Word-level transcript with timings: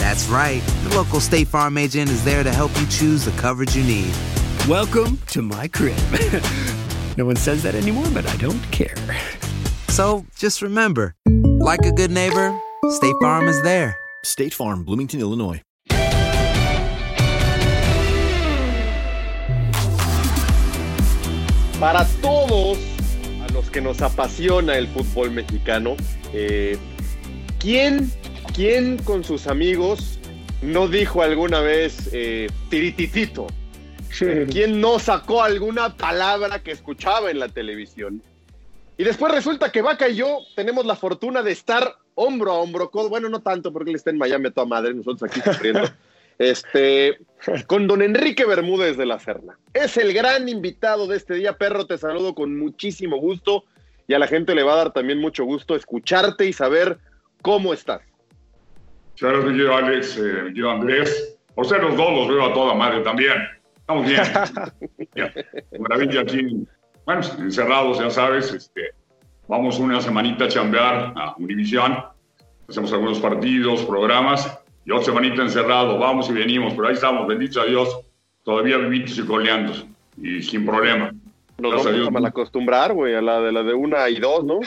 That's 0.00 0.26
right. 0.28 0.62
The 0.84 0.96
local 0.96 1.20
State 1.20 1.46
Farm 1.46 1.76
agent 1.76 2.08
is 2.08 2.24
there 2.24 2.42
to 2.42 2.50
help 2.50 2.74
you 2.80 2.86
choose 2.86 3.26
the 3.26 3.32
coverage 3.32 3.76
you 3.76 3.84
need. 3.84 4.12
Welcome 4.66 5.18
to 5.28 5.42
my 5.42 5.68
crib. 5.68 5.98
no 7.18 7.26
one 7.26 7.36
says 7.36 7.62
that 7.64 7.74
anymore, 7.74 8.06
but 8.14 8.26
I 8.26 8.34
don't 8.38 8.62
care. 8.72 8.96
So 9.88 10.24
just 10.36 10.62
remember, 10.62 11.14
like 11.26 11.80
a 11.84 11.92
good 11.92 12.10
neighbor, 12.10 12.58
State 12.88 13.14
Farm 13.20 13.46
is 13.46 13.60
there. 13.60 13.94
State 14.24 14.54
Farm, 14.54 14.84
Bloomington, 14.84 15.20
Illinois. 15.20 15.60
Para 21.78 22.06
todos 22.22 22.78
a 23.42 23.52
los 23.52 23.70
que 23.70 23.82
nos 23.82 24.00
apasiona 24.00 24.78
el 24.78 24.88
fútbol 24.88 25.30
mexicano, 25.30 25.96
eh, 26.32 26.78
¿quién, 27.58 28.10
¿quién 28.60 28.98
con 28.98 29.24
sus 29.24 29.46
amigos 29.46 30.18
no 30.60 30.86
dijo 30.86 31.22
alguna 31.22 31.60
vez 31.60 32.10
eh, 32.12 32.46
tirititito? 32.68 33.46
¿Quién 34.52 34.82
no 34.82 34.98
sacó 34.98 35.42
alguna 35.42 35.96
palabra 35.96 36.62
que 36.62 36.70
escuchaba 36.70 37.30
en 37.30 37.38
la 37.38 37.48
televisión? 37.48 38.20
Y 38.98 39.04
después 39.04 39.32
resulta 39.32 39.72
que 39.72 39.80
Vaca 39.80 40.10
y 40.10 40.16
yo 40.16 40.40
tenemos 40.56 40.84
la 40.84 40.94
fortuna 40.94 41.42
de 41.42 41.52
estar 41.52 41.94
hombro 42.14 42.52
a 42.52 42.58
hombro, 42.58 42.90
codo- 42.90 43.08
bueno, 43.08 43.30
no 43.30 43.40
tanto 43.40 43.72
porque 43.72 43.88
él 43.92 43.96
está 43.96 44.10
en 44.10 44.18
Miami 44.18 44.48
a 44.48 44.50
toda 44.50 44.66
madre, 44.66 44.92
nosotros 44.92 45.30
aquí 45.30 45.40
sufriendo, 45.40 45.88
este, 46.38 47.16
con 47.66 47.86
don 47.86 48.02
Enrique 48.02 48.44
Bermúdez 48.44 48.98
de 48.98 49.06
la 49.06 49.18
Serna. 49.20 49.58
Es 49.72 49.96
el 49.96 50.12
gran 50.12 50.50
invitado 50.50 51.06
de 51.06 51.16
este 51.16 51.32
día, 51.32 51.56
perro, 51.56 51.86
te 51.86 51.96
saludo 51.96 52.34
con 52.34 52.58
muchísimo 52.58 53.16
gusto 53.16 53.64
y 54.06 54.12
a 54.12 54.18
la 54.18 54.26
gente 54.26 54.54
le 54.54 54.64
va 54.64 54.74
a 54.74 54.76
dar 54.76 54.92
también 54.92 55.18
mucho 55.18 55.44
gusto 55.44 55.74
escucharte 55.74 56.44
y 56.44 56.52
saber 56.52 56.98
cómo 57.40 57.72
estás. 57.72 58.02
Claro, 59.20 59.42
mi 59.42 59.50
querido 59.52 59.76
Alex, 59.76 60.16
eh, 60.16 60.42
mi 60.44 60.48
querido 60.48 60.70
Andrés. 60.70 61.38
Por 61.54 61.66
ser 61.66 61.82
los 61.82 61.94
dos, 61.94 62.10
los 62.10 62.28
veo 62.28 62.46
a 62.46 62.54
toda 62.54 62.74
madre 62.74 63.00
también. 63.00 63.34
Estamos 63.76 64.06
bien. 64.06 64.22
Bien. 65.14 65.32
Maravilla 65.78 66.22
aquí. 66.22 66.64
Bueno, 67.04 67.20
encerrados, 67.38 67.98
ya 67.98 68.08
sabes. 68.08 68.50
Este, 68.54 68.92
vamos 69.46 69.78
una 69.78 70.00
semanita 70.00 70.44
a 70.44 70.48
chambear 70.48 71.12
a 71.16 71.34
Univisión. 71.36 71.98
Hacemos 72.66 72.90
algunos 72.94 73.18
partidos, 73.20 73.84
programas. 73.84 74.58
Y 74.86 74.90
otra 74.90 75.04
semanita 75.04 75.42
encerrado. 75.42 75.98
Vamos 75.98 76.30
y 76.30 76.32
venimos. 76.32 76.72
Pero 76.72 76.88
ahí 76.88 76.94
estamos, 76.94 77.26
bendito 77.26 77.60
a 77.60 77.66
Dios. 77.66 78.00
Todavía 78.42 78.78
vivitos 78.78 79.18
y 79.18 79.26
coleando. 79.26 79.74
Y 80.16 80.40
sin 80.42 80.64
problema. 80.64 81.12
Nos 81.58 81.72
Gracias 81.72 81.86
a 81.86 81.90
vamos 81.90 81.94
Dios. 81.96 82.08
a 82.08 82.10
malacostumbrar, 82.10 82.94
güey, 82.94 83.14
a 83.16 83.20
la 83.20 83.40
de 83.42 83.52
la 83.52 83.62
de 83.64 83.74
una 83.74 84.08
y 84.08 84.18
dos, 84.18 84.44
¿no? 84.44 84.60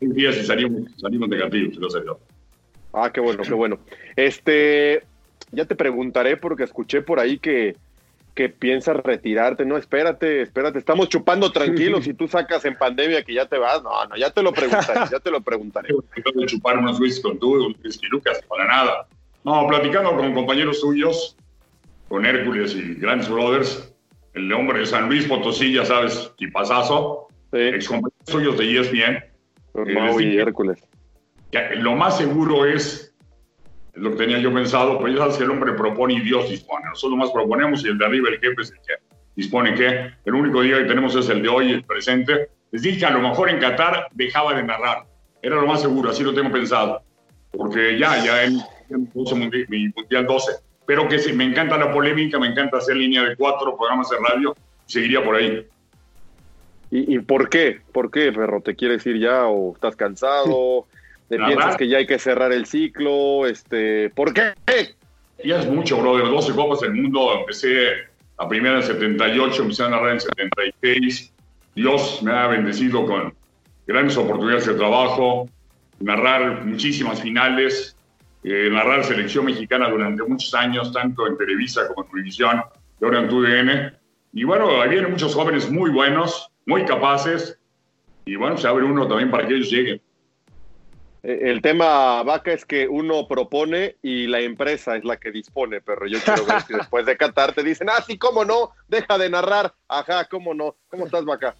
Un 0.00 0.12
día 0.14 0.32
sí 0.34 0.44
salimos, 0.44 0.90
salimos 0.98 1.30
negativos, 1.30 1.78
gracias 1.78 2.02
a 2.02 2.04
Dios. 2.04 2.16
Ah, 2.94 3.10
qué 3.12 3.20
bueno, 3.20 3.42
qué 3.42 3.54
bueno. 3.54 3.78
Este, 4.16 5.02
ya 5.50 5.64
te 5.64 5.74
preguntaré 5.74 6.36
porque 6.36 6.62
escuché 6.62 7.02
por 7.02 7.18
ahí 7.18 7.38
que, 7.38 7.76
que 8.34 8.48
piensas 8.48 8.96
retirarte. 8.96 9.64
No, 9.64 9.76
espérate, 9.76 10.42
espérate. 10.42 10.78
Estamos 10.78 11.08
chupando 11.08 11.50
tranquilos 11.50 12.06
y 12.06 12.14
tú 12.14 12.28
sacas 12.28 12.64
en 12.64 12.76
pandemia 12.76 13.22
que 13.24 13.34
ya 13.34 13.46
te 13.46 13.58
vas. 13.58 13.82
No, 13.82 14.06
no, 14.06 14.16
ya 14.16 14.30
te 14.30 14.42
lo 14.42 14.52
preguntaré, 14.52 15.00
ya 15.10 15.18
te 15.18 15.30
lo 15.30 15.40
preguntaré. 15.40 15.88
De 16.34 16.46
chupar 16.46 16.78
unos 16.78 17.00
whisky 17.00 17.22
con 17.22 17.38
tú, 17.38 17.66
un 17.66 17.76
whisky 17.84 18.06
Lucas, 18.06 18.40
para 18.48 18.66
nada. 18.66 19.06
No, 19.44 19.66
platicando 19.66 20.16
con 20.16 20.32
compañeros 20.32 20.80
suyos, 20.80 21.36
con 22.08 22.24
Hércules 22.24 22.74
y 22.74 22.94
grandes 22.94 23.28
brothers, 23.28 23.92
el 24.34 24.52
hombre 24.52 24.80
de 24.80 24.86
San 24.86 25.08
Luis 25.08 25.26
Potosí, 25.26 25.72
ya 25.72 25.84
sabes, 25.84 26.32
tipazazo, 26.38 27.28
ex 27.52 27.86
compañeros 27.88 28.26
suyos 28.26 28.58
de 28.58 28.64
E 28.64 28.80
ESPN. 28.80 29.14
eh, 29.16 29.94
Mau 29.94 30.18
y 30.20 30.38
Hércules. 30.38 30.78
Que 31.54 31.76
lo 31.76 31.94
más 31.94 32.16
seguro 32.18 32.64
es, 32.66 33.14
lo 33.94 34.10
que 34.10 34.16
tenía 34.16 34.38
yo 34.38 34.52
pensado, 34.52 34.98
pero 34.98 35.10
ya 35.12 35.18
sabes 35.18 35.36
que 35.36 35.44
el 35.44 35.50
hombre 35.50 35.72
propone 35.74 36.14
y 36.14 36.20
Dios 36.20 36.48
dispone. 36.50 36.84
Nosotros 36.88 37.16
más 37.18 37.30
proponemos 37.30 37.84
y 37.84 37.88
el 37.88 37.98
de 37.98 38.04
arriba, 38.06 38.28
el 38.28 38.40
jefe, 38.40 38.62
es 38.62 38.70
el 38.72 38.78
que 38.78 38.94
dispone 39.36 39.74
que 39.74 40.10
el 40.24 40.34
único 40.34 40.62
día 40.62 40.78
que 40.78 40.84
tenemos 40.84 41.14
es 41.14 41.28
el 41.28 41.42
de 41.42 41.48
hoy, 41.48 41.70
el 41.70 41.84
presente. 41.84 42.48
Les 42.72 42.82
dije 42.82 42.98
que 42.98 43.06
a 43.06 43.10
lo 43.10 43.20
mejor 43.20 43.50
en 43.50 43.58
Qatar 43.60 44.08
dejaba 44.12 44.54
de 44.54 44.64
narrar. 44.64 45.04
Era 45.42 45.56
lo 45.56 45.66
más 45.66 45.80
seguro, 45.82 46.10
así 46.10 46.24
lo 46.24 46.34
tengo 46.34 46.50
pensado. 46.50 47.02
Porque 47.52 47.96
ya, 47.98 48.22
ya 48.24 48.44
en, 48.44 48.58
en 48.90 49.08
12 49.14 49.34
mundi- 49.36 49.68
mi 49.68 49.88
Mundial 49.94 50.26
12. 50.26 50.52
Pero 50.86 51.06
que 51.08 51.18
sí, 51.20 51.32
me 51.32 51.44
encanta 51.44 51.78
la 51.78 51.92
polémica, 51.92 52.38
me 52.38 52.48
encanta 52.48 52.78
hacer 52.78 52.96
línea 52.96 53.22
de 53.22 53.36
cuatro 53.36 53.76
programas 53.76 54.10
de 54.10 54.16
radio. 54.18 54.56
Seguiría 54.86 55.22
por 55.24 55.36
ahí. 55.36 55.66
¿Y, 56.90 57.14
y 57.14 57.18
por 57.20 57.48
qué? 57.48 57.80
¿Por 57.92 58.10
qué, 58.10 58.32
perro? 58.32 58.60
¿Te 58.60 58.74
quieres 58.74 59.06
ir 59.06 59.18
ya 59.18 59.46
o 59.46 59.72
estás 59.74 59.94
cansado? 59.94 60.86
¿Te 61.28 61.38
La 61.38 61.46
piensas 61.46 61.64
verdad- 61.66 61.78
que 61.78 61.88
ya 61.88 61.98
hay 61.98 62.06
que 62.06 62.18
cerrar 62.18 62.52
el 62.52 62.66
ciclo? 62.66 63.46
Este, 63.46 64.10
¿Por 64.10 64.32
qué? 64.34 64.52
Ya 65.44 65.58
es 65.60 65.66
mucho, 65.68 65.98
brother. 66.00 66.26
12 66.28 66.52
copas 66.54 66.80
del 66.80 66.92
mundo. 66.94 67.34
Empecé 67.40 67.92
la 68.38 68.48
primera 68.48 68.76
en 68.76 68.82
78, 68.82 69.62
empecé 69.62 69.84
a 69.84 69.88
narrar 69.88 70.12
en 70.12 70.20
76. 70.20 71.32
Dios 71.74 72.22
me 72.22 72.32
ha 72.32 72.46
bendecido 72.46 73.04
con 73.06 73.34
grandes 73.86 74.16
oportunidades 74.16 74.66
de 74.66 74.74
trabajo, 74.74 75.48
narrar 76.00 76.64
muchísimas 76.64 77.20
finales, 77.20 77.96
eh, 78.44 78.68
narrar 78.70 79.04
selección 79.04 79.46
mexicana 79.46 79.88
durante 79.88 80.22
muchos 80.22 80.54
años, 80.54 80.92
tanto 80.92 81.26
en 81.26 81.36
Televisa 81.36 81.88
como 81.88 82.04
en 82.04 82.10
Televisión, 82.12 82.62
y 83.00 83.04
ahora 83.04 83.20
en 83.20 83.28
TUDN. 83.28 83.92
Y 84.32 84.44
bueno, 84.44 84.82
ahí 84.82 84.90
vienen 84.90 85.10
muchos 85.10 85.34
jóvenes 85.34 85.70
muy 85.70 85.90
buenos, 85.90 86.48
muy 86.66 86.84
capaces, 86.84 87.58
y 88.24 88.36
bueno, 88.36 88.56
se 88.56 88.68
abre 88.68 88.84
uno 88.84 89.06
también 89.08 89.30
para 89.30 89.46
que 89.46 89.54
ellos 89.54 89.70
lleguen. 89.70 90.00
Eh, 91.24 91.50
El 91.50 91.62
tema, 91.62 92.22
Vaca, 92.22 92.52
es 92.52 92.64
que 92.64 92.86
uno 92.86 93.26
propone 93.26 93.96
y 94.02 94.26
la 94.26 94.40
empresa 94.40 94.94
es 94.96 95.04
la 95.04 95.16
que 95.16 95.30
dispone, 95.32 95.80
pero 95.80 96.06
yo 96.06 96.18
quiero 96.20 96.44
ver 96.44 96.60
si 96.62 96.72
después 96.74 97.06
de 97.06 97.16
Qatar 97.16 97.52
te 97.54 97.62
dicen, 97.62 97.88
ah, 97.90 98.02
sí, 98.06 98.18
cómo 98.18 98.44
no, 98.44 98.70
deja 98.88 99.18
de 99.18 99.30
narrar. 99.30 99.72
Ajá, 99.88 100.26
cómo 100.26 100.54
no. 100.54 100.76
¿Cómo 100.88 101.06
estás, 101.06 101.24
Vaca? 101.24 101.54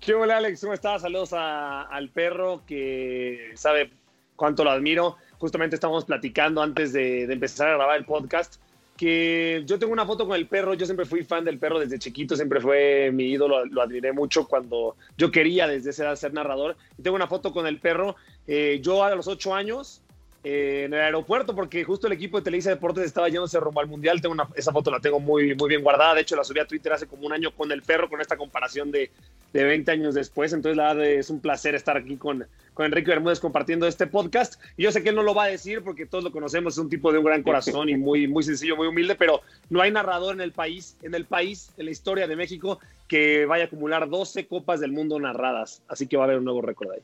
¿Qué 0.00 0.14
hola, 0.14 0.38
Alex? 0.38 0.60
¿Cómo 0.62 0.72
estás? 0.74 1.02
Saludos 1.02 1.32
a- 1.32 1.82
al 1.82 2.08
perro 2.08 2.62
que 2.66 3.52
sabe 3.54 3.90
cuánto 4.36 4.64
lo 4.64 4.70
admiro. 4.70 5.16
Justamente 5.38 5.76
estábamos 5.76 6.04
platicando 6.04 6.62
antes 6.62 6.92
de, 6.92 7.26
de 7.26 7.32
empezar 7.34 7.68
a 7.68 7.74
grabar 7.76 7.96
el 7.98 8.04
podcast 8.04 8.56
que 8.96 9.62
yo 9.66 9.78
tengo 9.78 9.92
una 9.92 10.06
foto 10.06 10.26
con 10.26 10.36
el 10.36 10.46
perro. 10.46 10.74
Yo 10.74 10.86
siempre 10.86 11.06
fui 11.06 11.24
fan 11.24 11.44
del 11.44 11.58
perro 11.58 11.80
desde 11.80 11.98
chiquito, 11.98 12.36
siempre 12.36 12.60
fue 12.60 13.10
mi 13.12 13.24
ídolo, 13.24 13.64
lo 13.66 13.82
admiré 13.82 14.12
mucho 14.12 14.46
cuando 14.46 14.96
yo 15.18 15.30
quería 15.30 15.66
desde 15.66 15.90
esa 15.90 16.04
edad 16.04 16.16
ser 16.16 16.32
narrador. 16.32 16.76
Tengo 17.02 17.16
una 17.16 17.26
foto 17.26 17.52
con 17.52 17.66
el 17.66 17.80
perro. 17.80 18.16
Eh, 18.46 18.80
yo 18.82 19.02
a 19.02 19.14
los 19.14 19.26
ocho 19.26 19.54
años 19.54 20.03
eh, 20.44 20.82
en 20.84 20.92
el 20.92 21.00
aeropuerto 21.00 21.54
porque 21.54 21.82
justo 21.84 22.06
el 22.06 22.12
equipo 22.12 22.36
de 22.36 22.44
Televisa 22.44 22.68
Deportes 22.68 23.04
estaba 23.04 23.30
yéndose 23.30 23.58
rumbo 23.58 23.80
al 23.80 23.86
Mundial. 23.86 24.20
Tengo 24.20 24.34
una, 24.34 24.46
esa 24.54 24.72
foto 24.72 24.90
la 24.90 25.00
tengo 25.00 25.18
muy, 25.18 25.54
muy 25.54 25.68
bien 25.70 25.82
guardada. 25.82 26.14
De 26.14 26.20
hecho, 26.20 26.36
la 26.36 26.44
subí 26.44 26.60
a 26.60 26.66
Twitter 26.66 26.92
hace 26.92 27.06
como 27.06 27.26
un 27.26 27.32
año 27.32 27.50
con 27.50 27.72
el 27.72 27.80
perro, 27.80 28.10
con 28.10 28.20
esta 28.20 28.36
comparación 28.36 28.90
de, 28.90 29.10
de 29.54 29.64
20 29.64 29.90
años 29.90 30.14
después. 30.14 30.52
Entonces, 30.52 30.76
la 30.76 30.92
verdad 30.92 31.06
es 31.06 31.30
un 31.30 31.40
placer 31.40 31.74
estar 31.74 31.96
aquí 31.96 32.16
con, 32.18 32.46
con 32.74 32.84
Enrique 32.84 33.10
Bermúdez 33.10 33.40
compartiendo 33.40 33.86
este 33.86 34.06
podcast. 34.06 34.60
Y 34.76 34.82
yo 34.82 34.92
sé 34.92 35.02
que 35.02 35.08
él 35.08 35.14
no 35.14 35.22
lo 35.22 35.34
va 35.34 35.44
a 35.44 35.48
decir 35.48 35.82
porque 35.82 36.04
todos 36.04 36.22
lo 36.22 36.30
conocemos, 36.30 36.74
es 36.74 36.78
un 36.78 36.90
tipo 36.90 37.10
de 37.10 37.18
un 37.18 37.24
gran 37.24 37.42
corazón 37.42 37.88
y 37.88 37.96
muy, 37.96 38.28
muy 38.28 38.42
sencillo, 38.42 38.76
muy 38.76 38.88
humilde, 38.88 39.14
pero 39.14 39.40
no 39.70 39.80
hay 39.80 39.92
narrador 39.92 40.34
en 40.34 40.42
el 40.42 40.52
país, 40.52 40.98
en 41.02 41.14
el 41.14 41.24
país, 41.24 41.72
en 41.78 41.86
la 41.86 41.90
historia 41.90 42.26
de 42.26 42.36
México, 42.36 42.80
que 43.08 43.46
vaya 43.46 43.64
a 43.64 43.66
acumular 43.68 44.10
12 44.10 44.46
copas 44.46 44.80
del 44.80 44.92
mundo 44.92 45.18
narradas. 45.18 45.82
Así 45.88 46.06
que 46.06 46.18
va 46.18 46.24
a 46.24 46.26
haber 46.26 46.38
un 46.38 46.44
nuevo 46.44 46.60
récord 46.60 46.90
ahí. 46.90 47.00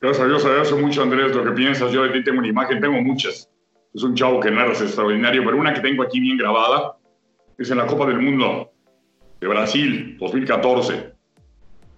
Gracias 0.00 0.24
a 0.24 0.28
Dios, 0.28 0.44
agradezco 0.44 0.78
mucho, 0.78 1.02
Andrés, 1.02 1.34
lo 1.34 1.44
que 1.44 1.50
piensas. 1.52 1.90
Yo 1.90 2.04
de 2.04 2.10
ti 2.10 2.22
tengo 2.22 2.38
una 2.38 2.48
imagen, 2.48 2.80
tengo 2.80 3.00
muchas. 3.02 3.50
Es 3.92 4.02
un 4.02 4.14
chavo 4.14 4.38
que 4.38 4.50
narras 4.50 4.80
extraordinario, 4.80 5.44
pero 5.44 5.56
una 5.56 5.74
que 5.74 5.80
tengo 5.80 6.02
aquí 6.02 6.20
bien 6.20 6.36
grabada 6.36 6.96
es 7.56 7.70
en 7.70 7.78
la 7.78 7.86
Copa 7.86 8.06
del 8.06 8.20
Mundo 8.20 8.70
de 9.40 9.48
Brasil, 9.48 10.16
2014, 10.18 11.12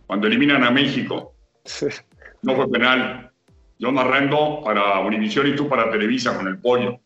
cuando 0.06 0.26
eliminan 0.26 0.64
a 0.64 0.70
México. 0.70 1.34
No 2.42 2.56
fue 2.56 2.70
penal. 2.70 3.30
Yo 3.78 3.92
narrando 3.92 4.62
para 4.64 5.00
Univisión 5.00 5.46
y 5.46 5.54
tú 5.54 5.68
para 5.68 5.90
Televisa 5.90 6.36
con 6.36 6.48
el 6.48 6.58
pollo. 6.58 7.00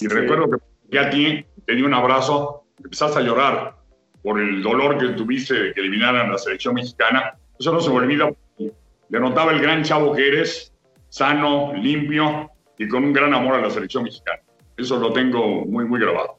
Y 0.00 0.08
recuerdo 0.08 0.50
que 0.50 0.58
ya 0.90 1.10
ti 1.10 1.44
te 1.66 1.74
di 1.74 1.82
un 1.82 1.92
abrazo, 1.92 2.64
empezaste 2.82 3.18
a 3.18 3.22
llorar 3.22 3.76
por 4.22 4.40
el 4.40 4.62
dolor 4.62 4.98
que 4.98 5.08
tuviste 5.08 5.54
de 5.54 5.74
que 5.74 5.80
eliminaran 5.80 6.28
a 6.28 6.32
la 6.32 6.38
selección 6.38 6.74
mexicana. 6.74 7.34
Eso 7.58 7.72
no 7.72 7.80
se 7.80 7.90
me 7.90 7.96
olvida. 7.96 8.30
Le 9.10 9.20
notaba 9.20 9.52
el 9.52 9.60
gran 9.60 9.82
chavo 9.84 10.14
que 10.14 10.28
eres, 10.28 10.72
sano, 11.08 11.72
limpio 11.74 12.50
y 12.78 12.88
con 12.88 13.04
un 13.04 13.12
gran 13.12 13.32
amor 13.34 13.54
a 13.54 13.60
la 13.60 13.70
selección 13.70 14.02
mexicana. 14.04 14.40
Eso 14.76 14.98
lo 14.98 15.12
tengo 15.12 15.64
muy, 15.64 15.84
muy 15.84 16.00
grabado. 16.00 16.36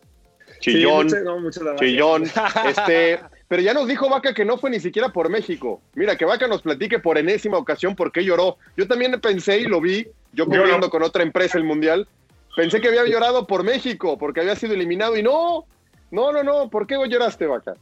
Chillón, 0.59 1.09
Sí, 1.09 1.15
muchas- 1.15 1.23
no, 1.23 1.39
muchas 1.39 1.63
gracias. 1.63 1.79
chillón. 1.89 2.23
Este, 2.67 3.19
pero 3.47 3.61
ya 3.61 3.73
nos 3.73 3.87
dijo 3.87 4.09
Vaca 4.09 4.33
que 4.33 4.45
no 4.45 4.57
fue 4.57 4.69
ni 4.69 4.79
siquiera 4.79 5.09
por 5.09 5.29
México. 5.29 5.81
Mira, 5.95 6.15
que 6.17 6.25
Vaca 6.25 6.47
nos 6.47 6.61
platique 6.61 6.99
por 6.99 7.17
enésima 7.17 7.57
ocasión 7.57 7.95
por 7.95 8.11
qué 8.11 8.23
lloró. 8.23 8.57
Yo 8.77 8.87
también 8.87 9.19
pensé 9.19 9.59
y 9.59 9.65
lo 9.65 9.81
vi, 9.81 10.07
yo 10.33 10.45
cubriendo 10.45 10.89
con 10.89 11.01
otra 11.03 11.23
empresa 11.23 11.57
el 11.57 11.63
Mundial, 11.63 12.07
pensé 12.55 12.79
que 12.81 12.89
había 12.89 13.05
llorado 13.05 13.47
por 13.47 13.63
México, 13.63 14.17
porque 14.17 14.41
había 14.41 14.55
sido 14.55 14.73
eliminado 14.73 15.17
y 15.17 15.23
no, 15.23 15.65
no, 16.11 16.31
no, 16.31 16.43
no, 16.43 16.69
¿por 16.69 16.85
qué 16.85 16.95
lloraste, 17.09 17.47
Vaca? 17.47 17.73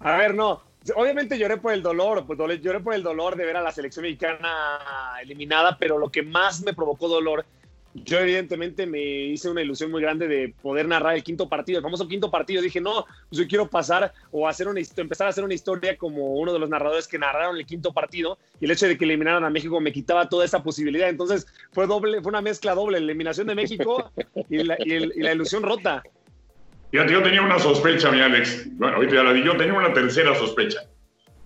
A 0.00 0.16
ver, 0.18 0.34
no. 0.34 0.62
Obviamente 0.94 1.38
lloré 1.38 1.58
por 1.58 1.72
el 1.72 1.82
dolor, 1.82 2.24
pues 2.26 2.38
lloré 2.60 2.80
por 2.80 2.94
el 2.94 3.02
dolor 3.02 3.36
de 3.36 3.44
ver 3.44 3.56
a 3.56 3.62
la 3.62 3.72
selección 3.72 4.04
mexicana 4.04 4.58
eliminada, 5.22 5.76
pero 5.78 5.98
lo 5.98 6.10
que 6.10 6.22
más 6.22 6.62
me 6.62 6.72
provocó 6.72 7.08
dolor, 7.08 7.44
yo 7.94 8.18
evidentemente 8.18 8.86
me 8.86 9.00
hice 9.00 9.50
una 9.50 9.62
ilusión 9.62 9.90
muy 9.90 10.00
grande 10.00 10.28
de 10.28 10.54
poder 10.62 10.86
narrar 10.86 11.16
el 11.16 11.22
quinto 11.22 11.48
partido, 11.48 11.78
el 11.78 11.82
famoso 11.82 12.06
quinto 12.06 12.30
partido. 12.30 12.62
Dije, 12.62 12.80
no, 12.80 13.06
pues 13.28 13.40
yo 13.40 13.48
quiero 13.48 13.68
pasar 13.68 14.12
o 14.30 14.46
hacer 14.46 14.68
una, 14.68 14.80
empezar 14.96 15.26
a 15.26 15.30
hacer 15.30 15.44
una 15.44 15.54
historia 15.54 15.96
como 15.96 16.34
uno 16.34 16.52
de 16.52 16.58
los 16.58 16.68
narradores 16.68 17.08
que 17.08 17.18
narraron 17.18 17.56
el 17.56 17.66
quinto 17.66 17.92
partido 17.92 18.38
y 18.60 18.66
el 18.66 18.70
hecho 18.70 18.86
de 18.86 18.96
que 18.96 19.04
eliminaran 19.04 19.44
a 19.44 19.50
México 19.50 19.80
me 19.80 19.92
quitaba 19.92 20.28
toda 20.28 20.44
esa 20.44 20.62
posibilidad. 20.62 21.08
Entonces 21.08 21.46
fue 21.72 21.86
doble, 21.86 22.20
fue 22.22 22.30
una 22.30 22.42
mezcla 22.42 22.74
doble, 22.74 23.00
la 23.00 23.06
eliminación 23.06 23.46
de 23.46 23.54
México 23.54 24.10
y 24.48 24.62
la 24.62 25.32
ilusión 25.32 25.62
rota. 25.62 26.02
Fíjate, 26.90 27.12
yo 27.12 27.22
tenía 27.22 27.42
una 27.42 27.58
sospecha, 27.58 28.10
mi 28.10 28.20
Alex. 28.20 28.66
Bueno, 28.78 28.96
ahorita 28.96 29.16
ya 29.16 29.22
la 29.22 29.32
di. 29.32 29.44
Yo 29.44 29.56
tenía 29.56 29.74
una 29.74 29.92
tercera 29.92 30.34
sospecha. 30.34 30.80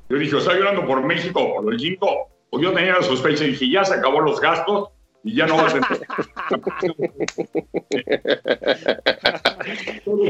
Yo 0.09 0.17
dije, 0.19 0.35
o 0.37 0.39
está 0.39 0.55
llorando 0.55 0.87
por 0.87 1.03
México 1.05 1.41
o 1.41 1.63
por 1.63 1.73
el 1.73 1.81
quinto. 1.81 2.07
O 2.51 2.61
yo 2.61 2.73
tenía 2.73 2.95
la 2.95 3.03
sospecha 3.03 3.45
y 3.45 3.49
dije, 3.49 3.71
ya 3.71 3.85
se 3.85 3.95
acabó 3.95 4.21
los 4.21 4.41
gastos 4.41 4.91
y 5.25 5.35
ya 5.35 5.47
no 5.47 5.57
va 5.57 5.69
a 5.69 5.73
tener. 5.73 6.01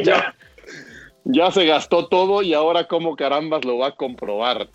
ya, 0.04 0.34
ya 1.24 1.50
se 1.50 1.66
gastó 1.66 2.06
todo 2.06 2.42
y 2.42 2.54
ahora 2.54 2.86
cómo 2.86 3.16
carambas 3.16 3.64
lo 3.64 3.78
va 3.78 3.88
a 3.88 3.96
comprobar. 3.96 4.68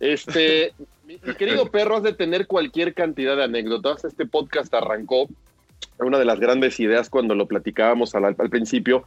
Este, 0.00 0.72
mi, 1.06 1.18
mi 1.22 1.34
querido 1.34 1.70
perro, 1.70 1.96
has 1.96 2.02
de 2.02 2.14
tener 2.14 2.46
cualquier 2.46 2.94
cantidad 2.94 3.36
de 3.36 3.44
anécdotas. 3.44 4.04
Este 4.04 4.26
podcast 4.26 4.72
arrancó, 4.74 5.28
una 5.98 6.18
de 6.18 6.24
las 6.24 6.40
grandes 6.40 6.80
ideas 6.80 7.10
cuando 7.10 7.34
lo 7.34 7.46
platicábamos 7.46 8.14
al, 8.14 8.24
al 8.24 8.50
principio, 8.50 9.04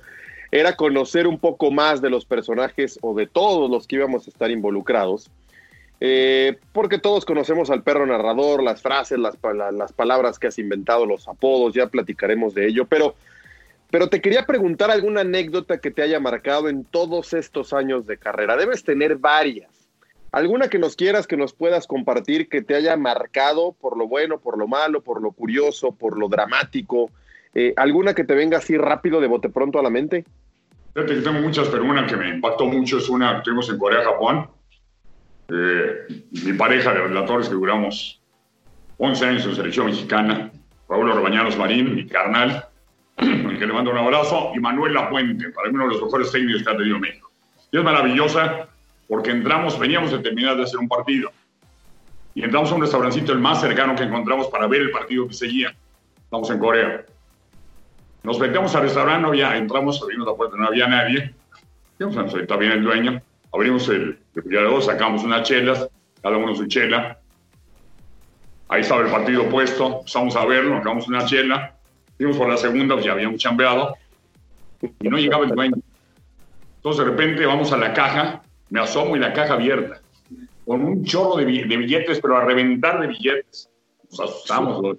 era 0.52 0.76
conocer 0.76 1.28
un 1.28 1.40
poco 1.40 1.72
más 1.72 2.02
de 2.02 2.10
los 2.10 2.26
personajes 2.26 2.98
o 3.02 3.14
de 3.14 3.28
todos 3.28 3.70
los 3.70 3.88
que 3.88 3.98
íbamos 3.98 4.28
a 4.28 4.30
estar 4.30 4.52
involucrados. 4.52 5.30
Eh, 6.00 6.58
porque 6.74 7.00
todos 7.00 7.26
conocemos 7.26 7.70
al 7.72 7.84
perro 7.84 8.06
narrador, 8.06 8.62
las 8.62 8.82
frases, 8.82 9.18
las, 9.18 9.36
las 9.74 9.94
palabras 9.94 10.38
que 10.38 10.48
has 10.48 10.60
inventado, 10.60 11.06
los 11.06 11.28
apodos, 11.28 11.74
ya 11.74 11.88
platicaremos 11.88 12.54
de 12.54 12.68
ello, 12.68 12.86
pero, 12.86 13.16
pero 13.90 14.08
te 14.08 14.22
quería 14.22 14.46
preguntar 14.46 14.92
alguna 14.92 15.22
anécdota 15.22 15.80
que 15.80 15.90
te 15.90 16.04
haya 16.04 16.20
marcado 16.20 16.70
en 16.70 16.84
todos 16.84 17.34
estos 17.34 17.74
años 17.74 18.06
de 18.06 18.18
carrera. 18.18 18.56
Debes 18.56 18.84
tener 18.84 19.16
varias. 19.16 19.72
¿Alguna 20.32 20.68
que 20.70 20.78
nos 20.78 20.96
quieras, 20.96 21.26
que 21.26 21.38
nos 21.38 21.54
puedas 21.54 21.88
compartir, 21.88 22.48
que 22.50 22.62
te 22.62 22.76
haya 22.76 22.96
marcado 22.96 23.72
por 23.72 23.98
lo 23.98 24.08
bueno, 24.08 24.40
por 24.40 24.58
lo 24.58 24.68
malo, 24.68 25.02
por 25.02 25.22
lo 25.22 25.32
curioso, 25.32 25.94
por 25.94 26.20
lo 26.20 26.28
dramático? 26.28 27.10
Eh, 27.60 27.74
¿Alguna 27.76 28.14
que 28.14 28.24
te 28.24 28.36
venga 28.36 28.60
así 28.60 28.78
rápido 28.78 29.20
de 29.20 29.26
bote 29.26 29.50
pronto 29.50 29.80
a 29.80 29.82
la 29.82 29.90
mente? 29.90 30.26
Tengo 30.94 31.42
muchas, 31.42 31.68
pero 31.70 31.86
una 31.86 32.06
que 32.06 32.16
me 32.16 32.30
impactó 32.30 32.68
mucho 32.68 33.00
es 33.00 33.10
una 33.10 33.38
que 33.38 33.46
tuvimos 33.46 33.68
en 33.72 33.80
Corea, 33.80 34.04
Japón. 34.04 34.48
Eh, 35.50 36.06
mi 36.46 36.54
pareja 36.54 36.94
de 36.94 37.00
relatores 37.00 37.50
que 37.50 37.56
duramos 37.56 38.22
11 39.00 39.26
años 39.26 39.46
en 39.48 39.56
selección 39.56 39.88
mexicana, 39.88 40.52
Raúl 40.88 41.10
Orbañanos 41.10 41.58
Marín, 41.58 41.96
mi 41.96 42.06
carnal, 42.06 42.64
al 43.18 43.58
que 43.58 43.66
le 43.66 43.74
mando 43.74 43.90
un 43.90 43.98
abrazo, 43.98 44.52
y 44.56 44.60
Manuel 44.60 44.94
Lapuente, 44.94 45.50
para 45.50 45.70
mí 45.70 45.76
uno 45.78 45.86
de 45.86 45.94
los 45.94 46.04
mejores 46.04 46.32
técnicos 46.32 46.62
que 46.62 46.70
ha 46.70 46.78
tenido 46.78 47.00
México. 47.00 47.32
Y 47.72 47.78
es 47.80 47.84
maravillosa 47.84 48.68
porque 49.08 49.32
entramos, 49.32 49.80
veníamos 49.80 50.12
de 50.12 50.20
terminar 50.20 50.58
de 50.58 50.62
hacer 50.62 50.78
un 50.78 50.88
partido, 50.88 51.32
y 52.36 52.44
entramos 52.44 52.72
a 52.72 52.76
un 52.76 52.82
restaurancito 52.82 53.32
el 53.32 53.40
más 53.40 53.62
cercano 53.62 53.96
que 53.96 54.04
encontramos 54.04 54.46
para 54.50 54.68
ver 54.68 54.82
el 54.82 54.92
partido 54.92 55.28
que 55.28 55.34
seguía. 55.34 55.76
Estamos 56.24 56.52
en 56.52 56.60
Corea. 56.60 57.04
Nos 58.24 58.40
metemos 58.40 58.76
al 58.76 58.84
restaurante, 58.84 59.22
no 59.22 59.28
había, 59.30 59.56
entramos, 59.58 60.02
abrimos 60.02 60.28
la 60.28 60.34
puerta, 60.34 60.58
no 60.58 60.68
había 60.68 60.88
nadie. 60.88 61.34
"Ah, 62.00 62.26
está 62.42 62.58
bien 62.58 62.72
el 62.74 62.84
dueño. 62.84 63.22
Abrimos 63.54 63.88
el 63.90 64.20
refrigerador, 64.36 64.84
sacamos 64.84 65.24
unas 65.24 65.48
chelas, 65.48 65.88
cada 66.22 66.38
uno 66.38 66.56
su 66.56 66.68
chela. 66.68 67.20
Ahí 68.70 68.82
estaba 68.82 69.02
el 69.02 69.12
partido 69.12 69.48
puesto, 69.50 70.00
empezamos 70.00 70.36
a 70.36 70.46
verlo, 70.46 70.78
sacamos 70.78 71.08
una 71.08 71.26
chela. 71.26 71.74
Fuimos 72.18 72.38
por 72.38 72.50
la 72.50 72.58
segunda, 72.58 72.96
pues 72.96 73.06
ya 73.06 73.14
habíamos 73.14 73.40
chambeado. 73.40 73.96
Y 75.02 75.08
no 75.08 75.18
llegaba 75.18 75.46
el 75.46 75.52
dueño. 75.52 75.76
Entonces 76.78 77.06
de 77.06 77.12
repente 77.12 77.46
vamos 77.46 77.72
a 77.72 77.78
la 77.78 77.94
caja, 77.94 78.42
me 78.70 78.80
asomo 78.82 79.16
y 79.16 79.20
la 79.20 79.34
caja 79.34 79.54
abierta. 79.54 80.02
Con 80.66 80.82
un 80.84 81.06
chorro 81.06 81.38
de, 81.38 81.46
de 81.46 81.78
billetes, 81.78 82.20
pero 82.20 82.38
a 82.38 82.44
reventar 82.44 83.00
de 83.00 83.08
billetes. 83.08 83.70
Nos 84.12 84.20
asustamos. 84.20 84.98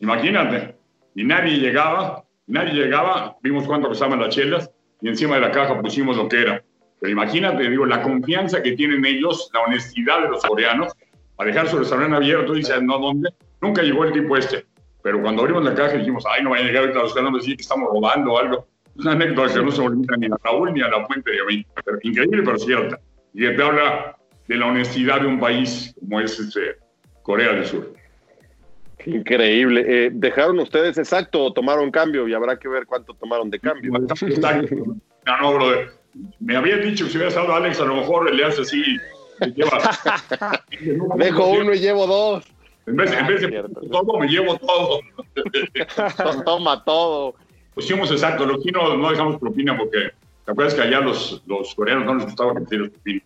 Imagínate. 0.00 0.76
Y 1.14 1.24
nadie 1.24 1.56
llegaba, 1.56 2.24
nadie 2.48 2.72
llegaba. 2.72 3.36
Vimos 3.42 3.66
cuánto 3.66 3.88
costaban 3.88 4.20
las 4.20 4.34
chelas 4.34 4.70
y 5.00 5.08
encima 5.08 5.36
de 5.36 5.42
la 5.42 5.50
caja 5.50 5.80
pusimos 5.80 6.16
lo 6.16 6.28
que 6.28 6.40
era. 6.40 6.62
Pero 7.00 7.12
imagínate, 7.12 7.68
digo, 7.70 7.86
la 7.86 8.02
confianza 8.02 8.62
que 8.62 8.72
tienen 8.72 9.04
ellos, 9.04 9.50
la 9.54 9.60
honestidad 9.60 10.22
de 10.22 10.28
los 10.30 10.44
coreanos, 10.44 10.92
a 11.38 11.44
dejar 11.44 11.68
su 11.68 11.78
restaurante 11.78 12.16
abierto, 12.16 12.52
dices, 12.52 12.82
no, 12.82 12.98
¿dónde? 12.98 13.30
Nunca 13.60 13.82
llegó 13.82 14.04
el 14.04 14.12
tipo 14.12 14.36
este. 14.36 14.66
Pero 15.02 15.22
cuando 15.22 15.42
abrimos 15.42 15.64
la 15.64 15.74
caja 15.74 15.96
dijimos, 15.96 16.24
ay, 16.28 16.42
no 16.42 16.50
vayan 16.50 16.66
a 16.66 16.68
llegar 16.68 16.82
ahorita 16.82 17.02
los 17.02 17.14
caras 17.14 17.30
a 17.32 17.36
decir 17.36 17.56
que 17.56 17.62
estamos 17.62 17.88
robando 17.92 18.32
o 18.32 18.38
algo. 18.38 18.66
Es 18.96 19.04
una 19.04 19.12
anécdota 19.12 19.54
que 19.54 19.62
no 19.62 19.70
se 19.70 19.80
olvida 19.80 20.16
ni 20.16 20.26
a 20.26 20.36
Raúl 20.42 20.74
ni 20.74 20.82
a 20.82 20.88
la 20.88 21.06
fuente 21.06 21.30
de. 21.30 21.64
Pero 21.84 21.98
increíble, 22.02 22.42
pero 22.44 22.58
cierta. 22.58 22.98
Y 23.32 23.42
que 23.42 23.50
te 23.50 23.62
habla 23.62 24.16
de 24.48 24.56
la 24.56 24.66
honestidad 24.66 25.20
de 25.20 25.28
un 25.28 25.38
país 25.38 25.94
como 26.00 26.20
es 26.20 26.38
este, 26.40 26.78
Corea 27.22 27.52
del 27.52 27.66
Sur. 27.66 27.92
Increíble. 29.06 29.84
Eh, 29.86 30.10
¿Dejaron 30.12 30.58
ustedes 30.58 30.98
exacto 30.98 31.44
o 31.44 31.52
tomaron 31.52 31.90
cambio? 31.90 32.26
Y 32.28 32.34
habrá 32.34 32.58
que 32.58 32.68
ver 32.68 32.86
cuánto 32.86 33.14
tomaron 33.14 33.50
de 33.50 33.60
cambio. 33.60 33.92
No, 33.92 35.40
no, 35.40 35.54
brother. 35.54 35.90
Me 36.40 36.56
habían 36.56 36.82
dicho 36.82 37.04
que 37.04 37.10
si 37.10 37.16
hubiera 37.16 37.28
estado 37.28 37.54
Alex, 37.54 37.80
a 37.80 37.84
lo 37.84 37.96
mejor 37.96 38.32
le 38.32 38.44
hace 38.44 38.62
así. 38.62 38.82
Dejo 41.16 41.48
uno 41.50 41.72
y 41.74 41.78
llevo 41.78 42.06
dos. 42.06 42.44
En 42.86 42.96
vez, 42.96 43.12
en 43.12 43.26
vez 43.26 43.42
de 43.42 43.64
todo, 43.90 44.18
me 44.18 44.26
llevo 44.26 44.56
todo. 44.58 45.00
Toma 46.44 46.82
todo. 46.84 47.34
Pusimos 47.74 48.10
exacto. 48.10 48.46
Los 48.46 48.62
chinos 48.62 48.98
no 48.98 49.10
dejamos 49.10 49.38
propina 49.38 49.76
porque, 49.76 50.10
¿te 50.44 50.50
acuerdas 50.50 50.74
que 50.74 50.82
allá 50.82 51.00
los, 51.00 51.42
los 51.46 51.74
coreanos 51.74 52.06
no 52.06 52.14
les 52.14 52.24
gustaba 52.24 52.54
que 52.54 52.60
metieras 52.60 52.88
propina? 52.90 53.22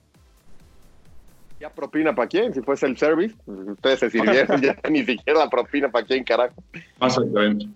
¿Ya 1.62 1.70
propina 1.70 2.12
para 2.12 2.26
quién? 2.26 2.52
Si 2.52 2.60
fue 2.60 2.74
el 2.82 2.96
service, 2.96 3.36
ustedes 3.46 4.00
se 4.00 4.10
sirvieron 4.10 4.60
ya 4.60 4.76
ni 4.90 5.04
siquiera 5.04 5.38
la 5.38 5.48
propina 5.48 5.88
para 5.92 6.04
quién, 6.04 6.24
carajo. 6.24 6.54
Exactamente. 7.00 7.68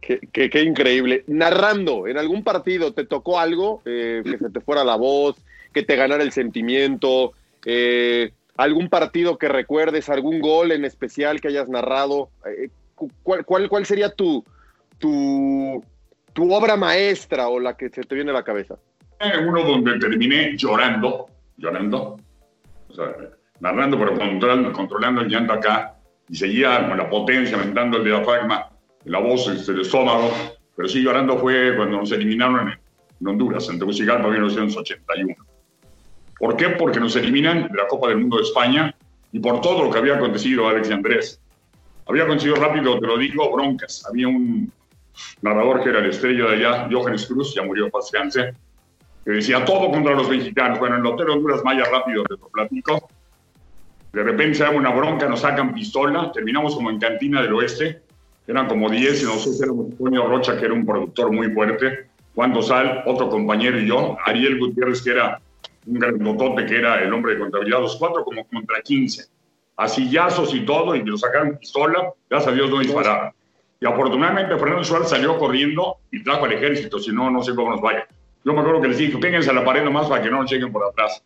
Qué, 0.00 0.20
qué- 0.32 0.48
qué 0.48 0.62
increíble. 0.62 1.24
Narrando, 1.26 2.06
en 2.06 2.18
algún 2.18 2.44
partido 2.44 2.92
te 2.94 3.04
tocó 3.04 3.40
algo, 3.40 3.82
eh, 3.84 4.22
que 4.24 4.38
se 4.38 4.48
te 4.48 4.60
fuera 4.60 4.84
la 4.84 4.94
voz, 4.94 5.44
que 5.72 5.82
te 5.82 5.96
ganara 5.96 6.22
el 6.22 6.30
sentimiento, 6.30 7.32
eh, 7.66 8.30
algún 8.56 8.88
partido 8.88 9.36
que 9.36 9.48
recuerdes, 9.48 10.08
algún 10.08 10.38
gol 10.40 10.70
en 10.70 10.84
especial 10.84 11.40
que 11.40 11.48
hayas 11.48 11.68
narrado. 11.68 12.30
Eh, 12.46 12.68
¿cuál, 13.24 13.44
cuál, 13.44 13.68
cuál 13.68 13.86
sería 13.86 14.08
tu, 14.08 14.44
tu, 14.98 15.84
tu 16.32 16.54
obra 16.54 16.76
maestra 16.76 17.48
o 17.48 17.58
la 17.58 17.76
que 17.76 17.88
se 17.88 18.02
te 18.02 18.14
viene 18.14 18.30
a 18.30 18.34
la 18.34 18.44
cabeza? 18.44 18.76
Uno 19.44 19.64
donde 19.64 19.98
terminé 19.98 20.56
llorando, 20.56 21.26
llorando, 21.60 22.16
o 22.88 22.92
sea, 22.92 23.14
narrando, 23.60 23.98
pero 23.98 24.16
controlando, 24.16 24.72
controlando 24.72 25.20
el 25.20 25.28
llanto 25.28 25.52
acá, 25.52 25.96
y 26.28 26.34
seguía 26.34 26.88
con 26.88 26.96
la 26.96 27.08
potencia, 27.08 27.56
aumentando 27.56 27.98
el 27.98 28.04
diafragma, 28.04 28.70
la 29.04 29.18
voz, 29.18 29.48
este, 29.48 29.72
el 29.72 29.82
estómago, 29.82 30.32
pero 30.76 30.88
sí 30.88 31.02
llorando 31.02 31.38
fue 31.38 31.76
cuando 31.76 31.98
nos 31.98 32.12
eliminaron 32.12 32.68
en, 32.68 32.78
en 33.20 33.28
Honduras, 33.28 33.68
en 33.68 33.78
Tegucigalpa, 33.78 34.26
en 34.28 34.32
1981. 34.32 35.34
¿Por 36.38 36.56
qué? 36.56 36.70
Porque 36.70 37.00
nos 37.00 37.14
eliminan 37.16 37.68
de 37.68 37.76
la 37.76 37.86
Copa 37.86 38.08
del 38.08 38.18
Mundo 38.18 38.38
de 38.38 38.44
España 38.44 38.94
y 39.32 39.40
por 39.40 39.60
todo 39.60 39.84
lo 39.84 39.90
que 39.90 39.98
había 39.98 40.16
acontecido, 40.16 40.68
Alex 40.68 40.88
y 40.88 40.92
Andrés. 40.92 41.40
Había 42.06 42.24
acontecido 42.24 42.56
rápido, 42.56 42.98
te 42.98 43.06
lo 43.06 43.18
digo, 43.18 43.52
broncas. 43.52 44.04
Había 44.08 44.28
un 44.28 44.72
narrador 45.42 45.82
que 45.82 45.90
era 45.90 46.00
la 46.00 46.08
estrella 46.08 46.46
de 46.46 46.56
allá, 46.56 46.88
Johannes 46.90 47.26
Cruz, 47.26 47.54
ya 47.54 47.62
murió 47.62 47.90
paz 47.90 48.10
que 49.30 49.36
decía 49.36 49.64
todo 49.64 49.92
contra 49.92 50.14
los 50.14 50.28
mexicanos. 50.28 50.80
Bueno, 50.80 50.96
en 50.96 51.02
el 51.02 51.06
Hotel 51.06 51.30
Honduras 51.30 51.62
Maya 51.62 51.84
rápido 51.84 52.24
te 52.24 52.34
lo 52.34 52.48
platico. 52.48 53.08
De 54.12 54.24
repente 54.24 54.56
se 54.56 54.64
da 54.64 54.70
una 54.70 54.90
bronca, 54.90 55.28
nos 55.28 55.40
sacan 55.40 55.72
pistola, 55.72 56.32
terminamos 56.32 56.74
como 56.74 56.90
en 56.90 56.98
Cantina 56.98 57.40
del 57.40 57.54
Oeste, 57.54 58.02
eran 58.48 58.66
como 58.66 58.90
10 58.90 59.22
y 59.22 59.24
nosotros 59.26 59.62
éramos 59.62 59.86
Antonio 59.92 60.26
Rocha, 60.26 60.58
que 60.58 60.64
era 60.64 60.74
un 60.74 60.84
productor 60.84 61.30
muy 61.30 61.48
fuerte, 61.52 62.08
Juan 62.34 62.52
Dosal, 62.52 63.04
otro 63.06 63.28
compañero 63.28 63.78
y 63.78 63.86
yo, 63.86 64.16
Ariel 64.26 64.58
Gutiérrez, 64.58 65.00
que 65.00 65.10
era 65.10 65.40
un 65.86 65.94
gran 65.94 66.20
motote, 66.20 66.66
que 66.66 66.78
era 66.78 67.00
el 67.00 67.12
hombre 67.12 67.34
de 67.34 67.38
contabilidad, 67.38 67.78
los 67.78 67.94
cuatro 67.96 68.24
como 68.24 68.44
contra 68.48 68.82
15, 68.82 69.26
asillazos 69.76 70.52
y 70.54 70.64
todo, 70.64 70.96
y 70.96 71.04
nos 71.04 71.20
sacaron 71.20 71.56
pistola, 71.56 72.12
gracias 72.28 72.52
a 72.52 72.56
Dios 72.56 72.68
no 72.68 72.80
dispararon. 72.80 73.30
Y 73.80 73.86
afortunadamente 73.86 74.56
Fernando 74.56 74.82
Suárez 74.82 75.10
salió 75.10 75.38
corriendo 75.38 75.98
y 76.10 76.24
trajo 76.24 76.46
al 76.46 76.52
ejército, 76.52 76.98
si 76.98 77.12
no, 77.12 77.30
no 77.30 77.44
sé 77.44 77.54
cómo 77.54 77.70
nos 77.70 77.80
vaya. 77.80 78.08
Yo 78.44 78.52
me 78.52 78.60
acuerdo 78.60 78.80
que 78.80 78.88
les 78.88 78.98
dije, 78.98 79.18
péguense 79.18 79.50
a 79.50 79.52
la 79.52 79.64
pared 79.64 79.82
nomás 79.82 80.08
para 80.08 80.22
que 80.22 80.30
no 80.30 80.42
nos 80.42 80.50
lleguen 80.50 80.72
por 80.72 80.84
atrás. 80.84 81.22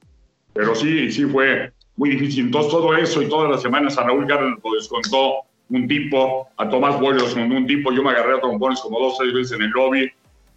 Pero 0.52 0.74
sí, 0.74 1.10
sí 1.10 1.24
fue 1.24 1.72
muy 1.96 2.10
difícil. 2.10 2.46
Entonces 2.46 2.72
todo 2.72 2.96
eso 2.96 3.22
y 3.22 3.28
todas 3.28 3.50
las 3.50 3.62
semanas 3.62 3.96
a 3.98 4.04
Raúl 4.04 4.26
Garden 4.26 4.56
lo 4.62 4.74
descontó 4.74 5.44
un 5.70 5.88
tipo, 5.88 6.48
a 6.56 6.68
Tomás 6.68 7.00
Boy 7.00 7.14
lo 7.14 7.24
descontó 7.24 7.54
un 7.54 7.66
tipo, 7.66 7.92
yo 7.92 8.02
me 8.02 8.10
agarré 8.10 8.36
a 8.36 8.40
trompones 8.40 8.80
como 8.80 8.98
dos 8.98 9.16
tres 9.18 9.32
veces 9.32 9.52
en 9.52 9.62
el 9.62 9.70
lobby, 9.70 10.10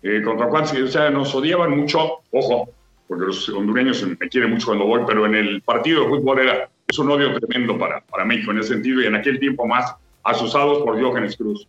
eh, 0.03 0.21
contra 0.23 0.47
Juan, 0.47 0.63
o 0.63 0.87
sea, 0.87 1.09
nos 1.09 1.33
odiaban 1.33 1.77
mucho, 1.77 2.19
ojo, 2.31 2.69
porque 3.07 3.25
los 3.25 3.49
hondureños 3.49 4.05
me 4.05 4.29
quieren 4.29 4.51
mucho 4.51 4.67
cuando 4.67 4.85
voy, 4.85 5.01
pero 5.07 5.25
en 5.25 5.35
el 5.35 5.61
partido 5.61 6.03
de 6.03 6.09
fútbol 6.09 6.39
era, 6.39 6.69
es 6.87 6.99
un 6.99 7.09
odio 7.09 7.39
tremendo 7.39 7.77
para, 7.77 8.01
para 8.01 8.25
México 8.25 8.51
en 8.51 8.59
ese 8.59 8.73
sentido, 8.73 9.01
y 9.01 9.05
en 9.05 9.15
aquel 9.15 9.39
tiempo 9.39 9.65
más 9.65 9.95
asusados 10.23 10.83
por 10.83 10.97
Diógenes 10.97 11.37
Cruz. 11.37 11.67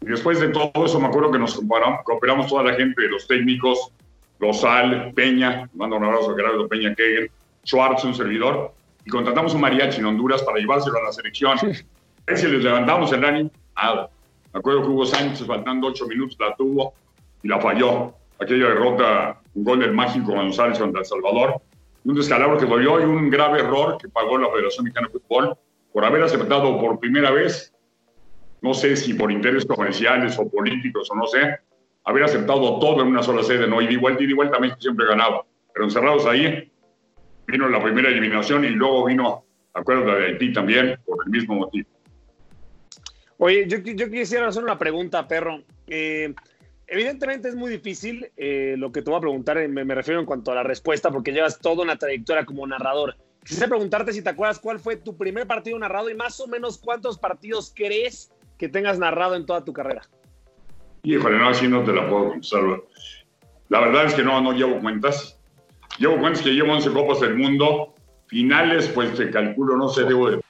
Y 0.00 0.06
después 0.06 0.40
de 0.40 0.48
todo 0.48 0.86
eso, 0.86 0.98
me 0.98 1.08
acuerdo 1.08 1.30
que 1.30 1.38
nos 1.38 1.60
cooperamos 2.04 2.46
toda 2.46 2.64
la 2.64 2.74
gente, 2.74 3.08
los 3.08 3.26
técnicos, 3.26 3.92
Rosal, 4.40 5.12
Peña, 5.14 5.68
mando 5.74 5.96
un 5.96 6.04
abrazo 6.04 6.32
a 6.32 6.36
Gerardo 6.36 6.66
Peña 6.66 6.94
Kegel, 6.94 7.30
Schwartz, 7.64 8.04
un 8.04 8.14
servidor, 8.14 8.72
y 9.04 9.10
contratamos 9.10 9.54
un 9.54 9.60
mariachi 9.60 10.00
en 10.00 10.06
Honduras 10.06 10.42
para 10.42 10.58
llevárselo 10.58 10.96
a 10.98 11.04
la 11.04 11.12
selección. 11.12 11.58
A 12.26 12.36
si 12.36 12.46
les 12.46 12.64
levantamos 12.64 13.12
el 13.12 13.24
ánimo, 13.24 13.50
nada. 13.76 14.08
Me 14.52 14.58
acuerdo 14.58 14.82
que 14.82 14.88
Hugo 14.88 15.06
Sánchez, 15.06 15.46
faltando 15.46 15.88
ocho 15.88 16.06
minutos, 16.06 16.36
la 16.40 16.54
tuvo 16.56 16.94
y 17.42 17.48
la 17.48 17.60
falló. 17.60 18.14
Aquella 18.38 18.68
derrota, 18.68 19.40
un 19.54 19.64
gol 19.64 19.80
del 19.80 19.92
mágico 19.92 20.32
González 20.32 20.78
contra 20.78 21.00
El 21.00 21.06
Salvador, 21.06 21.60
un 22.04 22.14
descalabro 22.14 22.56
que 22.56 22.64
dolió 22.64 23.00
y 23.00 23.04
un 23.04 23.28
grave 23.28 23.60
error 23.60 23.98
que 24.00 24.08
pagó 24.08 24.38
la 24.38 24.50
Federación 24.50 24.84
Mexicana 24.84 25.08
de 25.08 25.18
Fútbol 25.18 25.56
por 25.92 26.04
haber 26.04 26.22
aceptado 26.22 26.80
por 26.80 26.98
primera 26.98 27.30
vez, 27.30 27.74
no 28.62 28.72
sé 28.72 28.96
si 28.96 29.12
por 29.12 29.30
intereses 29.30 29.66
comerciales 29.66 30.38
o 30.38 30.48
políticos 30.48 31.10
o 31.10 31.14
no 31.14 31.26
sé, 31.26 31.58
haber 32.04 32.24
aceptado 32.24 32.78
todo 32.78 33.02
en 33.02 33.08
una 33.08 33.22
sola 33.22 33.42
sede, 33.42 33.66
no, 33.66 33.80
y 33.80 33.86
de 33.86 33.96
vuelta 33.96 34.22
y 34.22 34.26
de 34.26 34.34
vuelta 34.34 34.58
México 34.58 34.80
siempre 34.80 35.06
ganaba, 35.06 35.44
pero 35.72 35.84
encerrados 35.84 36.26
ahí, 36.26 36.70
vino 37.46 37.68
la 37.68 37.82
primera 37.82 38.08
eliminación 38.08 38.64
y 38.64 38.70
luego 38.70 39.06
vino, 39.06 39.44
acuerdo 39.74 40.06
de 40.06 40.26
Haití 40.26 40.52
también, 40.52 40.98
por 41.04 41.24
el 41.24 41.30
mismo 41.30 41.54
motivo. 41.54 41.88
Oye, 43.38 43.66
yo, 43.66 43.78
yo 43.78 44.10
quisiera 44.10 44.48
hacer 44.48 44.62
una 44.62 44.78
pregunta, 44.78 45.26
perro. 45.26 45.62
Eh, 45.86 46.34
evidentemente 46.86 47.48
es 47.48 47.54
muy 47.54 47.70
difícil 47.70 48.30
eh, 48.36 48.74
lo 48.76 48.92
que 48.92 49.00
te 49.00 49.10
voy 49.10 49.18
a 49.18 49.22
preguntar, 49.22 49.56
eh, 49.58 49.68
me, 49.68 49.84
me, 49.84 49.94
refiero 49.94 50.20
en 50.20 50.26
cuanto 50.26 50.52
a 50.52 50.56
la 50.56 50.62
respuesta, 50.62 51.10
porque 51.10 51.32
llevas 51.32 51.58
toda 51.58 51.82
una 51.82 51.96
trayectoria 51.96 52.44
como 52.44 52.66
narrador. 52.66 53.16
Quisiera 53.42 53.68
preguntarte 53.68 54.12
si 54.12 54.22
te 54.22 54.28
acuerdas 54.28 54.58
cuál 54.58 54.78
fue 54.78 54.96
tu 54.96 55.16
primer 55.16 55.46
partido 55.46 55.78
narrado 55.78 56.10
y 56.10 56.14
más 56.14 56.38
o 56.40 56.46
menos 56.46 56.76
cuántos 56.76 57.18
partidos 57.18 57.72
crees 57.74 58.30
que 58.58 58.68
tengas 58.68 58.98
narrado 58.98 59.34
en 59.34 59.46
toda 59.46 59.64
tu 59.64 59.72
carrera. 59.72 60.02
Híjole, 61.02 61.38
no, 61.38 61.48
así 61.48 61.66
no 61.66 61.82
te 61.82 61.92
la 61.92 62.08
puedo 62.08 62.30
contestar. 62.30 62.62
La 63.68 63.80
verdad 63.80 64.06
es 64.06 64.14
que 64.14 64.22
no, 64.22 64.40
no 64.40 64.52
llevo 64.52 64.80
cuentas. 64.80 65.38
Llevo 65.98 66.18
cuentas 66.18 66.42
que 66.42 66.50
llevo 66.50 66.72
11 66.72 66.90
Copas 66.92 67.20
del 67.20 67.36
Mundo. 67.36 67.94
Finales, 68.26 68.88
pues 68.88 69.14
te 69.14 69.30
calculo, 69.30 69.76
no 69.76 69.88
sé, 69.88 70.04
debo 70.04 70.30
de... 70.30 70.40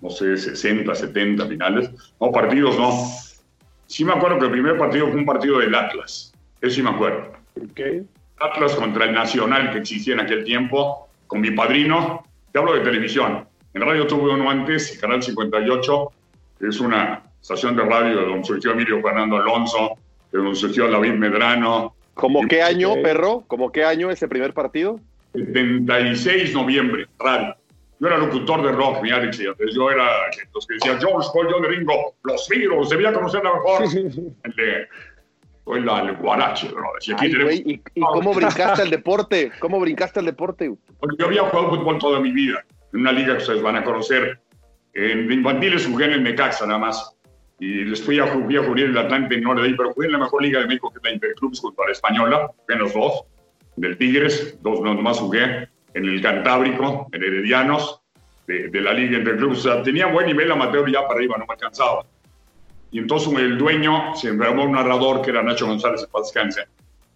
No 0.00 0.10
sé, 0.10 0.36
60, 0.36 0.94
70 0.94 1.46
finales. 1.46 1.90
No, 2.20 2.30
partidos 2.30 2.78
no. 2.78 2.92
Sí 3.86 4.04
me 4.04 4.12
acuerdo 4.12 4.38
que 4.38 4.46
el 4.46 4.52
primer 4.52 4.78
partido 4.78 5.08
fue 5.08 5.16
un 5.16 5.26
partido 5.26 5.58
del 5.58 5.74
Atlas. 5.74 6.32
Eso 6.60 6.76
sí 6.76 6.82
me 6.82 6.90
acuerdo. 6.90 7.32
Okay. 7.70 8.06
Atlas 8.38 8.74
contra 8.74 9.06
el 9.06 9.12
Nacional 9.12 9.72
que 9.72 9.78
existía 9.78 10.14
en 10.14 10.20
aquel 10.20 10.44
tiempo, 10.44 11.08
con 11.26 11.40
mi 11.40 11.50
padrino. 11.50 12.22
Te 12.52 12.58
hablo 12.58 12.74
de 12.74 12.80
televisión. 12.80 13.46
En 13.74 13.82
radio 13.82 14.06
tuve 14.06 14.32
uno 14.32 14.50
antes, 14.50 14.98
Canal 14.98 15.22
58, 15.22 16.12
que 16.58 16.68
es 16.68 16.80
una 16.80 17.22
estación 17.40 17.76
de 17.76 17.84
radio 17.84 18.20
de 18.20 18.26
donde 18.26 18.44
surgió 18.44 18.72
Emilio 18.72 19.00
Fernando 19.02 19.36
Alonso, 19.36 19.96
de 20.32 20.38
donde 20.38 20.54
surgió 20.54 20.90
David 20.90 21.14
Medrano. 21.14 21.94
¿Cómo 22.14 22.46
qué 22.48 22.62
año, 22.62 22.94
perro? 23.02 23.44
¿Cómo 23.46 23.70
qué 23.70 23.84
año 23.84 24.10
ese 24.10 24.26
primer 24.26 24.54
partido? 24.54 25.00
76 25.34 26.54
noviembre, 26.54 27.06
radio. 27.18 27.54
Yo 27.98 28.08
era 28.08 28.18
locutor 28.18 28.62
de 28.62 28.72
rock, 28.72 29.02
mi 29.02 29.10
Alex, 29.10 29.40
y 29.40 29.44
yo 29.74 29.90
era 29.90 30.06
los 30.54 30.66
que 30.66 30.74
decían, 30.74 30.98
George 31.00 31.28
Paul, 31.32 31.48
John 31.50 31.64
Ringo, 31.64 32.14
los 32.24 32.48
virus, 32.48 32.90
debía 32.90 33.12
conocerla 33.12 33.54
mejor. 33.54 33.84
el 33.84 34.52
de, 34.54 34.88
fue 35.64 35.80
la, 35.80 36.00
el 36.00 36.16
guarache, 36.16 36.68
bro. 36.68 36.84
Ay, 37.18 37.30
tenemos... 37.30 37.44
güey, 37.44 37.62
¿y, 37.66 37.82
¿y, 37.94 38.00
cómo 38.00 38.34
brincaste 38.34 38.82
al 38.82 38.90
deporte? 38.90 39.50
¿Cómo 39.58 39.80
brincaste 39.80 40.20
al 40.20 40.26
deporte? 40.26 40.72
Porque 41.00 41.16
yo 41.18 41.26
había 41.26 41.42
jugado 41.42 41.70
fútbol 41.70 41.98
toda 41.98 42.20
mi 42.20 42.32
vida, 42.32 42.64
en 42.92 43.00
una 43.00 43.12
liga 43.12 43.32
que 43.32 43.42
ustedes 43.42 43.62
van 43.62 43.76
a 43.76 43.84
conocer. 43.84 44.38
En 44.94 45.30
infantiles 45.30 45.86
jugué 45.86 46.06
en 46.06 46.12
el 46.12 46.22
Necaxa 46.22 46.66
nada 46.66 46.78
más. 46.78 47.15
Y 47.58 47.84
les 47.84 48.02
fui 48.02 48.18
a, 48.18 48.26
fui 48.26 48.56
a 48.56 48.62
jugar 48.62 48.80
en 48.80 48.90
el 48.90 48.98
Atlante, 48.98 49.40
no 49.40 49.54
le 49.54 49.74
pero 49.74 49.92
jugué 49.92 50.06
en 50.06 50.12
la 50.12 50.18
mejor 50.18 50.42
liga 50.42 50.60
de 50.60 50.66
México, 50.66 50.90
que 50.90 50.98
es 50.98 51.04
la 51.04 51.12
Interclubs, 51.12 51.60
junto 51.60 51.82
a 51.82 51.86
la 51.86 51.92
Española, 51.92 52.50
en 52.68 52.78
los 52.78 52.92
dos. 52.92 53.24
Del 53.76 53.96
Tigres, 53.98 54.58
dos 54.62 54.80
nomás 54.80 55.18
jugué 55.18 55.68
en 55.94 56.04
el 56.04 56.20
Cantábrico, 56.22 57.08
en 57.12 57.22
Heredianos, 57.22 58.00
de, 58.46 58.68
de 58.68 58.80
la 58.80 58.92
Liga 58.92 59.18
Interclubs. 59.18 59.58
O 59.58 59.62
sea, 59.62 59.82
tenía 59.82 60.06
buen 60.06 60.26
nivel 60.26 60.50
amateur 60.50 60.90
ya 60.90 61.02
para 61.02 61.14
arriba, 61.14 61.36
no 61.38 61.46
me 61.46 61.52
alcanzaba. 61.52 62.04
Y 62.90 62.98
entonces 62.98 63.32
el 63.34 63.58
dueño 63.58 64.14
se 64.14 64.28
enfermó 64.28 64.64
un 64.64 64.72
narrador 64.72 65.22
que 65.22 65.30
era 65.30 65.42
Nacho 65.42 65.66
González 65.66 66.02
de 66.02 66.08
Paz 66.08 66.32
Descanse. 66.32 66.62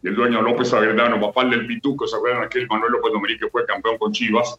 Y 0.03 0.09
el 0.09 0.15
dueño 0.15 0.43
López 0.43 0.73
Agredano, 0.73 1.21
papá 1.21 1.45
del 1.45 1.67
Pituco, 1.67 2.07
¿se 2.07 2.17
acuerdan 2.17 2.45
aquel 2.45 2.67
Manuel 2.67 2.93
López 2.93 3.13
Dominí 3.13 3.39
que 3.39 3.49
fue 3.49 3.65
campeón 3.67 3.99
con 3.99 4.13
Chivas? 4.13 4.59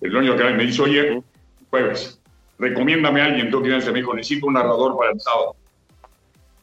El 0.00 0.10
dueño 0.10 0.36
que 0.36 0.44
me 0.44 0.64
dice, 0.64 0.82
oye, 0.82 1.22
jueves, 1.70 2.19
recomiéndame 2.60 3.20
a 3.20 3.24
alguien. 3.24 3.50
Tú 3.50 3.60
quieres, 3.62 3.86
me 3.86 3.94
dijo, 3.94 4.14
necesito 4.14 4.46
un 4.46 4.54
narrador 4.54 4.96
para 4.96 5.12
el 5.12 5.20
sábado. 5.20 5.56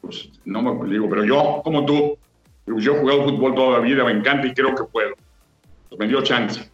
Pues 0.00 0.30
no 0.44 0.62
me 0.62 0.90
digo, 0.90 1.08
pero 1.10 1.24
yo, 1.24 1.60
como 1.62 1.84
tú, 1.84 2.16
yo 2.66 2.94
he 2.94 2.98
jugado 2.98 3.24
fútbol 3.24 3.54
toda 3.54 3.78
la 3.78 3.84
vida, 3.84 4.04
me 4.04 4.12
encanta 4.12 4.46
y 4.46 4.54
creo 4.54 4.74
que 4.74 4.84
puedo. 4.84 5.14
Pues 5.88 5.98
me 5.98 6.06
dio 6.06 6.22
chance 6.22 6.70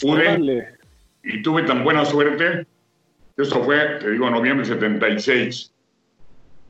pude 0.00 0.24
Dale. 0.24 0.68
y 1.22 1.42
tuve 1.42 1.62
tan 1.62 1.84
buena 1.84 2.04
suerte. 2.04 2.66
Eso 3.36 3.64
fue, 3.64 3.98
te 4.00 4.10
digo, 4.10 4.30
noviembre 4.30 4.64
76. 4.64 5.72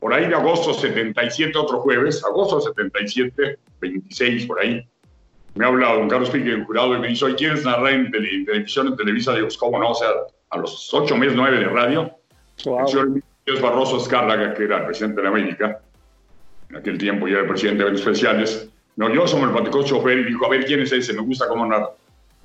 Por 0.00 0.12
ahí 0.12 0.28
de 0.28 0.35
agosto 0.35 0.75
77, 0.75 1.57
otro 1.57 1.81
jueves, 1.81 2.25
agosto 2.25 2.61
77, 2.61 3.59
26, 3.81 4.47
por 4.47 4.61
ahí, 4.61 4.87
me 5.54 5.64
habla 5.64 5.95
don 5.95 6.09
Carlos 6.09 6.31
Pique, 6.31 6.50
el 6.50 6.64
jurado, 6.64 6.97
y 6.97 7.00
me 7.00 7.09
dice, 7.09 7.35
¿quieres 7.37 7.64
narrar 7.64 7.93
en 7.93 8.11
televisión, 8.11 8.88
en 8.88 8.97
Televisa? 8.97 9.35
Digo, 9.35 9.47
pues, 9.47 9.57
¿cómo 9.57 9.78
no? 9.78 9.90
O 9.90 9.95
sea, 9.95 10.09
a 10.54 10.58
los 10.58 10.92
ocho 10.94 11.16
meses, 11.16 11.37
nueve 11.37 11.58
de 11.58 11.66
radio, 11.66 12.11
wow. 12.64 12.80
el 12.80 12.88
señor 12.88 13.61
Barroso 13.61 13.99
Escárraga, 13.99 14.54
que 14.54 14.64
era 14.64 14.78
el 14.78 14.87
presidente 14.87 15.20
de 15.20 15.28
América, 15.28 15.80
en 16.70 16.76
aquel 16.76 16.96
tiempo 16.96 17.26
ya 17.26 17.34
era 17.34 17.42
el 17.42 17.49
presidente 17.49 17.82
de 17.82 17.90
eventos 17.90 18.06
especiales, 18.06 18.68
me 18.96 19.06
oyó, 19.06 19.26
somos 19.26 19.49
el 19.49 19.52
platicó 19.52 19.82
chofer 19.82 20.18
y 20.18 20.25
dijo, 20.25 20.46
a 20.46 20.49
ver, 20.49 20.64
¿quién 20.64 20.80
es 20.80 20.92
ese? 20.92 21.12
Me 21.12 21.20
gusta 21.20 21.49
cómo 21.49 21.66
narra. 21.66 21.90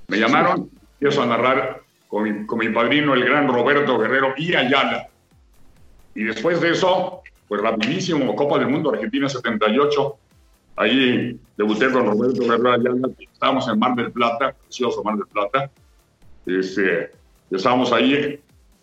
Me 0.08 0.18
llamaron, 0.18 0.70
empiezo 0.94 1.22
a 1.22 1.28
narrar 1.28 1.82
con 2.08 2.24
mi, 2.24 2.46
con 2.48 2.58
mi, 2.58 2.70
padrino, 2.70 3.14
el 3.14 3.24
gran 3.24 3.48
Roberto 3.48 4.00
Guerrero 4.00 4.34
y 4.36 4.56
Ayala. 4.56 5.10
Y 6.16 6.24
después 6.24 6.60
de 6.60 6.72
eso, 6.72 7.22
pues 7.48 7.62
rapidísimo, 7.62 8.36
Copa 8.36 8.58
del 8.58 8.70
Mundo 8.70 8.92
Argentina 8.92 9.30
78. 9.30 10.18
Ahí 10.78 11.40
debuté 11.56 11.92
con 11.92 12.08
Roberto 12.08 12.42
Guerrero 12.42 12.72
Ayala. 12.72 13.10
Estábamos 13.20 13.68
en 13.68 13.78
Mar 13.78 13.96
del 13.96 14.12
Plata, 14.12 14.56
precioso 14.64 15.04
Mar 15.04 15.18
del 15.18 15.28
Plata. 15.28 15.70
Este, 16.48 17.12
estábamos 17.58 17.92
ahí 17.92 18.40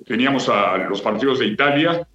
teníamos 0.06 0.48
a 0.48 0.76
los 0.78 1.00
partidos 1.00 1.38
de 1.38 1.46
Italia, 1.46 2.06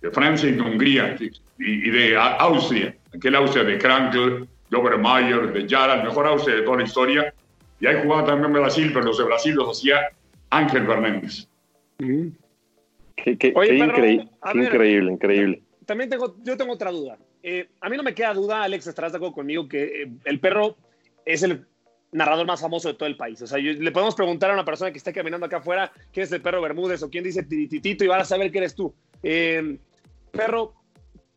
de 0.00 0.10
Francia 0.10 0.48
y 0.48 0.52
de 0.52 0.62
Hungría, 0.62 1.16
y, 1.18 1.30
y 1.58 1.90
de 1.90 2.16
Austria, 2.16 2.94
aquel 3.14 3.34
Austria 3.36 3.64
de 3.64 3.78
Krankel, 3.78 4.48
de 4.70 4.76
Obermeier, 4.76 5.52
de 5.52 5.68
Jara, 5.68 5.94
el 6.00 6.04
mejor 6.04 6.26
Austria 6.26 6.56
de 6.56 6.62
toda 6.62 6.78
la 6.78 6.84
historia. 6.84 7.34
Y 7.80 7.86
ahí 7.86 7.96
jugaba 8.02 8.24
también 8.24 8.52
Brasil, 8.52 8.90
pero 8.92 9.06
los 9.06 9.18
de 9.18 9.24
Brasil 9.24 9.54
los 9.54 9.78
hacía 9.78 10.08
Ángel 10.50 10.86
Fernández. 10.86 11.48
Qué, 11.98 13.38
qué- 13.38 13.52
Oye, 13.56 13.70
qué 13.70 13.78
pero, 13.78 13.84
increí- 13.96 14.30
a 14.40 14.52
qué 14.52 14.58
ver. 14.58 14.66
increíble, 14.68 15.12
increíble. 15.12 15.62
También 15.86 16.10
tengo, 16.10 16.36
yo 16.42 16.56
tengo 16.56 16.72
otra 16.72 16.90
duda. 16.90 17.18
Eh, 17.42 17.68
a 17.80 17.88
mí 17.88 17.96
no 17.96 18.02
me 18.02 18.14
queda 18.14 18.32
duda, 18.32 18.62
Alex, 18.62 18.86
estarás 18.86 19.12
de 19.12 19.16
acuerdo 19.18 19.34
conmigo, 19.34 19.68
que 19.68 20.02
eh, 20.02 20.08
el 20.24 20.40
perro 20.40 20.76
es 21.26 21.42
el 21.42 21.66
narrador 22.14 22.46
más 22.46 22.60
famoso 22.60 22.88
de 22.88 22.94
todo 22.94 23.08
el 23.08 23.16
país. 23.16 23.42
O 23.42 23.46
sea, 23.46 23.58
yo- 23.58 23.72
le 23.72 23.90
podemos 23.92 24.14
preguntar 24.14 24.50
a 24.50 24.54
una 24.54 24.64
persona 24.64 24.90
que 24.92 24.98
está 24.98 25.12
caminando 25.12 25.44
acá 25.46 25.58
afuera 25.58 25.92
quién 26.12 26.24
es 26.24 26.32
el 26.32 26.40
perro 26.40 26.62
Bermúdez 26.62 27.02
o 27.02 27.10
quién 27.10 27.24
dice 27.24 27.42
tirititito 27.42 28.04
y 28.04 28.06
van 28.08 28.20
a 28.20 28.24
saber 28.24 28.50
que 28.52 28.58
eres 28.58 28.74
tú. 28.74 28.94
Eh, 29.22 29.78
perro, 30.30 30.74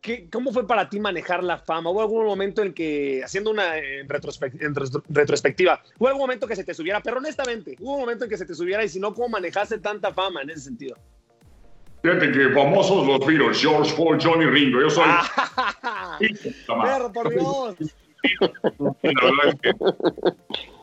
¿qué- 0.00 0.28
¿cómo 0.30 0.52
fue 0.52 0.66
para 0.68 0.88
ti 0.88 1.00
manejar 1.00 1.42
la 1.42 1.58
fama? 1.58 1.90
¿Hubo 1.90 2.00
algún 2.00 2.24
momento 2.24 2.62
en 2.62 2.72
que, 2.72 3.22
haciendo 3.24 3.50
una 3.50 3.76
eh, 3.76 4.04
retrospec- 4.06 4.62
en 4.64 4.72
res- 4.74 4.92
retrospectiva, 5.08 5.82
¿hubo 5.98 6.06
algún 6.08 6.22
momento 6.22 6.46
que 6.46 6.54
se 6.54 6.62
te 6.62 6.72
subiera? 6.74 7.00
Pero 7.02 7.18
honestamente, 7.18 7.76
¿hubo 7.80 7.94
un 7.94 8.00
momento 8.00 8.24
en 8.24 8.30
que 8.30 8.36
se 8.38 8.46
te 8.46 8.54
subiera 8.54 8.84
y 8.84 8.88
si 8.88 9.00
no, 9.00 9.12
¿cómo 9.12 9.30
manejaste 9.30 9.78
tanta 9.78 10.14
fama 10.14 10.42
en 10.42 10.50
ese 10.50 10.60
sentido? 10.60 10.96
Fíjate 12.00 12.30
que 12.30 12.50
famosos 12.50 13.04
los 13.04 13.26
Beatles, 13.26 13.60
George 13.60 13.92
Paul, 13.96 14.16
Johnny 14.22 14.46
Ringo. 14.46 14.80
Yo 14.80 14.88
soy. 14.90 15.04
Perro, 16.66 17.12
por 17.12 17.30
Dios. 17.30 17.74
La 18.40 18.94
verdad 19.02 19.48
es 19.48 19.54
que 19.60 19.72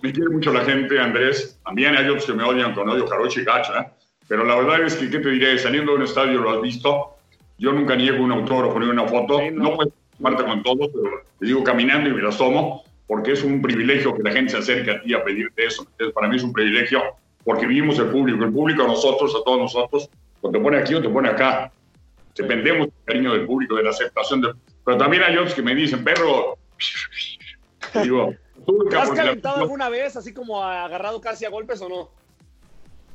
me 0.01 0.11
quiere 0.11 0.29
mucho 0.29 0.53
la 0.53 0.61
gente, 0.61 0.99
Andrés. 0.99 1.59
También 1.65 1.95
hay 1.95 2.07
otros 2.07 2.25
que 2.25 2.33
me 2.33 2.43
odian 2.43 2.73
con 2.73 2.89
odio 2.89 3.07
jarocho 3.07 3.41
y 3.41 3.43
gacha. 3.43 3.93
Pero 4.27 4.43
la 4.43 4.55
verdad 4.55 4.83
es 4.83 4.95
que, 4.95 5.09
¿qué 5.09 5.19
te 5.19 5.29
diré? 5.29 5.57
Saliendo 5.59 5.91
de 5.91 5.97
un 5.99 6.03
estadio, 6.03 6.39
lo 6.39 6.51
has 6.51 6.61
visto. 6.61 7.15
Yo 7.57 7.71
nunca 7.71 7.95
niego 7.95 8.23
un 8.23 8.31
autógrafo 8.31 8.79
ni 8.79 8.87
una 8.87 9.07
foto. 9.07 9.39
no 9.51 9.75
puedo 9.75 9.91
tomarte 10.17 10.43
con 10.43 10.63
todos, 10.63 10.89
pero 10.93 11.23
te 11.39 11.45
digo 11.45 11.63
caminando 11.63 12.09
y 12.09 12.13
me 12.13 12.21
las 12.21 12.37
tomo 12.37 12.83
porque 13.07 13.33
es 13.33 13.43
un 13.43 13.61
privilegio 13.61 14.15
que 14.15 14.23
la 14.23 14.31
gente 14.31 14.51
se 14.51 14.57
acerque 14.57 14.91
a 14.91 15.01
ti 15.01 15.13
a 15.13 15.23
pedirte 15.23 15.65
eso. 15.65 15.83
Entonces, 15.83 16.13
para 16.13 16.27
mí 16.27 16.37
es 16.37 16.43
un 16.43 16.53
privilegio 16.53 17.01
porque 17.43 17.67
vivimos 17.67 17.99
el 17.99 18.07
público. 18.07 18.43
El 18.43 18.51
público 18.51 18.83
a 18.83 18.87
nosotros, 18.87 19.35
a 19.39 19.43
todos 19.43 19.59
nosotros, 19.59 20.09
o 20.41 20.49
te 20.49 20.59
pone 20.59 20.77
aquí 20.77 20.95
o 20.95 21.01
te 21.01 21.09
pone 21.09 21.29
acá. 21.29 21.71
Dependemos 22.35 22.87
del 22.87 23.05
cariño 23.05 23.33
del 23.33 23.45
público, 23.45 23.75
de 23.75 23.83
la 23.83 23.91
aceptación. 23.91 24.41
De... 24.41 24.53
Pero 24.83 24.97
también 24.97 25.23
hay 25.23 25.37
otros 25.37 25.53
que 25.53 25.61
me 25.61 25.75
dicen, 25.75 26.03
perro, 26.03 26.57
digo, 28.03 28.33
¿Te 28.89 28.97
has 28.97 29.09
la- 29.09 29.15
calentado 29.15 29.61
alguna 29.61 29.89
vez, 29.89 30.15
así 30.15 30.33
como 30.33 30.63
agarrado 30.63 31.21
casi 31.21 31.45
a 31.45 31.49
golpes 31.49 31.81
o 31.81 31.89
no? 31.89 32.09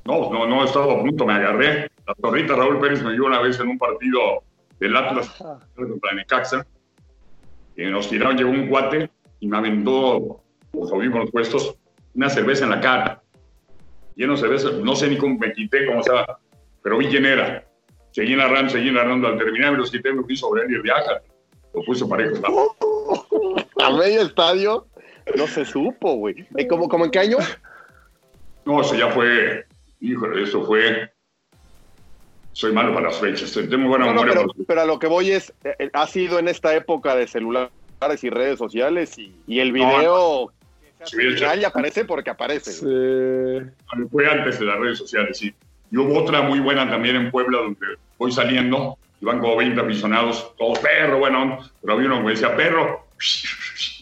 No, 0.04 0.30
no, 0.30 0.46
no 0.46 0.62
he 0.62 0.66
estado 0.66 0.90
a 0.92 1.00
punto, 1.00 1.26
me 1.26 1.34
agarré. 1.34 1.90
La 2.06 2.14
torrita 2.14 2.54
Raúl 2.56 2.80
Pérez 2.80 3.02
me 3.02 3.12
dio 3.12 3.24
una 3.26 3.40
vez 3.40 3.58
en 3.60 3.68
un 3.68 3.78
partido 3.78 4.42
del 4.78 4.96
Atlas 4.96 5.28
contra 5.76 6.12
Necaxa. 6.14 6.66
Y 7.76 7.84
nos 7.84 8.08
tiraron, 8.08 8.36
llegó 8.36 8.50
un 8.50 8.68
cuate 8.68 9.10
y 9.40 9.46
me 9.46 9.56
aventó, 9.58 10.42
los 10.72 10.92
audífonos 10.92 11.30
puestos, 11.30 11.76
una 12.14 12.28
cerveza 12.30 12.64
en 12.64 12.70
la 12.70 12.80
cara. 12.80 13.22
Lleno 14.16 14.34
de 14.34 14.38
cerveza, 14.40 14.70
no 14.82 14.94
sé 14.96 15.08
ni 15.08 15.16
cómo 15.16 15.38
me 15.38 15.52
quité, 15.52 15.86
cómo 15.86 16.00
estaba, 16.00 16.38
pero 16.82 16.98
vi 16.98 17.06
quién 17.06 17.24
era. 17.26 17.64
Seguí 18.12 18.34
narrando, 18.34 18.70
seguí 18.70 18.90
narrando. 18.90 19.28
Al 19.28 19.38
terminar 19.38 19.72
me 19.72 19.78
los 19.78 19.90
quité, 19.90 20.12
me 20.12 20.22
fui 20.24 20.36
sobre 20.36 20.64
él 20.64 20.72
y 20.74 20.80
viaja. 20.80 21.20
Lo 21.74 21.82
puse 21.84 22.06
parejo. 22.06 22.36
A 23.82 23.90
medio 23.90 24.22
estadio 24.22 24.86
no 25.36 25.46
se 25.46 25.64
supo, 25.64 26.14
güey. 26.14 26.46
Eh, 26.56 26.66
¿Cómo, 26.66 26.88
cómo 26.88 27.04
en 27.04 27.10
qué 27.10 27.20
año? 27.20 27.38
No, 28.64 28.80
eso 28.80 28.94
ya 28.94 29.08
fue, 29.10 29.64
híjole, 30.00 30.42
eso 30.42 30.64
fue. 30.64 31.10
Soy 32.52 32.72
malo 32.72 32.92
para 32.92 33.06
las 33.06 33.18
fechas, 33.18 33.52
tengo 33.52 33.88
buena 33.88 34.06
No, 34.06 34.12
no, 34.14 34.22
memoria. 34.24 34.32
pero, 34.34 34.64
pero 34.66 34.80
a 34.82 34.84
lo 34.84 34.98
que 34.98 35.06
voy 35.06 35.30
es, 35.30 35.52
eh, 35.64 35.74
eh, 35.78 35.90
ha 35.92 36.06
sido 36.06 36.38
en 36.38 36.48
esta 36.48 36.74
época 36.74 37.14
de 37.14 37.26
celulares 37.26 37.70
y 38.22 38.28
redes 38.28 38.58
sociales 38.58 39.16
y, 39.18 39.32
y 39.46 39.60
el 39.60 39.72
video 39.72 40.52
viral 41.16 41.60
y 41.60 41.64
aparece 41.64 42.04
porque 42.04 42.30
aparece. 42.30 42.72
Fue 44.10 44.26
antes 44.26 44.58
de 44.58 44.66
las 44.66 44.78
redes 44.78 44.98
sociales, 44.98 45.38
sí. 45.38 45.54
Y 45.90 45.96
hubo 45.96 46.18
otra 46.22 46.42
muy 46.42 46.60
buena 46.60 46.88
también 46.90 47.16
en 47.16 47.30
Puebla, 47.30 47.58
donde 47.58 47.86
voy 48.18 48.32
saliendo, 48.32 48.98
iban 49.20 49.38
como 49.38 49.56
20 49.56 49.80
aficionados, 49.80 50.54
todos 50.56 50.78
perro, 50.78 51.18
bueno, 51.18 51.58
pero 51.80 51.94
había 51.94 52.06
uno 52.06 52.18
que 52.18 52.24
me 52.24 52.30
decía, 52.30 52.56
perro, 52.56 53.06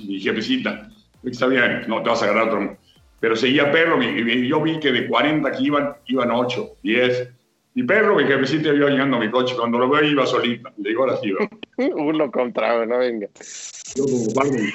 mi 0.07 0.21
jefecita, 0.21 0.89
está 1.25 1.47
bien, 1.47 1.85
no 1.89 2.03
te 2.03 2.11
vas 2.11 2.23
a 2.23 2.27
agarrar 2.27 2.49
otro. 2.49 2.77
Pero 3.21 3.35
seguía 3.35 3.73
perro, 3.73 4.01
y 4.01 4.49
yo 4.49 4.63
vi 4.63 4.79
que 4.79 4.93
de 4.93 5.09
40 5.09 5.51
que 5.51 5.63
iban, 5.63 5.97
iban 6.07 6.31
8, 6.31 6.77
10. 6.83 7.31
Y 7.75 7.83
perro, 7.83 8.15
mi 8.15 8.25
jefecita 8.25 8.73
iba 8.73 8.91
llegando 8.91 9.17
a 9.17 9.21
mi 9.21 9.29
coche, 9.31 9.57
cuando 9.57 9.79
lo 9.79 9.89
veo 9.89 10.05
iba 10.05 10.25
solita. 10.25 10.73
Le 10.77 10.91
digo, 10.91 11.03
ahora 11.03 11.17
sí, 11.17 11.33
¿no? 11.33 11.49
Uno 11.97 12.31
contra 12.31 12.81
uno, 12.81 12.99
venga. 12.99 13.29
Yo 13.97 14.05
como 14.05 14.33
padre. 14.35 14.73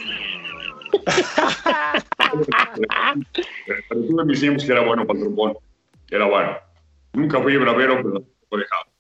Pero 3.90 4.02
tuve 4.08 4.26
mis 4.26 4.40
tiempos 4.42 4.66
que 4.66 4.72
era 4.72 4.82
bueno 4.82 5.08
para 5.08 5.20
el 5.20 5.26
trombón. 5.26 5.58
Era 6.10 6.26
bueno. 6.26 6.58
Nunca 7.14 7.42
fui 7.42 7.56
bravero, 7.58 7.98
pero 7.98 8.24
lo 8.52 8.58
dejaba. 8.58 8.93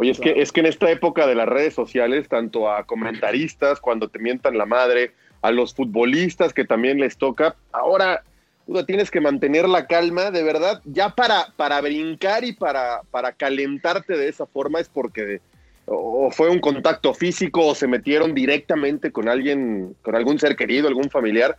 Oye, 0.00 0.12
es 0.12 0.20
que, 0.20 0.40
es 0.40 0.52
que 0.52 0.60
en 0.60 0.66
esta 0.66 0.88
época 0.92 1.26
de 1.26 1.34
las 1.34 1.48
redes 1.48 1.74
sociales, 1.74 2.28
tanto 2.28 2.70
a 2.70 2.84
comentaristas 2.84 3.80
cuando 3.80 4.08
te 4.08 4.20
mientan 4.20 4.56
la 4.56 4.64
madre, 4.64 5.10
a 5.42 5.50
los 5.50 5.74
futbolistas 5.74 6.54
que 6.54 6.64
también 6.64 7.00
les 7.00 7.16
toca, 7.16 7.56
ahora 7.72 8.22
puta, 8.64 8.86
tienes 8.86 9.10
que 9.10 9.20
mantener 9.20 9.68
la 9.68 9.88
calma, 9.88 10.30
de 10.30 10.44
verdad, 10.44 10.80
ya 10.84 11.10
para, 11.10 11.48
para 11.56 11.80
brincar 11.80 12.44
y 12.44 12.52
para, 12.52 13.02
para 13.10 13.32
calentarte 13.32 14.16
de 14.16 14.28
esa 14.28 14.46
forma 14.46 14.78
es 14.78 14.88
porque 14.88 15.40
o 15.86 16.30
fue 16.30 16.48
un 16.48 16.60
contacto 16.60 17.12
físico 17.12 17.66
o 17.66 17.74
se 17.74 17.88
metieron 17.88 18.34
directamente 18.34 19.10
con 19.10 19.28
alguien, 19.28 19.96
con 20.02 20.14
algún 20.14 20.38
ser 20.38 20.54
querido, 20.54 20.86
algún 20.86 21.10
familiar. 21.10 21.56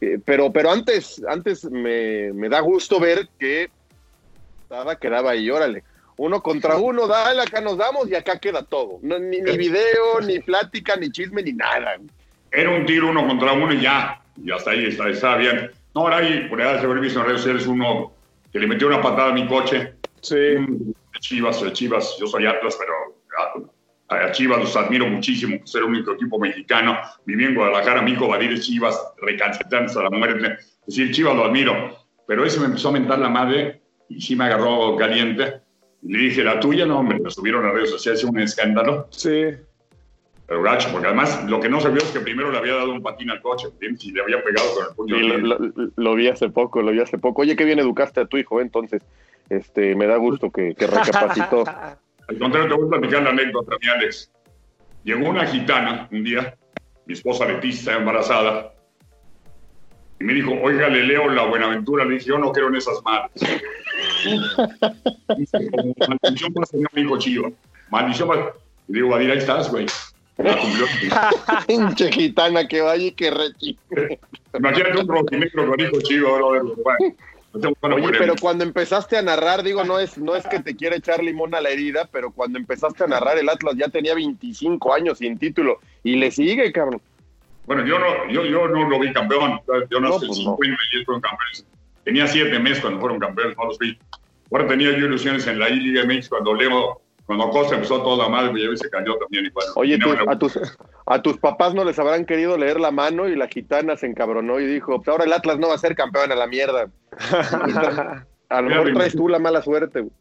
Eh, 0.00 0.20
pero, 0.24 0.52
pero 0.52 0.70
antes, 0.70 1.20
antes 1.26 1.64
me, 1.64 2.32
me 2.34 2.48
da 2.48 2.60
gusto 2.60 3.00
ver 3.00 3.28
que 3.36 3.68
nada 4.70 4.94
quedaba 4.94 5.32
ahí, 5.32 5.50
órale. 5.50 5.82
Uno 6.22 6.42
contra 6.42 6.76
uno, 6.76 7.06
dale, 7.06 7.40
acá 7.40 7.62
nos 7.62 7.78
damos 7.78 8.10
y 8.10 8.14
acá 8.14 8.38
queda 8.38 8.62
todo. 8.62 8.98
No, 9.00 9.18
ni, 9.18 9.40
ni 9.40 9.56
video, 9.56 10.20
ni 10.22 10.38
plática, 10.40 10.94
ni 10.94 11.10
chisme, 11.10 11.42
ni 11.42 11.54
nada. 11.54 11.96
Era 12.52 12.68
un 12.68 12.84
tiro 12.84 13.08
uno 13.08 13.26
contra 13.26 13.54
uno 13.54 13.72
y 13.72 13.80
ya. 13.80 14.22
Y 14.36 14.50
hasta 14.50 14.72
ahí 14.72 14.84
está, 14.84 15.08
está 15.08 15.36
bien. 15.36 15.70
No, 15.94 16.02
ahora 16.02 16.18
ahí, 16.18 16.46
por 16.50 16.60
ahí 16.60 16.78
se 16.78 16.84
haber 16.84 17.00
visto 17.00 17.20
en 17.20 17.24
redes 17.24 17.40
sociales 17.40 17.66
uno 17.66 18.12
que 18.52 18.58
le 18.58 18.66
metió 18.66 18.88
una 18.88 19.00
patada 19.00 19.30
a 19.30 19.32
mi 19.32 19.48
coche. 19.48 19.94
Sí. 20.20 20.56
Chivas, 21.20 21.62
el 21.62 21.72
Chivas, 21.72 22.14
yo 22.20 22.26
soy 22.26 22.44
Atlas, 22.44 22.76
pero 22.78 22.92
a, 24.10 24.26
a 24.26 24.32
Chivas 24.32 24.58
los 24.58 24.76
admiro 24.76 25.06
muchísimo, 25.06 25.58
por 25.58 25.68
ser 25.68 25.84
el 25.84 25.88
único 25.88 26.12
equipo 26.12 26.38
mexicano. 26.38 26.98
Viví 27.24 27.46
en 27.46 27.54
Guadalajara, 27.54 28.02
mi 28.02 28.10
hijo 28.10 28.28
Badir 28.28 28.52
es 28.52 28.66
Chivas, 28.66 29.02
recalcitrante 29.22 29.86
hasta 29.86 30.02
la 30.02 30.10
muerte. 30.10 30.58
Es 30.86 30.96
decir, 30.96 31.12
Chivas 31.12 31.34
lo 31.34 31.46
admiro. 31.46 31.96
Pero 32.26 32.44
ese 32.44 32.60
me 32.60 32.66
empezó 32.66 32.90
a 32.90 32.92
mentar 32.92 33.18
la 33.20 33.30
madre 33.30 33.80
y 34.10 34.20
sí 34.20 34.36
me 34.36 34.44
agarró 34.44 34.96
caliente. 34.96 35.62
Y 36.02 36.12
le 36.12 36.18
dije, 36.18 36.42
la 36.44 36.58
tuya, 36.60 36.86
no, 36.86 36.98
hombre, 36.98 37.20
me 37.20 37.30
subieron 37.30 37.64
a 37.66 37.72
redes 37.72 37.90
sociales, 37.90 38.24
un 38.24 38.38
escándalo. 38.40 39.06
Sí. 39.10 39.46
Pero 40.46 40.62
gacho, 40.62 40.88
porque 40.90 41.06
además 41.06 41.44
lo 41.48 41.60
que 41.60 41.68
no 41.68 41.80
se 41.80 41.90
vio 41.90 41.98
es 41.98 42.10
que 42.10 42.20
primero 42.20 42.50
le 42.50 42.58
había 42.58 42.74
dado 42.74 42.90
un 42.92 43.02
patín 43.02 43.30
al 43.30 43.40
coche, 43.40 43.68
¿entiendes? 43.68 44.04
Y 44.04 44.12
le 44.12 44.22
había 44.22 44.42
pegado 44.42 44.68
con 44.74 44.84
el 44.88 44.94
puño. 44.96 45.16
Sí, 45.16 45.22
lo, 45.22 45.38
lo- 45.58 45.90
lo 45.94 46.14
vi 46.14 46.28
hace 46.28 46.48
poco, 46.48 46.82
lo 46.82 46.90
vi 46.90 47.00
hace 47.00 47.18
poco. 47.18 47.42
Oye, 47.42 47.54
qué 47.54 47.64
bien 47.64 47.78
educaste 47.78 48.20
a 48.20 48.26
tu 48.26 48.36
hijo, 48.36 48.58
¿eh? 48.60 48.62
entonces. 48.62 49.02
Este, 49.48 49.96
me 49.96 50.06
da 50.06 50.16
gusto 50.16 50.50
que, 50.50 50.74
que 50.76 50.86
recapacitó. 50.86 51.64
Al 51.66 52.38
contrario, 52.38 52.68
te 52.68 52.74
voy 52.80 52.86
a 52.86 52.90
platicar 53.00 53.22
la 53.24 53.30
anécdota, 53.30 53.76
mi 53.82 53.88
Alex. 53.88 54.30
Llegó 55.02 55.28
una 55.28 55.44
gitana 55.44 56.08
un 56.12 56.22
día, 56.22 56.56
mi 57.06 57.14
esposa 57.14 57.46
Leticia 57.46 57.96
embarazada, 57.96 58.72
y 60.20 60.24
me 60.24 60.34
dijo, 60.34 60.52
oiga, 60.62 60.88
le 60.88 61.02
leo 61.04 61.28
la 61.30 61.46
Buenaventura. 61.46 62.04
Le 62.04 62.14
dije, 62.14 62.26
yo 62.26 62.38
no 62.38 62.52
creo 62.52 62.68
en 62.68 62.76
esas 62.76 63.02
madres. 63.02 63.32
Dice, 65.38 65.70
como 65.70 65.94
maldición 66.22 66.52
para 66.52 66.66
tener 66.66 66.86
un 66.92 66.98
hijo 66.98 67.18
chivo. 67.18 67.52
Maldición 67.88 68.28
para... 68.28 68.52
Y 68.88 68.92
digo, 68.92 69.08
Badir, 69.08 69.30
ahí 69.30 69.38
estás, 69.38 69.70
güey. 69.70 69.86
Pinche 71.66 72.12
gitana 72.12 72.68
que 72.68 72.82
vaya 72.82 73.06
y 73.06 73.12
que 73.12 73.30
rechique. 73.30 74.20
Imagínate 74.54 74.98
un 74.98 75.08
rojinegro 75.08 75.68
con 75.68 75.80
hijo 75.80 76.00
chivo, 76.02 76.36
brother. 76.36 76.62
No 77.52 77.72
Oye, 77.82 78.12
pero 78.16 78.34
cuando 78.40 78.62
empezaste 78.62 79.16
a 79.16 79.22
narrar, 79.22 79.64
digo, 79.64 79.82
no 79.82 79.98
es, 79.98 80.16
no 80.18 80.36
es 80.36 80.46
que 80.46 80.60
te 80.60 80.76
quiera 80.76 80.94
echar 80.94 81.22
limón 81.22 81.52
a 81.54 81.60
la 81.60 81.70
herida, 81.70 82.08
pero 82.12 82.30
cuando 82.30 82.58
empezaste 82.58 83.04
a 83.04 83.06
narrar, 83.08 83.38
el 83.38 83.48
Atlas 83.48 83.74
ya 83.76 83.88
tenía 83.88 84.14
25 84.14 84.94
años 84.94 85.18
sin 85.18 85.36
título 85.36 85.80
y 86.04 86.14
le 86.14 86.30
sigue, 86.30 86.70
cabrón. 86.70 87.00
Bueno, 87.70 87.86
yo 87.86 88.00
no, 88.00 88.28
yo, 88.28 88.44
yo 88.44 88.66
no 88.66 88.88
lo 88.88 88.98
vi 88.98 89.12
campeón. 89.12 89.60
Yo 89.88 90.00
nací 90.00 90.00
No, 90.00 90.14
en 90.22 90.26
pues 90.26 90.38
no. 90.40 90.56
50 90.56 90.66
y 90.66 90.96
ellos 90.96 91.06
fueron 91.06 91.20
campeones. 91.22 91.66
Tenía 92.02 92.26
siete 92.26 92.58
meses 92.58 92.80
cuando 92.80 92.98
fueron 92.98 93.20
campeones, 93.20 93.56
no 93.56 93.66
los 93.66 93.78
vi. 93.78 93.96
Ahora 94.50 94.66
tenía 94.66 94.90
yo 94.90 95.06
ilusiones 95.06 95.46
en 95.46 95.60
la 95.60 95.68
I-Liga 95.68 96.04
MX 96.04 96.28
cuando 96.30 96.52
Leo, 96.52 97.00
cuando 97.26 97.48
Costa 97.50 97.76
empezó 97.76 98.02
toda 98.02 98.28
madre, 98.28 98.50
pues 98.50 98.62
ya 98.64 98.76
se 98.76 98.90
cayó 98.90 99.14
también 99.18 99.46
igual. 99.46 99.66
Oye, 99.76 99.96
tú- 99.98 100.10
a, 100.28 100.36
tus, 100.36 100.58
a 101.06 101.22
tus 101.22 101.38
papás 101.38 101.72
no 101.72 101.84
les 101.84 101.96
habrán 102.00 102.24
querido 102.24 102.58
leer 102.58 102.80
la 102.80 102.90
mano 102.90 103.28
y 103.28 103.36
la 103.36 103.46
gitana 103.46 103.96
se 103.96 104.06
encabronó 104.06 104.58
y 104.58 104.66
dijo, 104.66 104.96
pues 104.96 105.06
ahora 105.06 105.22
el 105.22 105.32
Atlas 105.32 105.60
no 105.60 105.68
va 105.68 105.74
a 105.74 105.78
ser 105.78 105.94
campeón 105.94 106.32
a 106.32 106.34
la 106.34 106.48
mierda. 106.48 106.88
A 108.48 108.60
lo 108.62 108.68
mejor 108.68 108.92
traes 108.94 109.12
tú 109.14 109.28
la 109.28 109.38
mala 109.38 109.62
suerte. 109.62 110.00
güey. 110.00 110.12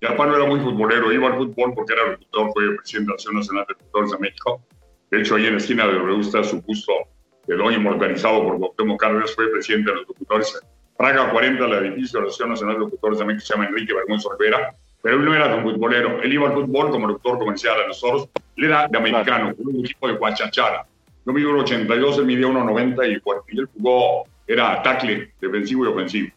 Mi 0.00 0.08
papá 0.08 0.26
no 0.26 0.36
era 0.36 0.46
muy 0.46 0.60
futbolero, 0.60 1.12
iba 1.12 1.26
al 1.28 1.36
fútbol 1.36 1.72
porque 1.74 1.92
era 1.92 2.12
locutor, 2.12 2.50
fue 2.54 2.76
presidente 2.76 3.12
de 3.12 3.24
la 3.32 3.38
Nacional 3.40 3.64
de 3.68 3.74
Locutores 3.74 4.10
de 4.12 4.18
México. 4.18 4.60
De 5.14 5.20
hecho, 5.20 5.36
ahí 5.36 5.46
en 5.46 5.52
la 5.52 5.58
esquina 5.58 5.86
de 5.86 5.94
donde 5.94 6.26
está 6.26 6.42
su 6.42 6.60
busto, 6.60 6.92
quedó 7.46 7.70
inmortalizado 7.70 8.42
por 8.42 8.58
Cuauhtémoc 8.58 9.00
Cárdenas, 9.00 9.32
fue 9.32 9.48
presidente 9.48 9.92
de 9.92 9.98
los 9.98 10.08
locutores. 10.08 10.60
Praga 10.98 11.30
40, 11.30 11.64
el 11.66 11.72
edificio 11.72 12.18
de 12.18 12.24
la 12.24 12.28
Asociación 12.30 12.48
Nacional 12.48 12.74
de 12.74 12.80
Locutores 12.80 13.24
México 13.24 13.46
se 13.46 13.54
llama 13.54 13.68
Enrique 13.68 13.94
Bermúdez 13.94 14.26
Olvera, 14.26 14.74
pero 15.02 15.14
él 15.14 15.24
no 15.24 15.32
era 15.32 15.48
tan 15.54 15.62
futbolero. 15.62 16.20
Él 16.20 16.32
iba 16.32 16.48
al 16.48 16.54
fútbol 16.54 16.90
como 16.90 17.06
locutor 17.06 17.38
comercial 17.38 17.80
a 17.80 17.86
los 17.86 18.00
toros. 18.00 18.28
Él 18.56 18.64
era 18.64 18.88
de 18.88 18.98
americano, 18.98 19.54
un 19.56 19.84
equipo 19.84 20.08
de 20.08 20.14
Guachachara. 20.14 20.84
Yo 21.24 21.32
mido 21.32 21.50
1,82, 21.50 22.18
él 22.18 22.26
midía 22.26 22.46
1,90 22.48 23.06
y, 23.06 23.54
y 23.54 23.60
él 23.60 23.68
jugó, 23.72 24.24
era 24.48 24.82
tackle, 24.82 25.30
defensivo 25.40 25.84
y 25.84 25.88
ofensivo 25.90 26.32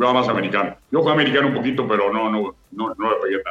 jugaba 0.00 0.20
más 0.20 0.28
americano. 0.30 0.76
Yo 0.90 1.00
jugué 1.00 1.12
americano 1.12 1.48
un 1.48 1.54
poquito, 1.54 1.86
pero 1.86 2.10
no, 2.10 2.30
no, 2.30 2.54
no, 2.72 2.94
no 2.94 3.10
le. 3.26 3.42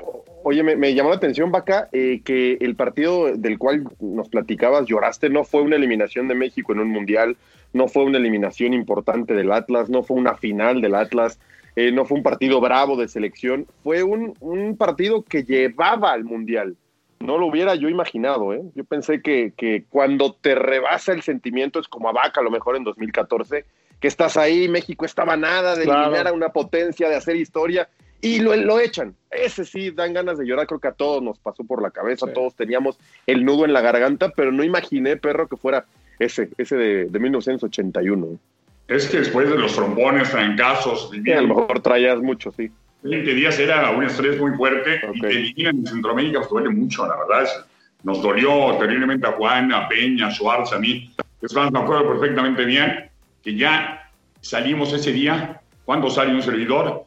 Oye, 0.44 0.64
me, 0.64 0.76
me 0.76 0.96
llamó 0.96 1.10
la 1.10 1.18
atención, 1.18 1.52
Vaca, 1.52 1.90
eh, 1.92 2.22
que 2.26 2.58
el 2.60 2.76
partido 2.76 3.36
del 3.36 3.60
cual 3.60 3.84
nos 4.00 4.30
platicabas, 4.30 4.88
lloraste, 4.88 5.30
no 5.30 5.44
fue 5.44 5.62
una 5.62 5.76
eliminación 5.76 6.28
de 6.28 6.34
México 6.34 6.74
en 6.74 6.80
un 6.80 6.90
mundial, 6.90 7.38
no 7.74 7.88
fue 7.88 8.04
una 8.04 8.18
eliminación 8.18 8.74
importante 8.74 9.36
del 9.36 9.52
Atlas, 9.52 9.90
no 9.90 10.02
fue 10.02 10.18
una 10.18 10.36
final 10.38 10.82
del 10.82 10.96
Atlas, 10.96 11.40
eh, 11.76 11.92
no 11.92 12.06
fue 12.06 12.18
un 12.18 12.24
partido 12.24 12.60
bravo 12.60 12.98
de 12.98 13.08
selección, 13.08 13.68
fue 13.84 14.02
un, 14.02 14.34
un, 14.40 14.76
partido 14.76 15.22
que 15.22 15.44
llevaba 15.44 16.14
al 16.14 16.24
mundial. 16.24 16.76
No 17.20 17.38
lo 17.38 17.46
hubiera 17.46 17.76
yo 17.76 17.90
imaginado, 17.90 18.54
¿eh? 18.54 18.62
Yo 18.74 18.86
pensé 18.86 19.22
que, 19.22 19.54
que 19.56 19.84
cuando 19.90 20.34
te 20.34 20.56
rebasa 20.56 21.12
el 21.12 21.22
sentimiento, 21.22 21.80
es 21.80 21.88
como 21.88 22.10
a 22.10 22.14
Vaca 22.14 22.40
a 22.40 22.44
lo 22.44 22.50
mejor 22.50 22.76
en 22.76 22.86
2014, 22.86 23.66
que 24.00 24.08
estás 24.08 24.38
ahí, 24.38 24.68
México 24.68 25.06
estaba 25.06 25.36
nada 25.36 25.76
de 25.76 25.84
claro. 25.84 26.04
eliminar 26.04 26.28
a 26.28 26.34
una 26.34 26.50
potencia, 26.50 27.10
de 27.10 27.16
hacer 27.16 27.36
historia, 27.36 27.90
y 28.22 28.40
lo, 28.40 28.56
lo, 28.56 28.80
echan. 28.80 29.16
Ese 29.32 29.66
sí, 29.66 29.92
dan 29.92 30.14
ganas 30.14 30.38
de 30.38 30.46
llorar, 30.46 30.68
creo 30.68 30.80
que 30.80 30.88
a 30.88 30.94
todos 30.94 31.22
nos 31.22 31.40
pasó 31.40 31.64
por 31.64 31.82
la 31.82 31.92
cabeza, 31.92 32.26
sí. 32.28 32.34
todos 32.34 32.56
teníamos 32.56 32.98
el 33.26 33.46
nudo 33.46 33.66
en 33.66 33.74
la 33.74 33.82
garganta, 33.82 34.30
pero 34.36 34.52
no 34.52 34.64
imaginé, 34.64 35.18
perro, 35.18 35.48
que 35.48 35.58
fuera 35.58 35.86
ese, 36.18 36.50
ese 36.58 36.76
de, 36.76 37.06
de 37.06 37.20
1981. 37.20 38.40
Es 38.88 39.08
que 39.08 39.20
después 39.20 39.50
de 39.50 39.58
los 39.58 39.74
trombones, 39.76 40.32
trancazos, 40.32 41.12
sí, 41.12 41.32
a 41.32 41.42
lo 41.42 41.50
mejor 41.50 41.80
traías 41.82 42.20
mucho, 42.20 42.52
sí. 42.52 42.72
20 43.04 43.34
días 43.34 43.58
era 43.60 43.92
un 43.92 44.04
estrés 44.04 44.38
muy 44.40 44.52
fuerte 44.58 45.00
okay. 45.08 45.14
y 45.14 45.22
te 45.22 45.30
eliminan 45.30 45.78
en 45.78 45.88
Centroamérica, 45.88 46.40
pues 46.40 46.50
duele 46.50 46.70
mucho, 46.70 47.08
la 47.08 47.16
verdad. 47.18 47.48
Nos 48.04 48.22
dolió 48.22 48.78
terriblemente 48.78 49.28
a 49.28 49.34
Juan, 49.34 49.72
a 49.72 49.88
Peña, 49.88 50.28
a 50.28 50.32
Schwartz, 50.32 50.74
a 50.74 50.80
mí. 50.80 51.14
Es 51.42 51.54
más, 51.54 51.72
me 51.72 51.80
acuerdo 51.80 52.10
perfectamente 52.10 52.66
bien 52.66 53.09
que 53.44 53.56
ya 53.56 54.12
salimos 54.42 54.94
ese 54.94 55.12
día, 55.12 55.62
cuando 55.86 56.10
sale 56.10 56.34
un 56.34 56.42
servidor, 56.42 57.06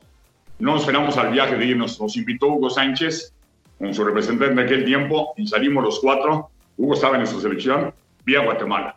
no 0.59 0.77
esperamos 0.77 1.17
al 1.17 1.33
viaje 1.33 1.57
de 1.57 1.67
irnos, 1.67 2.01
nos 2.01 2.17
invitó 2.17 2.49
Hugo 2.49 2.71
Sánchez, 2.71 3.35
con 3.79 3.93
su 3.95 4.05
representante 4.05 4.55
de 4.55 4.63
aquel 4.63 4.85
tiempo, 4.85 5.35
y 5.37 5.47
salimos 5.47 5.85
los 5.85 6.01
cuatro, 6.01 6.51
Hugo 6.77 6.95
estaba 6.95 7.17
en 7.17 7.23
esa 7.23 7.41
selección, 7.41 7.93
vía 8.25 8.41
Guatemala. 8.45 8.97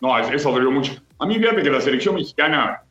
No, 0.00 0.18
eso 0.18 0.50
dolió 0.50 0.70
mucho. 0.70 0.92
A 1.18 1.26
mí, 1.26 1.38
fíjate 1.38 1.62
que 1.62 1.70
la 1.70 1.80
selección 1.80 2.14
mexicana, 2.14 2.82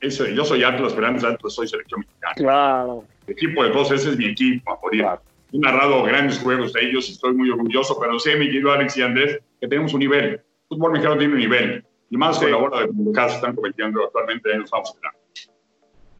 es, 0.00 0.18
yo 0.18 0.44
soy 0.44 0.64
Atlas, 0.64 0.92
pero 0.92 1.06
antes 1.06 1.24
Atlas 1.24 1.54
soy 1.54 1.68
selección 1.68 2.00
mexicana. 2.00 2.34
Claro. 2.34 3.04
El 3.26 3.32
equipo 3.32 3.62
de 3.62 3.70
dos, 3.70 3.90
ese 3.92 4.10
es 4.10 4.16
mi 4.16 4.26
equipo, 4.26 4.72
a 4.72 4.78
morir. 4.82 5.02
Claro. 5.02 5.22
He 5.52 5.58
narrado 5.58 6.02
grandes 6.02 6.40
juegos 6.40 6.72
de 6.72 6.84
ellos 6.84 7.08
y 7.08 7.12
estoy 7.12 7.32
muy 7.32 7.48
orgulloso, 7.50 7.96
pero 8.00 8.18
sé, 8.18 8.34
mi 8.36 8.46
querido 8.46 8.72
Alex 8.72 8.96
y 8.96 9.02
Andrés, 9.02 9.38
que 9.60 9.68
tenemos 9.68 9.94
un 9.94 10.00
nivel. 10.00 10.24
El 10.24 10.42
fútbol 10.68 10.92
mexicano 10.92 11.16
tiene 11.16 11.34
un 11.34 11.40
nivel 11.40 11.85
y 12.10 12.16
más 12.16 12.38
con 12.38 12.50
la 12.50 12.56
bola 12.56 12.80
de 12.80 12.86
que 12.86 13.26
están 13.26 13.54
cometiendo 13.54 14.04
actualmente 14.04 14.52
en 14.52 14.60
los 14.60 14.70
vamos 14.70 14.96